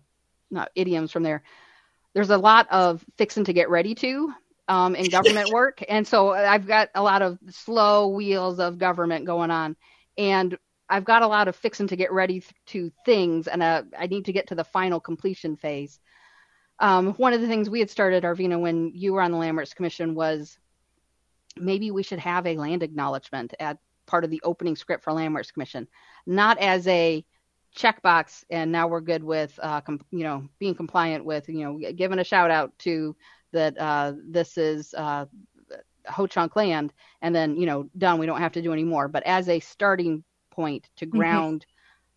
not 0.51 0.70
idioms 0.74 1.11
from 1.11 1.22
there. 1.22 1.42
There's 2.14 2.30
a 2.30 2.38
lot 2.38 2.68
of 2.70 3.05
fixing 3.16 3.45
to 3.45 3.53
get 3.53 3.70
ready 3.70 3.95
to 3.97 4.32
um, 4.68 4.95
in 4.95 5.09
government 5.09 5.51
work, 5.51 5.82
and 5.88 6.07
so 6.07 6.30
I've 6.30 6.66
got 6.66 6.88
a 6.95 7.03
lot 7.03 7.22
of 7.22 7.38
slow 7.51 8.09
wheels 8.09 8.61
of 8.61 8.78
government 8.78 9.26
going 9.26 9.51
on, 9.51 9.76
and 10.16 10.57
I've 10.95 11.05
got 11.05 11.22
a 11.22 11.26
lot 11.26 11.49
of 11.49 11.57
fixing 11.57 11.88
to 11.88 11.97
get 11.97 12.12
ready 12.12 12.40
to 12.66 12.92
things, 13.05 13.49
and 13.49 13.64
uh, 13.64 13.82
I 13.99 14.07
need 14.07 14.26
to 14.26 14.32
get 14.32 14.47
to 14.49 14.55
the 14.55 14.62
final 14.62 15.01
completion 15.01 15.57
phase. 15.57 15.99
Um, 16.78 17.14
one 17.14 17.32
of 17.32 17.40
the 17.40 17.49
things 17.49 17.68
we 17.68 17.80
had 17.80 17.90
started, 17.90 18.22
Arvina, 18.22 18.61
when 18.61 18.92
you 18.95 19.12
were 19.12 19.20
on 19.20 19.32
the 19.32 19.36
Landmarks 19.36 19.74
Commission 19.74 20.14
was 20.14 20.57
maybe 21.57 21.90
we 21.90 22.05
should 22.05 22.20
have 22.20 22.47
a 22.47 22.57
land 22.57 22.84
acknowledgement 22.84 23.55
at 23.59 23.78
part 24.07 24.22
of 24.22 24.30
the 24.30 24.40
opening 24.45 24.76
script 24.76 25.03
for 25.03 25.12
Landmarks 25.12 25.51
Commission, 25.51 25.88
not 26.26 26.59
as 26.59 26.86
a 26.86 27.24
checkbox 27.76 28.45
and 28.51 28.70
now 28.70 28.86
we're 28.86 29.01
good 29.01 29.24
with 29.24 29.59
uh, 29.61 29.80
com- 29.80 30.01
you 30.12 30.22
know 30.22 30.47
being 30.61 30.76
compliant 30.76 31.24
with 31.24 31.49
you 31.49 31.64
know 31.64 31.92
giving 31.97 32.20
a 32.20 32.24
shout 32.24 32.53
out 32.53 32.72
to 32.78 33.16
that 33.51 33.76
uh, 33.80 34.12
this 34.28 34.57
is 34.57 34.95
uh, 34.95 35.24
Ho 36.07 36.28
Chunk 36.28 36.55
land 36.55 36.92
and 37.20 37.34
then 37.34 37.57
you 37.57 37.66
know 37.66 37.90
done 37.99 38.20
we 38.20 38.26
don't 38.26 38.38
have 38.38 38.53
to 38.53 38.62
do 38.62 38.72
any 38.72 38.84
more 38.84 39.09
but 39.09 39.24
as 39.24 39.49
a 39.49 39.59
starting 39.59 40.22
point 40.55 40.88
to 40.96 41.07
ground 41.07 41.66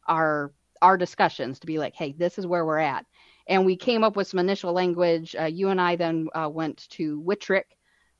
our 0.07 0.51
our 0.81 0.97
discussions 0.97 1.59
to 1.59 1.67
be 1.67 1.79
like 1.79 1.95
hey 1.95 2.13
this 2.17 2.37
is 2.37 2.45
where 2.45 2.65
we're 2.65 2.77
at 2.77 3.05
and 3.47 3.65
we 3.65 3.75
came 3.75 4.03
up 4.03 4.15
with 4.15 4.27
some 4.27 4.39
initial 4.39 4.73
language 4.73 5.35
uh, 5.39 5.45
you 5.45 5.69
and 5.69 5.81
I 5.81 5.95
then 5.95 6.27
uh, 6.35 6.49
went 6.51 6.87
to 6.91 7.19
Wittrick 7.21 7.77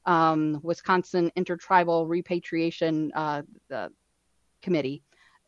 um, 0.08 0.60
Wisconsin 0.64 1.32
Intertribal 1.36 2.08
Repatriation 2.08 3.12
uh, 3.14 3.42
uh, 3.72 3.90
Committee, 4.62 5.04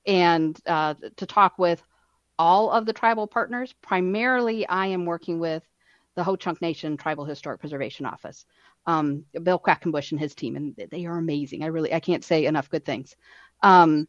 and 0.05 0.59
uh, 0.67 0.93
to 1.15 1.25
talk 1.25 1.57
with 1.57 1.81
all 2.37 2.69
of 2.69 2.85
the 2.85 2.93
tribal 2.93 3.25
partners. 3.25 3.73
Primarily, 3.81 4.67
I 4.67 4.87
am 4.87 5.05
working 5.05 5.39
with 5.39 5.63
the 6.15 6.23
Ho 6.23 6.35
Chunk 6.35 6.61
Nation 6.61 6.97
Tribal 6.97 7.25
Historic 7.25 7.61
Preservation 7.61 8.05
Office, 8.05 8.45
um, 8.85 9.23
Bill 9.41 9.59
Quackenbush 9.59 10.11
and 10.11 10.19
his 10.19 10.35
team, 10.35 10.57
and 10.57 10.75
they 10.91 11.05
are 11.05 11.17
amazing. 11.17 11.63
I 11.63 11.67
really 11.67 11.93
I 11.93 12.01
can't 12.01 12.23
say 12.23 12.45
enough 12.45 12.69
good 12.69 12.85
things. 12.85 13.15
Um, 13.63 14.07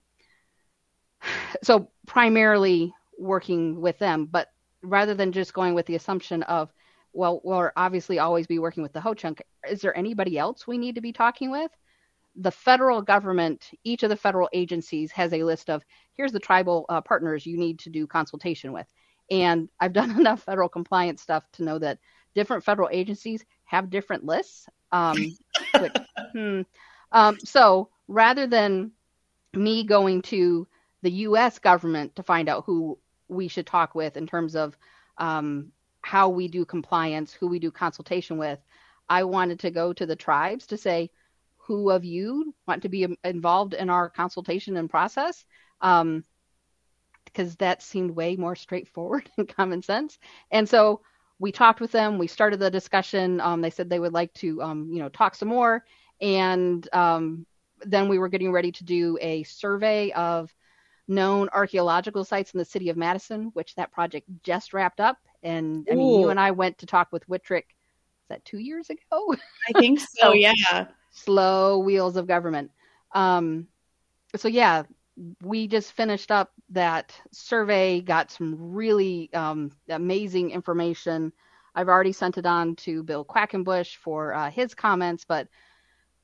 so 1.62 1.90
primarily 2.06 2.92
working 3.18 3.80
with 3.80 3.98
them, 3.98 4.26
but 4.26 4.48
rather 4.82 5.14
than 5.14 5.32
just 5.32 5.52
going 5.52 5.74
with 5.74 5.86
the 5.86 5.94
assumption 5.94 6.42
of 6.44 6.72
well, 7.12 7.40
we'll 7.42 7.70
obviously 7.76 8.18
always 8.18 8.46
be 8.46 8.58
working 8.58 8.82
with 8.82 8.92
the 8.92 9.00
Ho 9.00 9.14
Chunk. 9.14 9.42
Is 9.68 9.80
there 9.80 9.96
anybody 9.96 10.38
else 10.38 10.66
we 10.66 10.78
need 10.78 10.94
to 10.94 11.00
be 11.00 11.12
talking 11.12 11.50
with? 11.50 11.70
The 12.36 12.52
federal 12.52 13.02
government, 13.02 13.68
each 13.82 14.04
of 14.04 14.10
the 14.10 14.16
federal 14.16 14.48
agencies 14.52 15.10
has 15.12 15.32
a 15.32 15.42
list 15.42 15.70
of 15.70 15.82
here's 16.14 16.32
the 16.32 16.38
tribal 16.38 16.86
uh, 16.88 17.00
partners 17.00 17.46
you 17.46 17.56
need 17.56 17.80
to 17.80 17.90
do 17.90 18.06
consultation 18.06 18.72
with. 18.72 18.86
And 19.30 19.68
I've 19.80 19.92
done 20.00 20.18
enough 20.18 20.44
federal 20.44 20.68
compliance 20.68 21.20
stuff 21.20 21.44
to 21.54 21.64
know 21.64 21.78
that 21.80 21.98
different 22.34 22.64
federal 22.64 22.88
agencies 22.92 23.44
have 23.64 23.90
different 23.90 24.24
lists. 24.24 24.68
Um, 24.92 25.16
which, 25.78 25.92
hmm. 26.32 26.62
um, 27.12 27.38
so 27.40 27.88
rather 28.06 28.46
than 28.46 28.92
me 29.52 29.84
going 29.84 30.22
to 30.22 30.66
the 31.02 31.10
U.S. 31.10 31.58
government 31.58 32.16
to 32.16 32.22
find 32.22 32.48
out 32.48 32.64
who 32.66 32.98
we 33.28 33.48
should 33.48 33.66
talk 33.66 33.94
with 33.94 34.16
in 34.16 34.26
terms 34.26 34.56
of 34.56 34.76
um, 35.18 35.72
how 36.02 36.28
we 36.28 36.48
do 36.48 36.64
compliance, 36.64 37.32
who 37.32 37.46
we 37.48 37.58
do 37.58 37.70
consultation 37.70 38.38
with. 38.38 38.58
I 39.08 39.24
wanted 39.24 39.60
to 39.60 39.70
go 39.70 39.92
to 39.92 40.06
the 40.06 40.16
tribes 40.16 40.66
to 40.68 40.76
say, 40.76 41.10
who 41.58 41.90
of 41.90 42.04
you 42.04 42.54
want 42.66 42.82
to 42.82 42.88
be 42.88 43.06
involved 43.24 43.74
in 43.74 43.90
our 43.90 44.10
consultation 44.10 44.76
and 44.76 44.90
process? 44.90 45.44
Um, 45.80 46.24
because 47.24 47.56
that 47.56 47.82
seemed 47.82 48.10
way 48.10 48.36
more 48.36 48.56
straightforward 48.56 49.30
and 49.38 49.48
common 49.48 49.82
sense. 49.82 50.18
And 50.50 50.68
so 50.68 51.00
we 51.38 51.52
talked 51.52 51.80
with 51.80 51.92
them. 51.92 52.18
We 52.18 52.26
started 52.26 52.60
the 52.60 52.70
discussion. 52.70 53.40
Um, 53.40 53.60
they 53.60 53.70
said 53.70 53.88
they 53.88 54.00
would 54.00 54.12
like 54.12 54.32
to, 54.34 54.60
um, 54.62 54.90
you 54.92 54.98
know, 54.98 55.08
talk 55.08 55.34
some 55.34 55.48
more. 55.48 55.84
And 56.20 56.86
um, 56.92 57.46
then 57.82 58.08
we 58.08 58.18
were 58.18 58.28
getting 58.28 58.52
ready 58.52 58.72
to 58.72 58.84
do 58.84 59.16
a 59.20 59.42
survey 59.44 60.10
of 60.12 60.54
known 61.10 61.48
archaeological 61.52 62.24
sites 62.24 62.52
in 62.52 62.58
the 62.58 62.64
city 62.64 62.88
of 62.88 62.96
Madison, 62.96 63.50
which 63.54 63.74
that 63.74 63.92
project 63.92 64.28
just 64.42 64.72
wrapped 64.72 65.00
up. 65.00 65.18
And 65.42 65.86
I 65.90 65.94
mean, 65.94 66.20
you 66.20 66.28
and 66.30 66.40
I 66.40 66.50
went 66.50 66.78
to 66.78 66.86
talk 66.86 67.08
with 67.12 67.26
Wittrick. 67.28 67.68
Is 67.68 68.28
that 68.28 68.44
two 68.44 68.58
years 68.58 68.88
ago? 68.90 69.34
I 69.68 69.78
think 69.78 70.00
so, 70.00 70.32
yeah. 70.32 70.86
Slow 71.10 71.78
wheels 71.78 72.16
of 72.16 72.26
government. 72.26 72.70
Um, 73.12 73.66
so 74.36 74.48
yeah, 74.48 74.84
we 75.42 75.66
just 75.66 75.92
finished 75.92 76.30
up 76.30 76.52
that 76.70 77.14
survey, 77.32 78.00
got 78.00 78.30
some 78.30 78.56
really 78.72 79.30
um, 79.34 79.72
amazing 79.88 80.50
information. 80.50 81.32
I've 81.74 81.88
already 81.88 82.12
sent 82.12 82.38
it 82.38 82.46
on 82.46 82.76
to 82.76 83.02
Bill 83.02 83.24
Quackenbush 83.24 83.96
for 83.96 84.34
uh, 84.34 84.50
his 84.50 84.74
comments, 84.74 85.24
but 85.26 85.48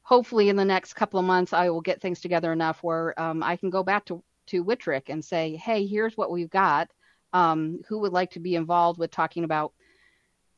hopefully 0.03 0.49
in 0.49 0.57
the 0.57 0.64
next 0.64 0.95
couple 0.95 1.18
of 1.18 1.26
months, 1.26 1.53
I 1.53 1.68
will 1.70 1.80
get 1.80 2.01
things 2.01 2.20
together 2.20 2.53
enough 2.53 2.82
where 2.82 3.18
um, 3.20 3.43
I 3.43 3.57
can 3.57 3.70
go 3.70 3.82
back 3.82 4.05
to, 4.07 4.22
to 4.47 4.65
Wittrick 4.65 5.09
and 5.09 5.25
say, 5.25 5.57
hey, 5.57 5.87
here's 5.87 6.17
what 6.17 6.31
we've 6.31 6.51
got. 6.51 6.91
Um, 7.33 7.81
who 7.89 8.01
would 8.01 8.13
like 8.13 8.33
to 8.33 8.41
be 8.41 8.55
involved 8.55 8.99
with 8.99 9.11
talking 9.11 9.45
about 9.45 9.73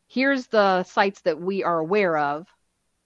here's 0.06 0.46
the 0.46 0.84
sites 0.84 1.20
that 1.22 1.40
we 1.40 1.64
are 1.64 1.78
aware 1.78 2.16
of. 2.16 2.46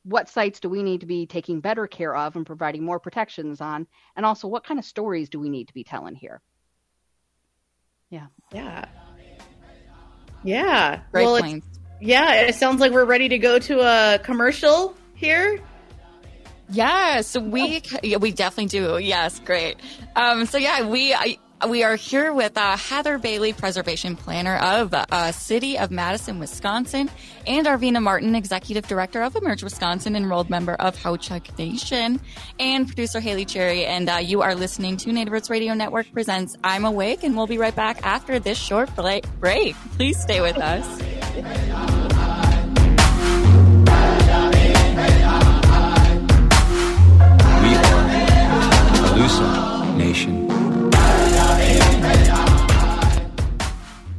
What 0.05 0.28
sites 0.28 0.61
do 0.61 0.68
we 0.68 0.83
need 0.83 1.01
to 1.01 1.07
be 1.07 1.26
taking 1.26 1.61
better 1.61 1.87
care 1.87 2.14
of 2.14 2.35
and 2.35 2.45
providing 2.45 2.85
more 2.85 2.99
protections 2.99 3.61
on? 3.61 3.87
And 4.16 4.26
also 4.26 4.49
what 4.49 4.64
kind 4.64 4.80
of 4.80 4.85
stories 4.85 5.28
do 5.28 5.39
we 5.39 5.49
need 5.49 5.68
to 5.68 5.74
be 5.74 5.85
telling 5.85 6.16
here? 6.16 6.41
Yeah. 8.11 8.26
Yeah. 8.53 8.85
Yeah. 10.43 11.01
Great 11.12 11.24
well, 11.24 11.41
points. 11.41 11.66
yeah 12.01 12.43
it 12.43 12.55
sounds 12.57 12.80
like 12.80 12.91
we're 12.91 13.05
ready 13.05 13.28
to 13.28 13.39
go 13.39 13.61
to 13.61 13.80
a 13.80 14.18
commercial 14.18 14.97
here 15.14 15.61
Yes, 16.72 17.36
we 17.36 17.82
yeah, 18.02 18.16
we 18.16 18.32
definitely 18.32 18.66
do. 18.66 18.98
Yes, 18.98 19.38
great. 19.40 19.76
Um, 20.16 20.46
so 20.46 20.58
yeah, 20.58 20.88
we 20.88 21.12
I, 21.12 21.36
we 21.68 21.84
are 21.84 21.96
here 21.96 22.32
with 22.32 22.56
uh, 22.56 22.76
Heather 22.76 23.18
Bailey, 23.18 23.52
Preservation 23.52 24.16
Planner 24.16 24.56
of 24.56 24.92
uh, 24.94 25.32
City 25.32 25.78
of 25.78 25.90
Madison, 25.90 26.38
Wisconsin, 26.38 27.10
and 27.46 27.66
Arvina 27.66 28.02
Martin, 28.02 28.34
Executive 28.34 28.88
Director 28.88 29.22
of 29.22 29.36
Emerge 29.36 29.62
Wisconsin, 29.62 30.16
enrolled 30.16 30.50
member 30.50 30.74
of 30.74 31.00
Ho-Chunk 31.00 31.56
Nation, 31.58 32.20
and 32.58 32.86
producer 32.86 33.20
Haley 33.20 33.44
Cherry. 33.44 33.84
And 33.84 34.08
uh, 34.08 34.16
you 34.16 34.42
are 34.42 34.54
listening 34.54 34.96
to 34.98 35.12
Native 35.12 35.32
Roots 35.32 35.50
Radio 35.50 35.74
Network 35.74 36.10
presents 36.12 36.56
I'm 36.64 36.84
Awake, 36.84 37.22
and 37.22 37.36
we'll 37.36 37.46
be 37.46 37.58
right 37.58 37.76
back 37.76 38.04
after 38.04 38.40
this 38.40 38.58
short 38.58 38.90
break. 38.96 39.24
Please 39.96 40.20
stay 40.20 40.40
with 40.40 40.58
us. 40.58 42.11
Are 49.22 49.86
Nation. 49.96 50.51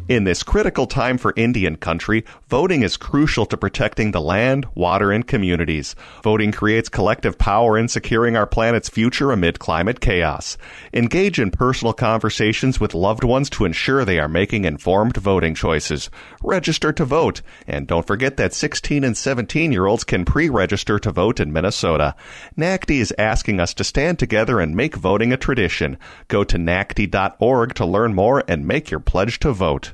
In 0.09 0.25
this 0.25 0.43
critical 0.43 0.85
time 0.85 1.17
for 1.17 1.33
Indian 1.37 1.77
country, 1.77 2.25
voting 2.49 2.83
is 2.83 2.97
crucial 2.97 3.45
to 3.45 3.55
protecting 3.55 4.11
the 4.11 4.19
land, 4.19 4.67
water, 4.75 5.13
and 5.13 5.25
communities. 5.25 5.95
Voting 6.21 6.51
creates 6.51 6.89
collective 6.89 7.37
power 7.37 7.77
in 7.77 7.87
securing 7.87 8.35
our 8.35 8.45
planet's 8.45 8.89
future 8.89 9.31
amid 9.31 9.59
climate 9.59 10.01
chaos. 10.01 10.57
Engage 10.93 11.39
in 11.39 11.51
personal 11.51 11.93
conversations 11.93 12.81
with 12.81 12.93
loved 12.93 13.23
ones 13.23 13.49
to 13.51 13.63
ensure 13.63 14.03
they 14.03 14.19
are 14.19 14.27
making 14.27 14.65
informed 14.65 15.15
voting 15.15 15.55
choices. 15.55 16.09
Register 16.43 16.91
to 16.91 17.05
vote. 17.05 17.41
And 17.65 17.87
don't 17.87 18.05
forget 18.05 18.35
that 18.35 18.53
16 18.53 19.05
and 19.05 19.15
17 19.15 19.71
year 19.71 19.85
olds 19.85 20.03
can 20.03 20.25
pre-register 20.25 20.99
to 20.99 21.13
vote 21.13 21.39
in 21.39 21.53
Minnesota. 21.53 22.13
NACD 22.57 22.99
is 22.99 23.13
asking 23.17 23.61
us 23.61 23.73
to 23.75 23.85
stand 23.85 24.19
together 24.19 24.59
and 24.59 24.75
make 24.75 24.95
voting 24.97 25.31
a 25.31 25.37
tradition. 25.37 25.97
Go 26.27 26.43
to 26.43 26.57
NACD.org 26.57 27.73
to 27.75 27.85
learn 27.85 28.13
more 28.13 28.43
and 28.49 28.67
make 28.67 28.91
your 28.91 28.99
pledge 28.99 29.39
to 29.39 29.53
vote. 29.53 29.93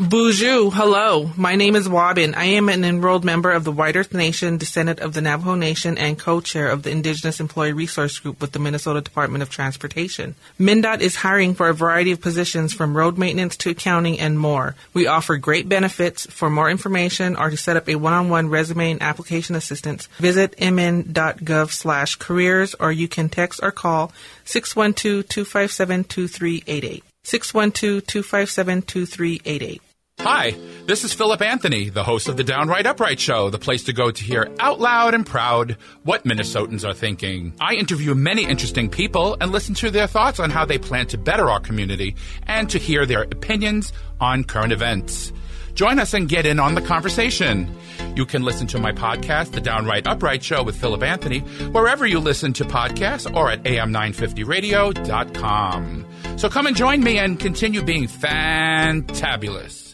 Boozhoo, 0.00 0.72
hello. 0.72 1.30
My 1.36 1.56
name 1.56 1.76
is 1.76 1.86
Wabin. 1.86 2.34
I 2.34 2.46
am 2.46 2.70
an 2.70 2.84
enrolled 2.84 3.22
member 3.22 3.50
of 3.50 3.64
the 3.64 3.72
White 3.72 3.96
Earth 3.96 4.14
Nation, 4.14 4.56
descendant 4.56 5.00
of 5.00 5.12
the 5.12 5.20
Navajo 5.20 5.56
Nation, 5.56 5.98
and 5.98 6.18
co-chair 6.18 6.68
of 6.68 6.84
the 6.84 6.90
Indigenous 6.90 7.38
Employee 7.38 7.74
Resource 7.74 8.18
Group 8.18 8.40
with 8.40 8.52
the 8.52 8.58
Minnesota 8.58 9.02
Department 9.02 9.42
of 9.42 9.50
Transportation. 9.50 10.36
MnDOT 10.58 11.02
is 11.02 11.16
hiring 11.16 11.52
for 11.52 11.68
a 11.68 11.74
variety 11.74 12.12
of 12.12 12.22
positions 12.22 12.72
from 12.72 12.96
road 12.96 13.18
maintenance 13.18 13.58
to 13.58 13.68
accounting 13.68 14.18
and 14.18 14.38
more. 14.38 14.74
We 14.94 15.06
offer 15.06 15.36
great 15.36 15.68
benefits. 15.68 16.24
For 16.24 16.48
more 16.48 16.70
information 16.70 17.36
or 17.36 17.50
to 17.50 17.58
set 17.58 17.76
up 17.76 17.86
a 17.86 17.96
one-on-one 17.96 18.48
resume 18.48 18.92
and 18.92 19.02
application 19.02 19.54
assistance, 19.54 20.06
visit 20.16 20.54
mn.gov 20.58 21.72
slash 21.72 22.16
careers 22.16 22.74
or 22.74 22.90
you 22.90 23.06
can 23.06 23.28
text 23.28 23.60
or 23.62 23.70
call 23.70 24.12
612-257-2388. 24.46 27.02
612-257-2388. 27.22 29.80
Hi, 30.22 30.54
this 30.84 31.02
is 31.02 31.14
Philip 31.14 31.40
Anthony, 31.40 31.88
the 31.88 32.04
host 32.04 32.28
of 32.28 32.36
the 32.36 32.44
Downright 32.44 32.84
Upright 32.84 33.18
Show, 33.18 33.48
the 33.48 33.58
place 33.58 33.84
to 33.84 33.94
go 33.94 34.10
to 34.10 34.22
hear 34.22 34.54
out 34.60 34.78
loud 34.78 35.14
and 35.14 35.24
proud 35.24 35.78
what 36.02 36.24
Minnesotans 36.24 36.86
are 36.86 36.92
thinking. 36.92 37.54
I 37.58 37.76
interview 37.76 38.14
many 38.14 38.44
interesting 38.44 38.90
people 38.90 39.38
and 39.40 39.50
listen 39.50 39.74
to 39.76 39.90
their 39.90 40.06
thoughts 40.06 40.38
on 40.38 40.50
how 40.50 40.66
they 40.66 40.76
plan 40.76 41.06
to 41.06 41.16
better 41.16 41.48
our 41.48 41.58
community 41.58 42.16
and 42.46 42.68
to 42.68 42.78
hear 42.78 43.06
their 43.06 43.22
opinions 43.22 43.94
on 44.20 44.44
current 44.44 44.74
events. 44.74 45.32
Join 45.72 45.98
us 45.98 46.12
and 46.12 46.28
get 46.28 46.44
in 46.44 46.60
on 46.60 46.74
the 46.74 46.82
conversation. 46.82 47.74
You 48.14 48.26
can 48.26 48.42
listen 48.42 48.66
to 48.68 48.78
my 48.78 48.92
podcast, 48.92 49.52
The 49.52 49.62
Downright 49.62 50.06
Upright 50.06 50.42
Show 50.42 50.62
with 50.62 50.78
Philip 50.78 51.02
Anthony, 51.02 51.38
wherever 51.72 52.06
you 52.06 52.20
listen 52.20 52.52
to 52.54 52.64
podcasts 52.66 53.34
or 53.34 53.50
at 53.50 53.62
am950radio.com. 53.62 56.06
So 56.36 56.50
come 56.50 56.66
and 56.66 56.76
join 56.76 57.02
me 57.02 57.16
and 57.18 57.40
continue 57.40 57.82
being 57.82 58.06
fantabulous. 58.06 59.89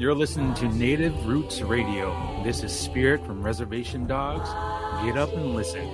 You're 0.00 0.14
listening 0.14 0.54
to 0.54 0.66
Native 0.66 1.26
Roots 1.26 1.60
Radio. 1.60 2.42
This 2.42 2.62
is 2.62 2.72
Spirit 2.72 3.22
from 3.26 3.42
Reservation 3.42 4.06
Dogs. 4.06 4.48
Get 5.04 5.18
up 5.18 5.30
and 5.34 5.54
listen. 5.54 5.86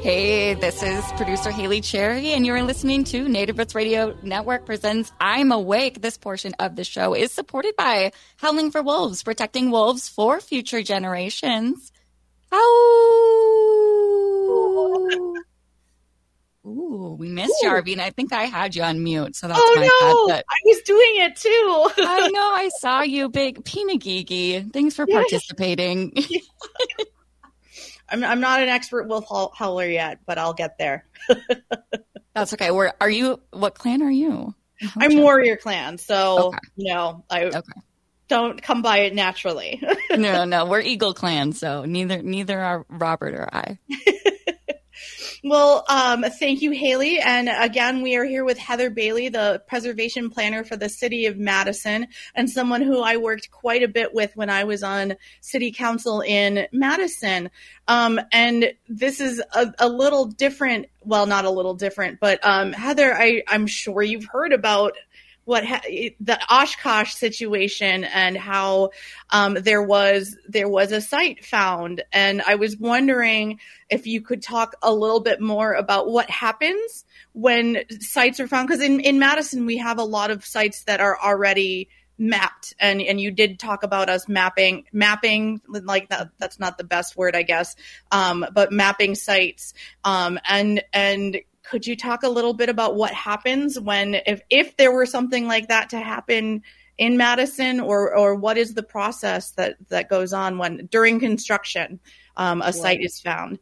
Hey, 0.00 0.54
this 0.54 0.82
is 0.82 1.04
producer 1.18 1.50
Haley 1.50 1.82
Cherry, 1.82 2.30
and 2.32 2.46
you're 2.46 2.62
listening 2.62 3.04
to 3.04 3.28
Native 3.28 3.58
Roots 3.58 3.74
Radio 3.74 4.16
Network 4.22 4.64
presents 4.64 5.12
I'm 5.20 5.52
Awake. 5.52 6.00
This 6.00 6.16
portion 6.16 6.54
of 6.58 6.74
the 6.74 6.84
show 6.84 7.12
is 7.12 7.32
supported 7.32 7.76
by 7.76 8.12
Howling 8.38 8.70
for 8.70 8.82
Wolves, 8.82 9.22
protecting 9.22 9.70
wolves 9.70 10.08
for 10.08 10.40
future 10.40 10.82
generations. 10.82 11.92
Ow! 12.50 13.71
Ooh, 16.64 17.16
we 17.18 17.28
missed 17.28 17.54
you, 17.62 17.68
Ooh. 17.70 17.72
Arvine. 17.72 17.98
I 17.98 18.10
think 18.10 18.32
I 18.32 18.44
had 18.44 18.76
you 18.76 18.82
on 18.82 19.02
mute, 19.02 19.34
so 19.34 19.48
that's 19.48 19.58
oh 19.60 19.72
my 19.76 19.82
no, 19.82 20.28
bad. 20.28 20.44
I 20.48 20.56
was 20.64 20.80
doing 20.82 21.16
it 21.16 21.36
too. 21.36 22.02
I 22.06 22.28
know 22.28 22.40
I 22.40 22.70
saw 22.80 23.02
you, 23.02 23.28
big 23.28 23.64
Pina 23.64 23.94
Pinagigi. 23.94 24.72
Thanks 24.72 24.94
for 24.94 25.04
Yeah. 25.08 25.16
participating. 25.16 26.12
I'm, 28.08 28.22
I'm 28.24 28.40
not 28.40 28.62
an 28.62 28.68
expert 28.68 29.08
wolf 29.08 29.24
howler 29.56 29.86
yet, 29.88 30.20
but 30.26 30.38
I'll 30.38 30.52
get 30.54 30.76
there. 30.78 31.06
That's 32.34 32.52
okay. 32.52 32.70
Where 32.70 32.92
are 33.00 33.10
you? 33.10 33.40
What 33.50 33.74
clan 33.74 34.02
are 34.02 34.10
you? 34.10 34.54
I'm 34.96 35.16
Warrior 35.18 35.56
Clan, 35.56 35.96
so 35.98 36.52
no, 36.76 37.24
I 37.30 37.62
don't 38.28 38.60
come 38.60 38.82
by 38.82 38.98
it 39.00 39.14
naturally. 39.14 39.80
no, 40.10 40.44
no, 40.44 40.66
we're 40.66 40.80
Eagle 40.80 41.14
Clan, 41.14 41.52
so 41.52 41.84
neither 41.84 42.20
neither 42.22 42.58
are 42.60 42.84
Robert 42.88 43.34
or 43.34 43.48
I. 43.54 43.78
Well, 45.44 45.84
um, 45.88 46.24
thank 46.38 46.62
you, 46.62 46.70
Haley. 46.70 47.18
And 47.18 47.48
again, 47.48 48.00
we 48.00 48.14
are 48.14 48.24
here 48.24 48.44
with 48.44 48.58
Heather 48.58 48.90
Bailey, 48.90 49.28
the 49.28 49.60
preservation 49.66 50.30
planner 50.30 50.62
for 50.62 50.76
the 50.76 50.88
city 50.88 51.26
of 51.26 51.36
Madison, 51.36 52.06
and 52.36 52.48
someone 52.48 52.80
who 52.80 53.00
I 53.00 53.16
worked 53.16 53.50
quite 53.50 53.82
a 53.82 53.88
bit 53.88 54.14
with 54.14 54.30
when 54.36 54.48
I 54.48 54.62
was 54.62 54.84
on 54.84 55.16
city 55.40 55.72
council 55.72 56.20
in 56.20 56.68
Madison. 56.70 57.50
Um, 57.88 58.20
and 58.30 58.72
this 58.88 59.20
is 59.20 59.42
a, 59.52 59.72
a 59.80 59.88
little 59.88 60.26
different. 60.26 60.86
Well, 61.00 61.26
not 61.26 61.44
a 61.44 61.50
little 61.50 61.74
different, 61.74 62.20
but 62.20 62.38
um, 62.44 62.72
Heather, 62.72 63.12
I, 63.12 63.42
I'm 63.48 63.66
sure 63.66 64.00
you've 64.00 64.26
heard 64.26 64.52
about 64.52 64.92
what 65.44 65.64
ha- 65.64 65.82
the 66.20 66.38
Oshkosh 66.48 67.14
situation 67.14 68.04
and 68.04 68.36
how 68.36 68.90
um, 69.30 69.54
there 69.54 69.82
was 69.82 70.36
there 70.48 70.68
was 70.68 70.92
a 70.92 71.00
site 71.00 71.44
found, 71.44 72.02
and 72.12 72.42
I 72.42 72.54
was 72.54 72.76
wondering 72.76 73.58
if 73.90 74.06
you 74.06 74.20
could 74.20 74.42
talk 74.42 74.76
a 74.82 74.92
little 74.92 75.20
bit 75.20 75.40
more 75.40 75.72
about 75.72 76.08
what 76.08 76.30
happens 76.30 77.04
when 77.32 77.84
sites 78.00 78.40
are 78.40 78.48
found. 78.48 78.68
Because 78.68 78.82
in, 78.82 79.00
in 79.00 79.18
Madison 79.18 79.66
we 79.66 79.78
have 79.78 79.98
a 79.98 80.04
lot 80.04 80.30
of 80.30 80.44
sites 80.44 80.84
that 80.84 81.00
are 81.00 81.18
already 81.20 81.88
mapped. 82.18 82.74
And 82.78 83.02
and 83.02 83.20
you 83.20 83.32
did 83.32 83.58
talk 83.58 83.82
about 83.82 84.08
us 84.08 84.28
mapping 84.28 84.84
mapping 84.92 85.60
like 85.66 86.08
that 86.10 86.30
that's 86.38 86.60
not 86.60 86.78
the 86.78 86.84
best 86.84 87.16
word 87.16 87.34
i 87.34 87.42
guess 87.42 87.74
um, 88.12 88.46
but 88.52 88.70
mapping 88.70 89.14
sites. 89.14 89.74
Um, 90.04 90.38
and 90.48 90.84
and 90.92 91.40
could 91.72 91.86
you 91.86 91.96
talk 91.96 92.22
a 92.22 92.28
little 92.28 92.54
bit 92.54 92.68
about 92.68 92.94
what 92.94 93.12
happens 93.12 93.80
when 93.80 94.14
if 94.26 94.40
if 94.50 94.76
there 94.76 94.92
were 94.92 95.06
something 95.06 95.48
like 95.48 95.68
that 95.68 95.88
to 95.90 95.98
happen 95.98 96.62
in 96.98 97.16
madison 97.16 97.80
or 97.80 98.14
or 98.14 98.34
what 98.34 98.56
is 98.58 98.74
the 98.74 98.82
process 98.82 99.52
that 99.52 99.76
that 99.88 100.08
goes 100.08 100.32
on 100.32 100.58
when 100.58 100.86
during 100.90 101.18
construction 101.18 101.98
um, 102.36 102.62
a 102.62 102.72
site 102.72 103.00
is 103.00 103.20
found 103.20 103.58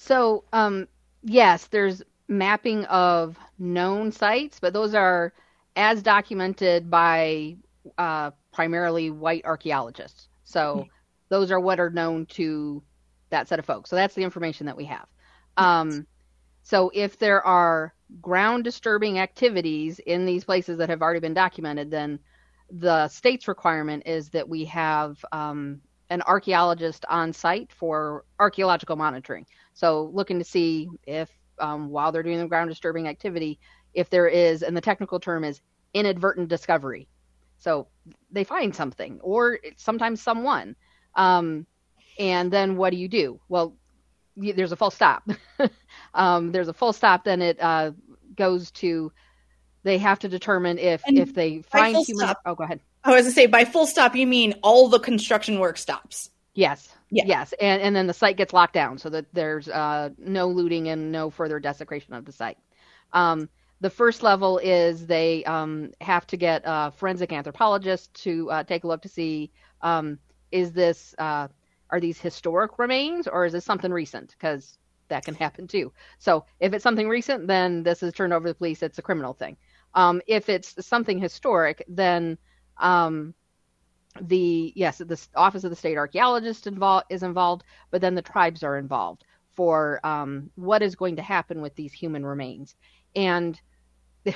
So, 0.00 0.44
um, 0.52 0.86
yes, 1.24 1.66
there's 1.66 2.02
mapping 2.28 2.84
of 2.84 3.36
known 3.58 4.12
sites, 4.12 4.60
but 4.60 4.72
those 4.72 4.94
are 4.94 5.32
as 5.74 6.02
documented 6.02 6.88
by 6.88 7.56
uh, 7.98 8.30
primarily 8.52 9.10
white 9.10 9.44
archaeologists. 9.44 10.28
So, 10.44 10.86
those 11.30 11.50
are 11.50 11.58
what 11.58 11.80
are 11.80 11.90
known 11.90 12.26
to 12.26 12.82
that 13.30 13.48
set 13.48 13.58
of 13.58 13.64
folks. 13.64 13.90
So, 13.90 13.96
that's 13.96 14.14
the 14.14 14.22
information 14.22 14.66
that 14.66 14.76
we 14.76 14.84
have. 14.84 15.06
Um, 15.56 16.06
so, 16.68 16.90
if 16.92 17.18
there 17.18 17.42
are 17.46 17.94
ground 18.20 18.64
disturbing 18.64 19.18
activities 19.18 20.00
in 20.00 20.26
these 20.26 20.44
places 20.44 20.76
that 20.76 20.90
have 20.90 21.00
already 21.00 21.18
been 21.18 21.32
documented, 21.32 21.90
then 21.90 22.18
the 22.70 23.08
state's 23.08 23.48
requirement 23.48 24.02
is 24.04 24.28
that 24.28 24.46
we 24.46 24.66
have 24.66 25.16
um, 25.32 25.80
an 26.10 26.20
archaeologist 26.20 27.06
on 27.08 27.32
site 27.32 27.72
for 27.72 28.26
archaeological 28.38 28.96
monitoring. 28.96 29.46
So 29.72 30.10
looking 30.12 30.38
to 30.40 30.44
see 30.44 30.90
if 31.06 31.30
um, 31.58 31.88
while 31.88 32.12
they're 32.12 32.22
doing 32.22 32.38
the 32.38 32.46
ground 32.46 32.68
disturbing 32.68 33.08
activity, 33.08 33.58
if 33.94 34.10
there 34.10 34.28
is, 34.28 34.62
and 34.62 34.76
the 34.76 34.82
technical 34.82 35.18
term 35.18 35.44
is 35.44 35.62
inadvertent 35.94 36.50
discovery. 36.50 37.08
So 37.56 37.88
they 38.30 38.44
find 38.44 38.76
something, 38.76 39.20
or 39.22 39.58
sometimes 39.78 40.20
someone. 40.20 40.76
Um, 41.14 41.66
and 42.18 42.52
then 42.52 42.76
what 42.76 42.90
do 42.90 42.98
you 42.98 43.08
do? 43.08 43.40
Well, 43.48 43.74
there's 44.36 44.72
a 44.72 44.76
full 44.76 44.90
stop. 44.90 45.28
um, 46.14 46.52
there's 46.52 46.68
a 46.68 46.72
full 46.72 46.92
stop. 46.92 47.24
Then 47.24 47.42
it 47.42 47.60
uh, 47.60 47.92
goes 48.36 48.70
to 48.72 49.12
they 49.84 49.98
have 49.98 50.18
to 50.20 50.28
determine 50.28 50.78
if 50.78 51.02
And 51.06 51.18
if 51.18 51.34
they 51.34 51.62
find 51.62 51.96
human. 51.96 52.26
stop- 52.26 52.40
Oh, 52.44 52.54
go 52.54 52.64
ahead. 52.64 52.80
i 53.04 53.14
was 53.14 53.24
to 53.26 53.32
say 53.32 53.46
by 53.46 53.64
full 53.64 53.86
stop 53.86 54.14
you 54.16 54.26
mean 54.26 54.54
all 54.62 54.88
the 54.88 54.98
construction 54.98 55.58
work 55.60 55.78
stops 55.78 56.30
Yes. 56.54 56.88
Yes. 57.10 57.54
And 57.60 57.80
and 57.80 57.94
then 57.94 58.08
the 58.08 58.12
site 58.12 58.36
gets 58.36 58.52
locked 58.52 58.74
down 58.74 58.98
so 58.98 59.08
that 59.10 59.26
there's 59.32 59.68
uh, 59.68 60.10
no 60.18 60.48
looting 60.48 60.88
and 60.88 61.12
no 61.12 61.30
further 61.30 61.60
desecration 61.60 62.14
of 62.14 62.24
the 62.24 62.32
site. 62.32 62.58
Um, 63.12 63.48
the 63.80 63.90
first 63.90 64.24
level 64.24 64.58
is 64.58 65.06
they 65.06 65.44
um, 65.44 65.92
have 66.00 66.26
to 66.26 66.36
get 66.36 66.62
a 66.64 66.90
forensic 66.90 67.32
anthropologist 67.32 68.12
to 68.24 68.50
uh, 68.50 68.64
take 68.64 68.82
a 68.82 68.88
look 68.88 69.02
to 69.02 69.08
see 69.08 69.52
um, 69.82 70.18
is 70.50 70.72
this 70.72 71.14
uh, 71.18 71.46
are 71.90 72.00
these 72.00 72.20
historic 72.20 72.76
remains 72.78 73.28
or 73.28 73.46
is 73.46 73.52
this 73.52 73.64
something 73.64 73.92
recent 73.92 74.30
because 74.32 74.76
that 75.08 75.24
can 75.24 75.34
happen 75.34 75.66
too. 75.66 75.92
So 76.18 76.44
if 76.60 76.72
it's 76.72 76.82
something 76.82 77.08
recent, 77.08 77.46
then 77.46 77.82
this 77.82 78.02
is 78.02 78.12
turned 78.12 78.32
over 78.32 78.46
to 78.46 78.52
the 78.52 78.58
police. 78.58 78.82
It's 78.82 78.98
a 78.98 79.02
criminal 79.02 79.32
thing. 79.32 79.56
Um, 79.94 80.20
if 80.26 80.48
it's 80.48 80.86
something 80.86 81.18
historic, 81.18 81.84
then 81.88 82.38
um, 82.76 83.34
the 84.20 84.72
yes 84.74 84.98
the 84.98 85.20
office 85.36 85.64
of 85.64 85.70
the 85.70 85.76
state 85.76 85.96
archaeologist 85.96 86.66
involved 86.66 87.06
is 87.10 87.22
involved 87.22 87.62
but 87.90 88.00
then 88.00 88.14
the 88.14 88.22
tribes 88.22 88.62
are 88.62 88.78
involved 88.78 89.24
for 89.54 90.00
um, 90.04 90.50
what 90.54 90.82
is 90.82 90.94
going 90.96 91.16
to 91.16 91.22
happen 91.22 91.60
with 91.60 91.74
these 91.74 91.92
human 91.92 92.24
remains 92.24 92.74
and 93.14 93.60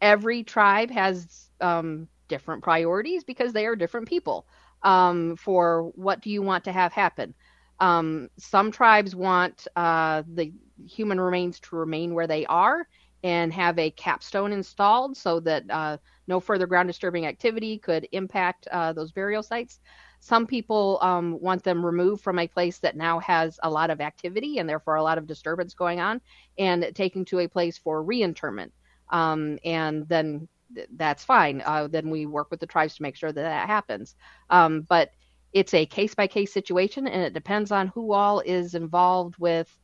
every 0.00 0.42
tribe 0.42 0.90
has 0.90 1.50
um, 1.60 2.08
different 2.28 2.62
priorities 2.62 3.24
because 3.24 3.52
they 3.52 3.66
are 3.66 3.76
different 3.76 4.08
people 4.08 4.46
um, 4.82 5.36
for 5.36 5.90
what 5.94 6.20
do 6.20 6.30
you 6.30 6.42
want 6.42 6.64
to 6.64 6.72
have 6.72 6.92
happen 6.92 7.34
um, 7.80 8.28
some 8.38 8.70
tribes 8.70 9.14
want 9.14 9.66
uh, 9.76 10.22
the 10.34 10.52
human 10.86 11.20
remains 11.20 11.60
to 11.60 11.76
remain 11.76 12.14
where 12.14 12.26
they 12.26 12.46
are 12.46 12.86
and 13.22 13.52
have 13.52 13.78
a 13.78 13.90
capstone 13.92 14.52
installed 14.52 15.16
so 15.16 15.40
that 15.40 15.64
uh, 15.70 15.96
no 16.28 16.38
further 16.40 16.66
ground 16.66 16.88
disturbing 16.88 17.26
activity 17.26 17.78
could 17.78 18.06
impact 18.12 18.68
uh, 18.70 18.92
those 18.92 19.12
burial 19.12 19.42
sites. 19.42 19.80
Some 20.20 20.46
people 20.46 20.98
um, 21.02 21.38
want 21.40 21.62
them 21.62 21.84
removed 21.84 22.22
from 22.22 22.38
a 22.38 22.48
place 22.48 22.78
that 22.80 22.96
now 22.96 23.18
has 23.20 23.58
a 23.62 23.70
lot 23.70 23.90
of 23.90 24.00
activity 24.00 24.58
and 24.58 24.68
therefore 24.68 24.96
a 24.96 25.02
lot 25.02 25.18
of 25.18 25.26
disturbance 25.26 25.74
going 25.74 26.00
on 26.00 26.20
and 26.58 26.90
taken 26.94 27.24
to 27.26 27.40
a 27.40 27.48
place 27.48 27.78
for 27.78 28.02
reinterment. 28.02 28.72
Um, 29.10 29.58
and 29.64 30.08
then 30.08 30.48
th- 30.74 30.88
that's 30.96 31.24
fine. 31.24 31.62
Uh, 31.64 31.88
then 31.88 32.10
we 32.10 32.26
work 32.26 32.50
with 32.50 32.60
the 32.60 32.66
tribes 32.66 32.96
to 32.96 33.02
make 33.02 33.16
sure 33.16 33.32
that 33.32 33.42
that 33.42 33.66
happens. 33.66 34.16
Um, 34.50 34.82
but 34.82 35.10
it's 35.52 35.74
a 35.74 35.86
case 35.86 36.14
by 36.14 36.26
case 36.26 36.52
situation 36.52 37.06
and 37.06 37.22
it 37.22 37.32
depends 37.32 37.72
on 37.72 37.88
who 37.88 38.12
all 38.12 38.40
is 38.40 38.74
involved 38.74 39.36
with 39.38 39.74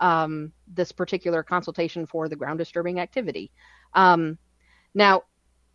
um, 0.00 0.52
this 0.66 0.92
particular 0.92 1.42
consultation 1.42 2.06
for 2.06 2.28
the 2.28 2.36
ground 2.36 2.58
disturbing 2.58 3.00
activity. 3.00 3.50
Um, 3.94 4.38
now, 4.94 5.22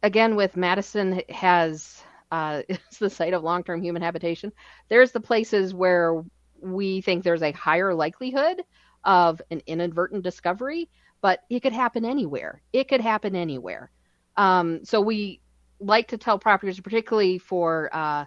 again, 0.03 0.35
with 0.35 0.57
Madison 0.57 1.21
has 1.29 2.03
uh, 2.31 2.61
it's 2.69 2.97
the 2.97 3.09
site 3.09 3.33
of 3.33 3.43
long 3.43 3.63
term 3.63 3.81
human 3.81 4.01
habitation. 4.01 4.51
There's 4.89 5.11
the 5.11 5.19
places 5.19 5.73
where 5.73 6.23
we 6.61 7.01
think 7.01 7.23
there's 7.23 7.41
a 7.41 7.51
higher 7.51 7.93
likelihood 7.93 8.61
of 9.03 9.41
an 9.49 9.61
inadvertent 9.65 10.23
discovery, 10.23 10.89
but 11.21 11.39
it 11.49 11.61
could 11.61 11.73
happen 11.73 12.05
anywhere. 12.05 12.61
It 12.73 12.87
could 12.89 13.01
happen 13.01 13.35
anywhere. 13.35 13.91
Um, 14.35 14.83
so 14.83 15.01
we 15.01 15.41
like 15.79 16.09
to 16.09 16.17
tell 16.17 16.37
properties, 16.37 16.79
particularly 16.79 17.37
for 17.37 17.89
uh, 17.93 18.25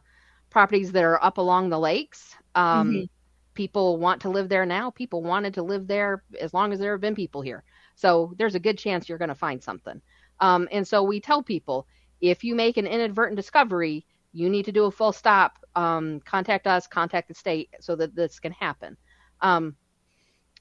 properties 0.52 0.92
that 0.92 1.04
are 1.04 1.22
up 1.24 1.38
along 1.38 1.70
the 1.70 1.80
lakes. 1.80 2.36
Um, 2.54 3.04
Mhm. 3.04 3.08
People 3.54 3.98
want 3.98 4.22
to 4.22 4.30
live 4.30 4.48
there 4.48 4.66
now. 4.66 4.90
People 4.90 5.22
wanted 5.22 5.54
to 5.54 5.62
live 5.62 5.88
there 5.88 6.24
as 6.40 6.54
long 6.54 6.72
as 6.72 6.78
there 6.80 6.92
have 6.92 7.00
been 7.00 7.14
people 7.16 7.42
here. 7.42 7.64
So 7.96 8.34
there's 8.38 8.54
a 8.54 8.60
good 8.60 8.78
chance 8.78 9.08
you're 9.08 9.18
going 9.18 9.28
to 9.28 9.34
find 9.34 9.62
something. 9.62 10.00
Um, 10.40 10.68
and 10.72 10.86
so 10.86 11.02
we 11.02 11.20
tell 11.20 11.42
people 11.42 11.86
if 12.20 12.44
you 12.44 12.54
make 12.54 12.76
an 12.78 12.86
inadvertent 12.86 13.36
discovery, 13.36 14.06
you 14.32 14.50
need 14.50 14.66
to 14.66 14.72
do 14.72 14.84
a 14.86 14.92
full 14.92 15.12
stop. 15.12 15.58
Um, 15.76 16.20
contact 16.20 16.66
us, 16.66 16.86
contact 16.86 17.28
the 17.28 17.34
state 17.34 17.70
so 17.80 17.96
that 17.96 18.14
this 18.14 18.40
can 18.40 18.52
happen. 18.52 18.96
Um, 19.40 19.76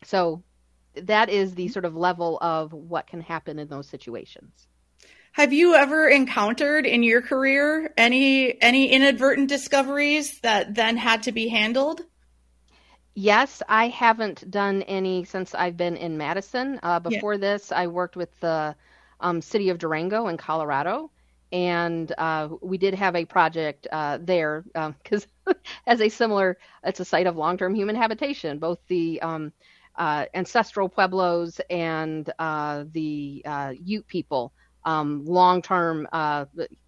so 0.03 0.43
that 0.95 1.29
is 1.29 1.55
the 1.55 1.67
sort 1.69 1.85
of 1.85 1.95
level 1.95 2.37
of 2.41 2.73
what 2.73 3.07
can 3.07 3.21
happen 3.21 3.59
in 3.59 3.67
those 3.67 3.89
situations. 3.89 4.67
Have 5.33 5.51
you 5.51 5.75
ever 5.75 6.07
encountered 6.07 6.85
in 6.85 7.03
your 7.03 7.21
career 7.21 7.93
any 7.97 8.61
any 8.61 8.89
inadvertent 8.93 9.49
discoveries 9.49 10.39
that 10.39 10.73
then 10.75 10.95
had 10.95 11.23
to 11.23 11.33
be 11.33 11.49
handled? 11.49 12.05
Yes, 13.13 13.61
I 13.67 13.89
haven't 13.89 14.49
done 14.49 14.83
any 14.83 15.25
since 15.25 15.53
I've 15.53 15.75
been 15.77 15.97
in 15.97 16.17
Madison. 16.17 16.79
Uh, 16.81 16.99
Yeah. 17.05 17.19
before 17.19 17.37
this, 17.37 17.71
I 17.71 17.87
worked 17.87 18.15
with 18.15 18.29
the 18.39 18.75
um, 19.19 19.41
city 19.41 19.69
of 19.69 19.77
Durango 19.79 20.27
in 20.27 20.37
Colorado, 20.37 21.11
and 21.51 22.11
uh, 22.17 22.49
we 22.61 22.77
did 22.77 22.93
have 22.95 23.15
a 23.15 23.25
project 23.25 23.85
uh, 23.91 24.17
there 24.21 24.63
because 25.03 25.27
as 25.87 25.99
a 26.01 26.07
similar, 26.09 26.57
it's 26.83 27.01
a 27.01 27.05
site 27.05 27.27
of 27.27 27.35
long-term 27.35 27.75
human 27.75 27.95
habitation. 27.95 28.59
Both 28.59 28.79
the 28.87 29.21
um, 29.21 29.51
uh, 29.97 30.25
ancestral 30.33 30.87
pueblos 30.87 31.59
and 31.69 32.31
uh, 32.39 32.85
the 32.91 33.41
uh, 33.45 33.73
Ute 33.83 34.07
people, 34.07 34.53
um, 34.85 35.23
long-term 35.25 36.07
uh, 36.11 36.45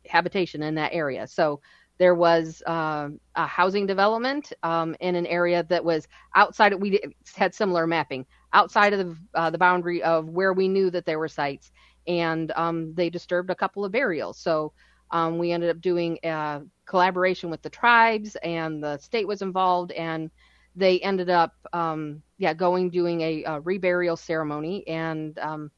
habitation 0.07 0.63
in 0.63 0.75
that 0.75 0.93
area. 0.93 1.27
So 1.27 1.61
there 1.99 2.15
was 2.15 2.63
uh, 2.65 3.09
a 3.35 3.47
housing 3.47 3.85
development 3.85 4.51
um, 4.63 4.95
in 4.99 5.15
an 5.15 5.27
area 5.27 5.63
that 5.69 5.85
was 5.85 6.07
outside. 6.35 6.73
Of, 6.73 6.81
we 6.81 6.99
had 7.35 7.53
similar 7.53 7.85
mapping 7.85 8.25
outside 8.51 8.93
of 8.93 8.99
the 8.99 9.15
uh, 9.35 9.49
the 9.51 9.57
boundary 9.57 10.01
of 10.01 10.27
where 10.27 10.53
we 10.53 10.67
knew 10.67 10.89
that 10.89 11.05
there 11.05 11.19
were 11.19 11.27
sites, 11.27 11.71
and 12.07 12.51
um, 12.55 12.93
they 12.95 13.09
disturbed 13.09 13.51
a 13.51 13.55
couple 13.55 13.85
of 13.85 13.91
burials. 13.91 14.39
So 14.39 14.73
um, 15.11 15.37
we 15.37 15.51
ended 15.51 15.69
up 15.69 15.81
doing 15.81 16.17
a 16.23 16.61
collaboration 16.85 17.51
with 17.51 17.61
the 17.61 17.69
tribes, 17.69 18.35
and 18.37 18.83
the 18.83 18.97
state 18.97 19.27
was 19.27 19.41
involved, 19.43 19.91
and 19.91 20.31
they 20.75 20.99
ended 21.01 21.29
up, 21.29 21.53
um, 21.73 22.23
yeah, 22.39 22.55
going 22.55 22.89
doing 22.89 23.21
a, 23.21 23.43
a 23.43 23.61
reburial 23.61 24.17
ceremony, 24.17 24.85
and 24.87 25.37
um, 25.37 25.69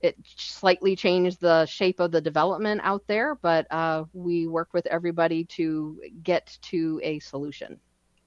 it 0.00 0.16
slightly 0.36 0.96
changed 0.96 1.40
the 1.40 1.66
shape 1.66 2.00
of 2.00 2.10
the 2.10 2.20
development 2.20 2.80
out 2.84 3.06
there, 3.06 3.34
but 3.34 3.66
uh, 3.70 4.04
we 4.12 4.46
worked 4.46 4.72
with 4.72 4.86
everybody 4.86 5.44
to 5.44 6.00
get 6.22 6.58
to 6.62 7.00
a 7.02 7.18
solution. 7.20 7.80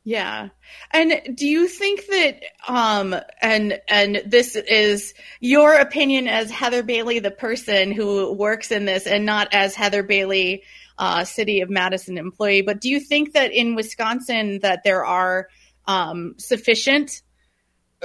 Yeah. 0.05 0.49
And 0.91 1.37
do 1.37 1.47
you 1.47 1.67
think 1.67 2.05
that 2.07 2.43
um 2.67 3.15
and 3.41 3.79
and 3.87 4.21
this 4.25 4.57
is 4.57 5.13
your 5.39 5.75
opinion 5.75 6.27
as 6.27 6.51
Heather 6.51 6.83
Bailey 6.83 7.19
the 7.19 7.31
person 7.31 7.93
who 7.93 8.33
works 8.33 8.71
in 8.71 8.83
this 8.83 9.07
and 9.07 9.25
not 9.25 9.53
as 9.53 9.75
Heather 9.75 10.03
Bailey 10.03 10.63
uh 10.97 11.23
City 11.23 11.61
of 11.61 11.69
Madison 11.69 12.17
employee, 12.17 12.63
but 12.63 12.81
do 12.81 12.89
you 12.89 12.99
think 12.99 13.33
that 13.33 13.53
in 13.53 13.75
Wisconsin 13.75 14.59
that 14.61 14.83
there 14.83 15.05
are 15.05 15.47
um 15.87 16.35
sufficient 16.37 17.21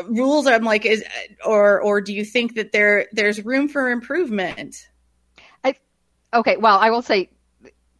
rules 0.07 0.47
I'm 0.47 0.65
like 0.65 0.85
is 0.85 1.05
or 1.45 1.81
or 1.81 2.01
do 2.01 2.13
you 2.13 2.25
think 2.25 2.55
that 2.55 2.73
there 2.73 3.07
there's 3.13 3.45
room 3.45 3.69
for 3.69 3.91
improvement? 3.91 4.89
I 5.65 5.75
okay, 6.35 6.57
well, 6.57 6.79
I 6.79 6.91
will 6.91 7.03
say 7.03 7.31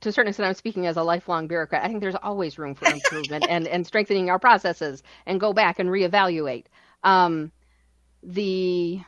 to 0.01 0.09
a 0.09 0.13
certain 0.13 0.29
extent, 0.29 0.47
I'm 0.47 0.55
speaking 0.55 0.87
as 0.87 0.97
a 0.97 1.03
lifelong 1.03 1.49
bureaucrat. 1.49 1.85
I 1.85 1.89
think 1.89 2.01
there's 2.01 2.15
always 2.23 2.59
room 2.59 2.75
for 2.75 2.89
improvement 2.89 3.47
and, 3.49 3.67
and 3.67 3.87
strengthening 3.87 4.31
our 4.31 4.39
processes 4.39 5.03
and 5.27 5.41
go 5.41 5.53
back 5.53 5.79
and 5.79 5.89
reevaluate. 5.89 6.67
Um, 7.03 7.51
the 8.23 9.01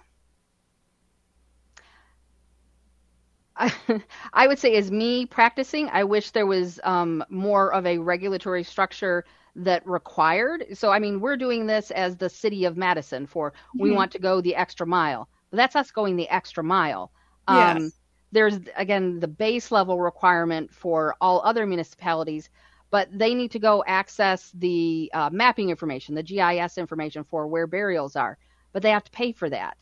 I 4.33 4.47
would 4.47 4.59
say, 4.59 4.75
as 4.77 4.91
me 4.91 5.27
practicing, 5.27 5.89
I 5.91 6.05
wish 6.05 6.31
there 6.31 6.47
was 6.47 6.81
um, 6.83 7.23
more 7.29 7.73
of 7.73 7.87
a 7.87 7.99
regulatory 7.99 8.65
structure 8.65 9.25
that 9.57 9.87
required. 9.87 10.67
So, 10.75 10.91
I 10.91 10.99
mean, 10.99 11.21
we're 11.21 11.37
doing 11.37 11.67
this 11.67 11.91
as 11.91 12.17
the 12.17 12.29
city 12.29 12.65
of 12.65 12.77
Madison 12.77 13.27
for 13.27 13.51
mm-hmm. 13.51 13.83
we 13.83 13.91
want 13.91 14.13
to 14.13 14.19
go 14.19 14.41
the 14.41 14.55
extra 14.55 14.87
mile. 14.87 15.29
But 15.51 15.57
that's 15.57 15.77
us 15.77 15.91
going 15.91 16.17
the 16.17 16.29
extra 16.29 16.63
mile. 16.63 17.11
Yes. 17.49 17.77
Um, 17.77 17.93
there's 18.33 18.61
again 18.77 19.19
the 19.19 19.29
base 19.29 19.73
level 19.73 20.01
requirement 20.01 20.73
for 20.73 21.17
all 21.21 21.43
other 21.45 21.67
municipalities, 21.67 22.49
but 22.91 23.09
they 23.13 23.35
need 23.35 23.51
to 23.53 23.59
go 23.59 23.83
access 23.87 24.53
the 24.55 25.11
uh, 25.13 25.31
mapping 25.33 25.71
information, 25.71 26.15
the 26.15 26.23
GIS 26.23 26.79
information 26.79 27.25
for 27.25 27.47
where 27.47 27.67
burials 27.67 28.17
are, 28.17 28.39
but 28.73 28.83
they 28.83 28.91
have 28.91 29.05
to 29.05 29.11
pay 29.11 29.33
for 29.33 29.51
that. 29.51 29.77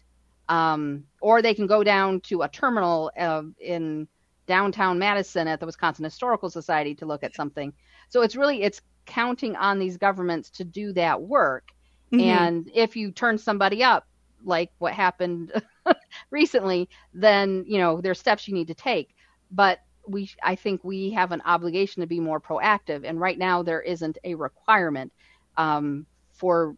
Um, 0.49 1.05
or 1.21 1.43
they 1.43 1.53
can 1.53 1.67
go 1.67 1.85
down 1.85 2.21
to 2.23 2.41
a 2.41 2.49
terminal 2.49 3.11
uh, 3.19 3.43
in 3.61 4.09
downtown 4.47 4.99
Madison 4.99 5.47
at 5.47 5.61
the 5.61 5.67
Wisconsin 5.67 6.05
Historical 6.05 6.49
Society 6.49 6.95
to 6.97 7.07
look 7.07 7.23
at 7.23 7.35
something. 7.35 7.73
So 8.09 8.23
it's 8.23 8.35
really 8.35 8.63
it's 8.63 8.81
counting 9.09 9.57
on 9.57 9.79
these 9.79 9.97
governments 9.97 10.51
to 10.51 10.65
do 10.65 10.93
that 10.93 11.21
work. 11.21 11.69
Mm-hmm. 12.13 12.21
And 12.21 12.71
if 12.75 12.95
you 12.95 13.11
turn 13.11 13.39
somebody 13.39 13.83
up, 13.83 14.07
like 14.45 14.71
what 14.79 14.93
happened 14.93 15.53
recently, 16.31 16.89
then 17.13 17.65
you 17.67 17.79
know 17.79 18.01
there's 18.01 18.21
steps 18.21 18.47
you 18.47 18.55
need 18.55 18.69
to 18.69 18.75
take. 18.75 19.17
But 19.51 19.81
we, 20.07 20.31
I 20.43 20.55
think 20.55 20.85
we 20.85 21.11
have 21.11 21.33
an 21.33 21.43
obligation 21.45 22.01
to 22.01 22.07
be 22.07 22.21
more 22.21 22.41
proactive. 22.41 23.05
And 23.05 23.21
right 23.21 23.39
now 23.39 23.63
there 23.63 23.83
isn't 23.83 24.19
a 24.25 24.35
requirement 24.35 25.13
um, 25.57 26.07
for 26.33 26.77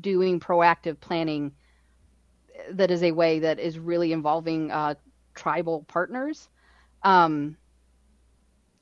doing 0.00 0.40
proactive 0.40 1.00
planning 1.00 1.52
that 2.70 2.90
is 2.90 3.02
a 3.02 3.12
way 3.12 3.40
that 3.40 3.58
is 3.58 3.78
really 3.78 4.12
involving 4.12 4.70
uh, 4.70 4.94
tribal 5.34 5.84
partners. 5.88 6.48
Um, 7.02 7.56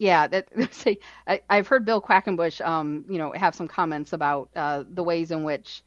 yeah, 0.01 0.27
that 0.27 0.49
say 0.75 0.99
I, 1.27 1.41
have 1.49 1.69
heard 1.69 1.85
Bill 1.85 2.01
Quackenbush, 2.01 2.67
um, 2.67 3.05
you 3.09 3.19
know, 3.19 3.33
have 3.33 3.55
some 3.55 3.69
comments 3.69 4.13
about 4.13 4.49
uh, 4.57 4.85
the 4.89 5.05
ways 5.05 5.31
in 5.31 5.45
which 5.45 5.83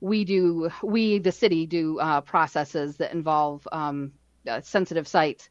we 0.00 0.24
do, 0.24 0.70
we 0.82 1.18
the 1.18 1.32
city 1.32 1.66
do 1.66 1.98
uh, 1.98 2.20
processes 2.20 2.96
that 2.98 3.12
involve 3.12 3.66
um, 3.72 4.12
uh, 4.48 4.60
sensitive 4.60 5.08
sites. 5.08 5.50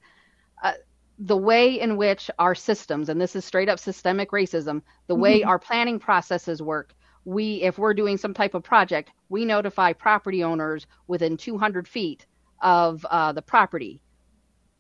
Uh, 0.64 0.74
the 1.20 1.38
way 1.38 1.80
in 1.80 1.98
which 1.98 2.32
our 2.40 2.56
systems, 2.56 3.10
and 3.10 3.20
this 3.20 3.36
is 3.36 3.44
straight 3.44 3.70
up 3.70 3.80
systemic 3.80 4.32
racism, 4.32 4.82
the 5.08 5.16
way 5.16 5.42
mm-hmm. 5.42 5.50
our 5.50 5.60
planning 5.60 6.00
processes 6.00 6.62
work 6.62 6.96
we 7.26 7.64
if 7.64 7.78
we're 7.78 7.94
doing 7.94 8.18
some 8.18 8.34
type 8.34 8.54
of 8.54 8.64
project 8.64 9.12
we 9.30 9.44
notify 9.44 9.92
property 9.92 10.44
owners 10.44 10.86
within 11.08 11.36
200 11.36 11.88
feet 11.88 12.26
of 12.62 13.04
uh, 13.10 13.32
the 13.32 13.42
property 13.42 14.00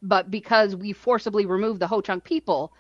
but 0.03 0.29
because 0.29 0.75
we 0.75 0.93
forcibly 0.93 1.47
remove 1.47 1.79
the 1.79 1.87
ho-chunk 1.87 2.23
people 2.23 2.71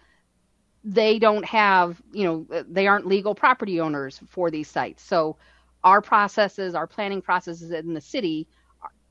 they 0.85 1.17
don't 1.17 1.43
have 1.45 2.01
you 2.13 2.23
know 2.23 2.63
they 2.69 2.87
aren't 2.87 3.07
legal 3.07 3.35
property 3.35 3.81
owners 3.81 4.21
for 4.29 4.51
these 4.51 4.69
sites. 4.69 5.03
So 5.03 5.37
our 5.83 6.01
processes 6.01 6.75
our 6.75 6.87
planning 6.87 7.21
processes 7.21 7.71
in 7.71 7.93
the 7.93 8.01
city 8.01 8.47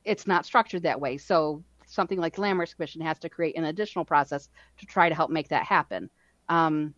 it's 0.04 0.26
not 0.26 0.46
structured 0.46 0.82
that 0.82 1.00
way. 1.00 1.16
So 1.16 1.62
something 1.86 2.18
like 2.18 2.34
the 2.34 2.42
landmarks 2.42 2.74
commission 2.74 3.00
has 3.02 3.18
to 3.20 3.28
create 3.28 3.56
an 3.56 3.64
additional 3.64 4.04
process 4.04 4.48
to 4.78 4.86
try 4.86 5.08
to 5.08 5.14
help 5.14 5.30
make 5.30 5.48
that 5.48 5.64
happen. 5.64 6.10
Um, 6.48 6.94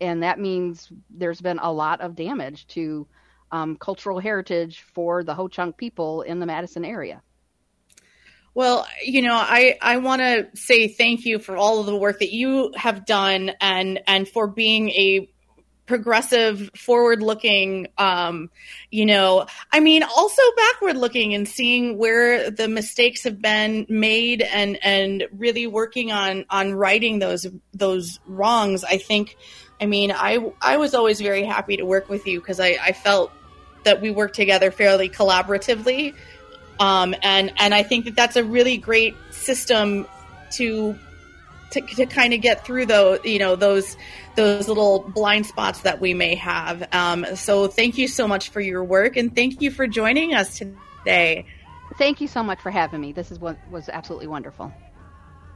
and 0.00 0.22
that 0.22 0.38
means 0.38 0.92
there's 1.10 1.40
been 1.40 1.58
a 1.60 1.72
lot 1.72 2.00
of 2.00 2.14
damage 2.14 2.66
to 2.68 3.06
um, 3.52 3.76
cultural 3.76 4.18
heritage 4.18 4.80
for 4.80 5.22
the 5.22 5.34
Ho 5.34 5.48
Chunk 5.48 5.76
people 5.76 6.22
in 6.22 6.40
the 6.40 6.46
Madison 6.46 6.84
area. 6.84 7.22
Well, 8.54 8.86
you 9.02 9.22
know, 9.22 9.34
I, 9.34 9.78
I 9.80 9.96
want 9.96 10.20
to 10.20 10.48
say 10.54 10.88
thank 10.88 11.24
you 11.24 11.38
for 11.38 11.56
all 11.56 11.80
of 11.80 11.86
the 11.86 11.96
work 11.96 12.18
that 12.18 12.32
you 12.32 12.72
have 12.76 13.06
done 13.06 13.52
and 13.60 14.00
and 14.06 14.28
for 14.28 14.46
being 14.46 14.90
a 14.90 15.30
progressive, 15.86 16.70
forward 16.76 17.22
looking, 17.22 17.88
um, 17.98 18.50
you 18.90 19.04
know, 19.04 19.46
I 19.72 19.80
mean, 19.80 20.02
also 20.02 20.42
backward 20.56 20.96
looking 20.96 21.34
and 21.34 21.48
seeing 21.48 21.98
where 21.98 22.50
the 22.50 22.68
mistakes 22.68 23.24
have 23.24 23.40
been 23.40 23.86
made 23.88 24.42
and 24.42 24.78
and 24.82 25.24
really 25.36 25.66
working 25.66 26.12
on 26.12 26.44
on 26.50 26.74
righting 26.74 27.18
those 27.18 27.46
those 27.72 28.20
wrongs. 28.26 28.84
I 28.84 28.98
think 28.98 29.36
I 29.80 29.86
mean, 29.86 30.12
I 30.12 30.52
I 30.60 30.76
was 30.76 30.94
always 30.94 31.20
very 31.20 31.44
happy 31.44 31.76
to 31.78 31.84
work 31.84 32.08
with 32.08 32.26
you 32.26 32.40
because 32.40 32.60
I, 32.60 32.78
I 32.82 32.92
felt 32.92 33.32
that 33.84 34.00
we 34.00 34.10
worked 34.10 34.36
together 34.36 34.70
fairly 34.70 35.08
collaboratively, 35.08 36.14
um, 36.82 37.14
and 37.22 37.52
and 37.58 37.72
I 37.72 37.84
think 37.84 38.06
that 38.06 38.16
that's 38.16 38.34
a 38.34 38.42
really 38.42 38.76
great 38.76 39.14
system 39.30 40.06
to 40.52 40.98
to, 41.70 41.80
to 41.80 42.06
kind 42.06 42.34
of 42.34 42.40
get 42.40 42.66
through 42.66 42.86
those 42.86 43.20
you 43.24 43.38
know 43.38 43.54
those 43.54 43.96
those 44.34 44.66
little 44.66 44.98
blind 44.98 45.46
spots 45.46 45.82
that 45.82 46.00
we 46.00 46.12
may 46.12 46.34
have. 46.34 46.92
Um, 46.92 47.24
so 47.36 47.68
thank 47.68 47.98
you 47.98 48.08
so 48.08 48.26
much 48.26 48.48
for 48.48 48.60
your 48.60 48.82
work 48.82 49.16
and 49.16 49.34
thank 49.34 49.62
you 49.62 49.70
for 49.70 49.86
joining 49.86 50.34
us 50.34 50.58
today. 50.58 51.46
Thank 51.98 52.20
you 52.20 52.26
so 52.26 52.42
much 52.42 52.60
for 52.60 52.70
having 52.70 53.00
me. 53.00 53.12
This 53.12 53.30
is 53.30 53.38
what 53.38 53.58
was 53.70 53.88
absolutely 53.88 54.26
wonderful. 54.26 54.72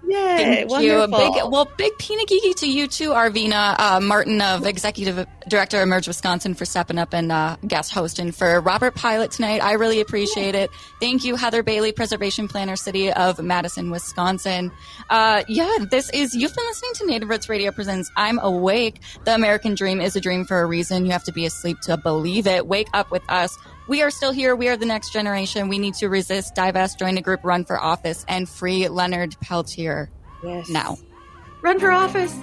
Yay! 0.07 0.36
Thank 0.36 0.70
wonderful. 0.70 1.20
you. 1.20 1.32
Big, 1.32 1.51
well, 1.51 1.68
big 1.76 1.92
Pinagigi 1.94 2.55
to 2.57 2.70
you 2.70 2.86
too, 2.86 3.11
Arvina 3.11 3.74
uh, 3.78 4.01
Martin 4.01 4.40
of 4.40 4.64
Executive 4.64 5.26
Director 5.49 5.82
Emerge 5.82 6.07
Wisconsin 6.07 6.55
for 6.55 6.64
stepping 6.64 6.99
up 6.99 7.12
and 7.12 7.32
uh, 7.32 7.57
guest 7.66 7.92
hosting 7.92 8.30
for 8.30 8.61
Robert 8.61 8.94
Pilot 8.94 9.32
tonight. 9.32 9.62
I 9.62 9.72
really 9.72 10.01
appreciate 10.01 10.55
it. 10.55 10.70
Thank 11.01 11.24
you, 11.24 11.34
Heather 11.34 11.62
Bailey, 11.62 11.90
Preservation 11.90 12.47
Planner, 12.47 12.76
City 12.76 13.12
of 13.12 13.40
Madison, 13.42 13.90
Wisconsin. 13.90 14.70
Uh, 15.11 15.42
yeah, 15.49 15.78
this 15.90 16.09
is 16.11 16.34
you've 16.34 16.55
been 16.55 16.66
listening 16.66 16.92
to 16.94 17.07
Native 17.07 17.28
Roots 17.28 17.49
Radio 17.49 17.72
presents 17.72 18.11
I'm 18.16 18.38
Awake. 18.38 19.01
The 19.24 19.34
American 19.34 19.74
Dream 19.74 20.01
is 20.01 20.14
a 20.14 20.20
dream 20.20 20.44
for 20.44 20.61
a 20.61 20.66
reason. 20.66 21.05
You 21.05 21.12
have 21.12 21.24
to 21.24 21.32
be 21.32 21.47
asleep 21.47 21.80
to 21.82 21.97
believe 21.97 22.47
it. 22.47 22.66
Wake 22.66 22.88
up 22.94 23.11
with 23.11 23.22
us. 23.28 23.59
We 23.89 24.03
are 24.03 24.11
still 24.11 24.32
here. 24.32 24.57
We 24.57 24.68
are 24.68 24.76
the 24.76 24.87
next 24.87 25.12
generation. 25.12 25.68
We 25.68 25.78
need 25.78 25.95
to 25.95 26.09
resist, 26.09 26.55
divest, 26.55 26.99
join 26.99 27.16
a 27.18 27.22
group, 27.22 27.45
run 27.45 27.64
for 27.64 27.80
office, 27.80 28.24
and 28.28 28.49
free 28.49 28.89
Leonard 28.89 29.37
Peltier 29.41 30.11
yes. 30.43 30.68
now. 30.68 30.99
Run 31.62 31.78
for 31.78 31.93
office. 31.93 32.37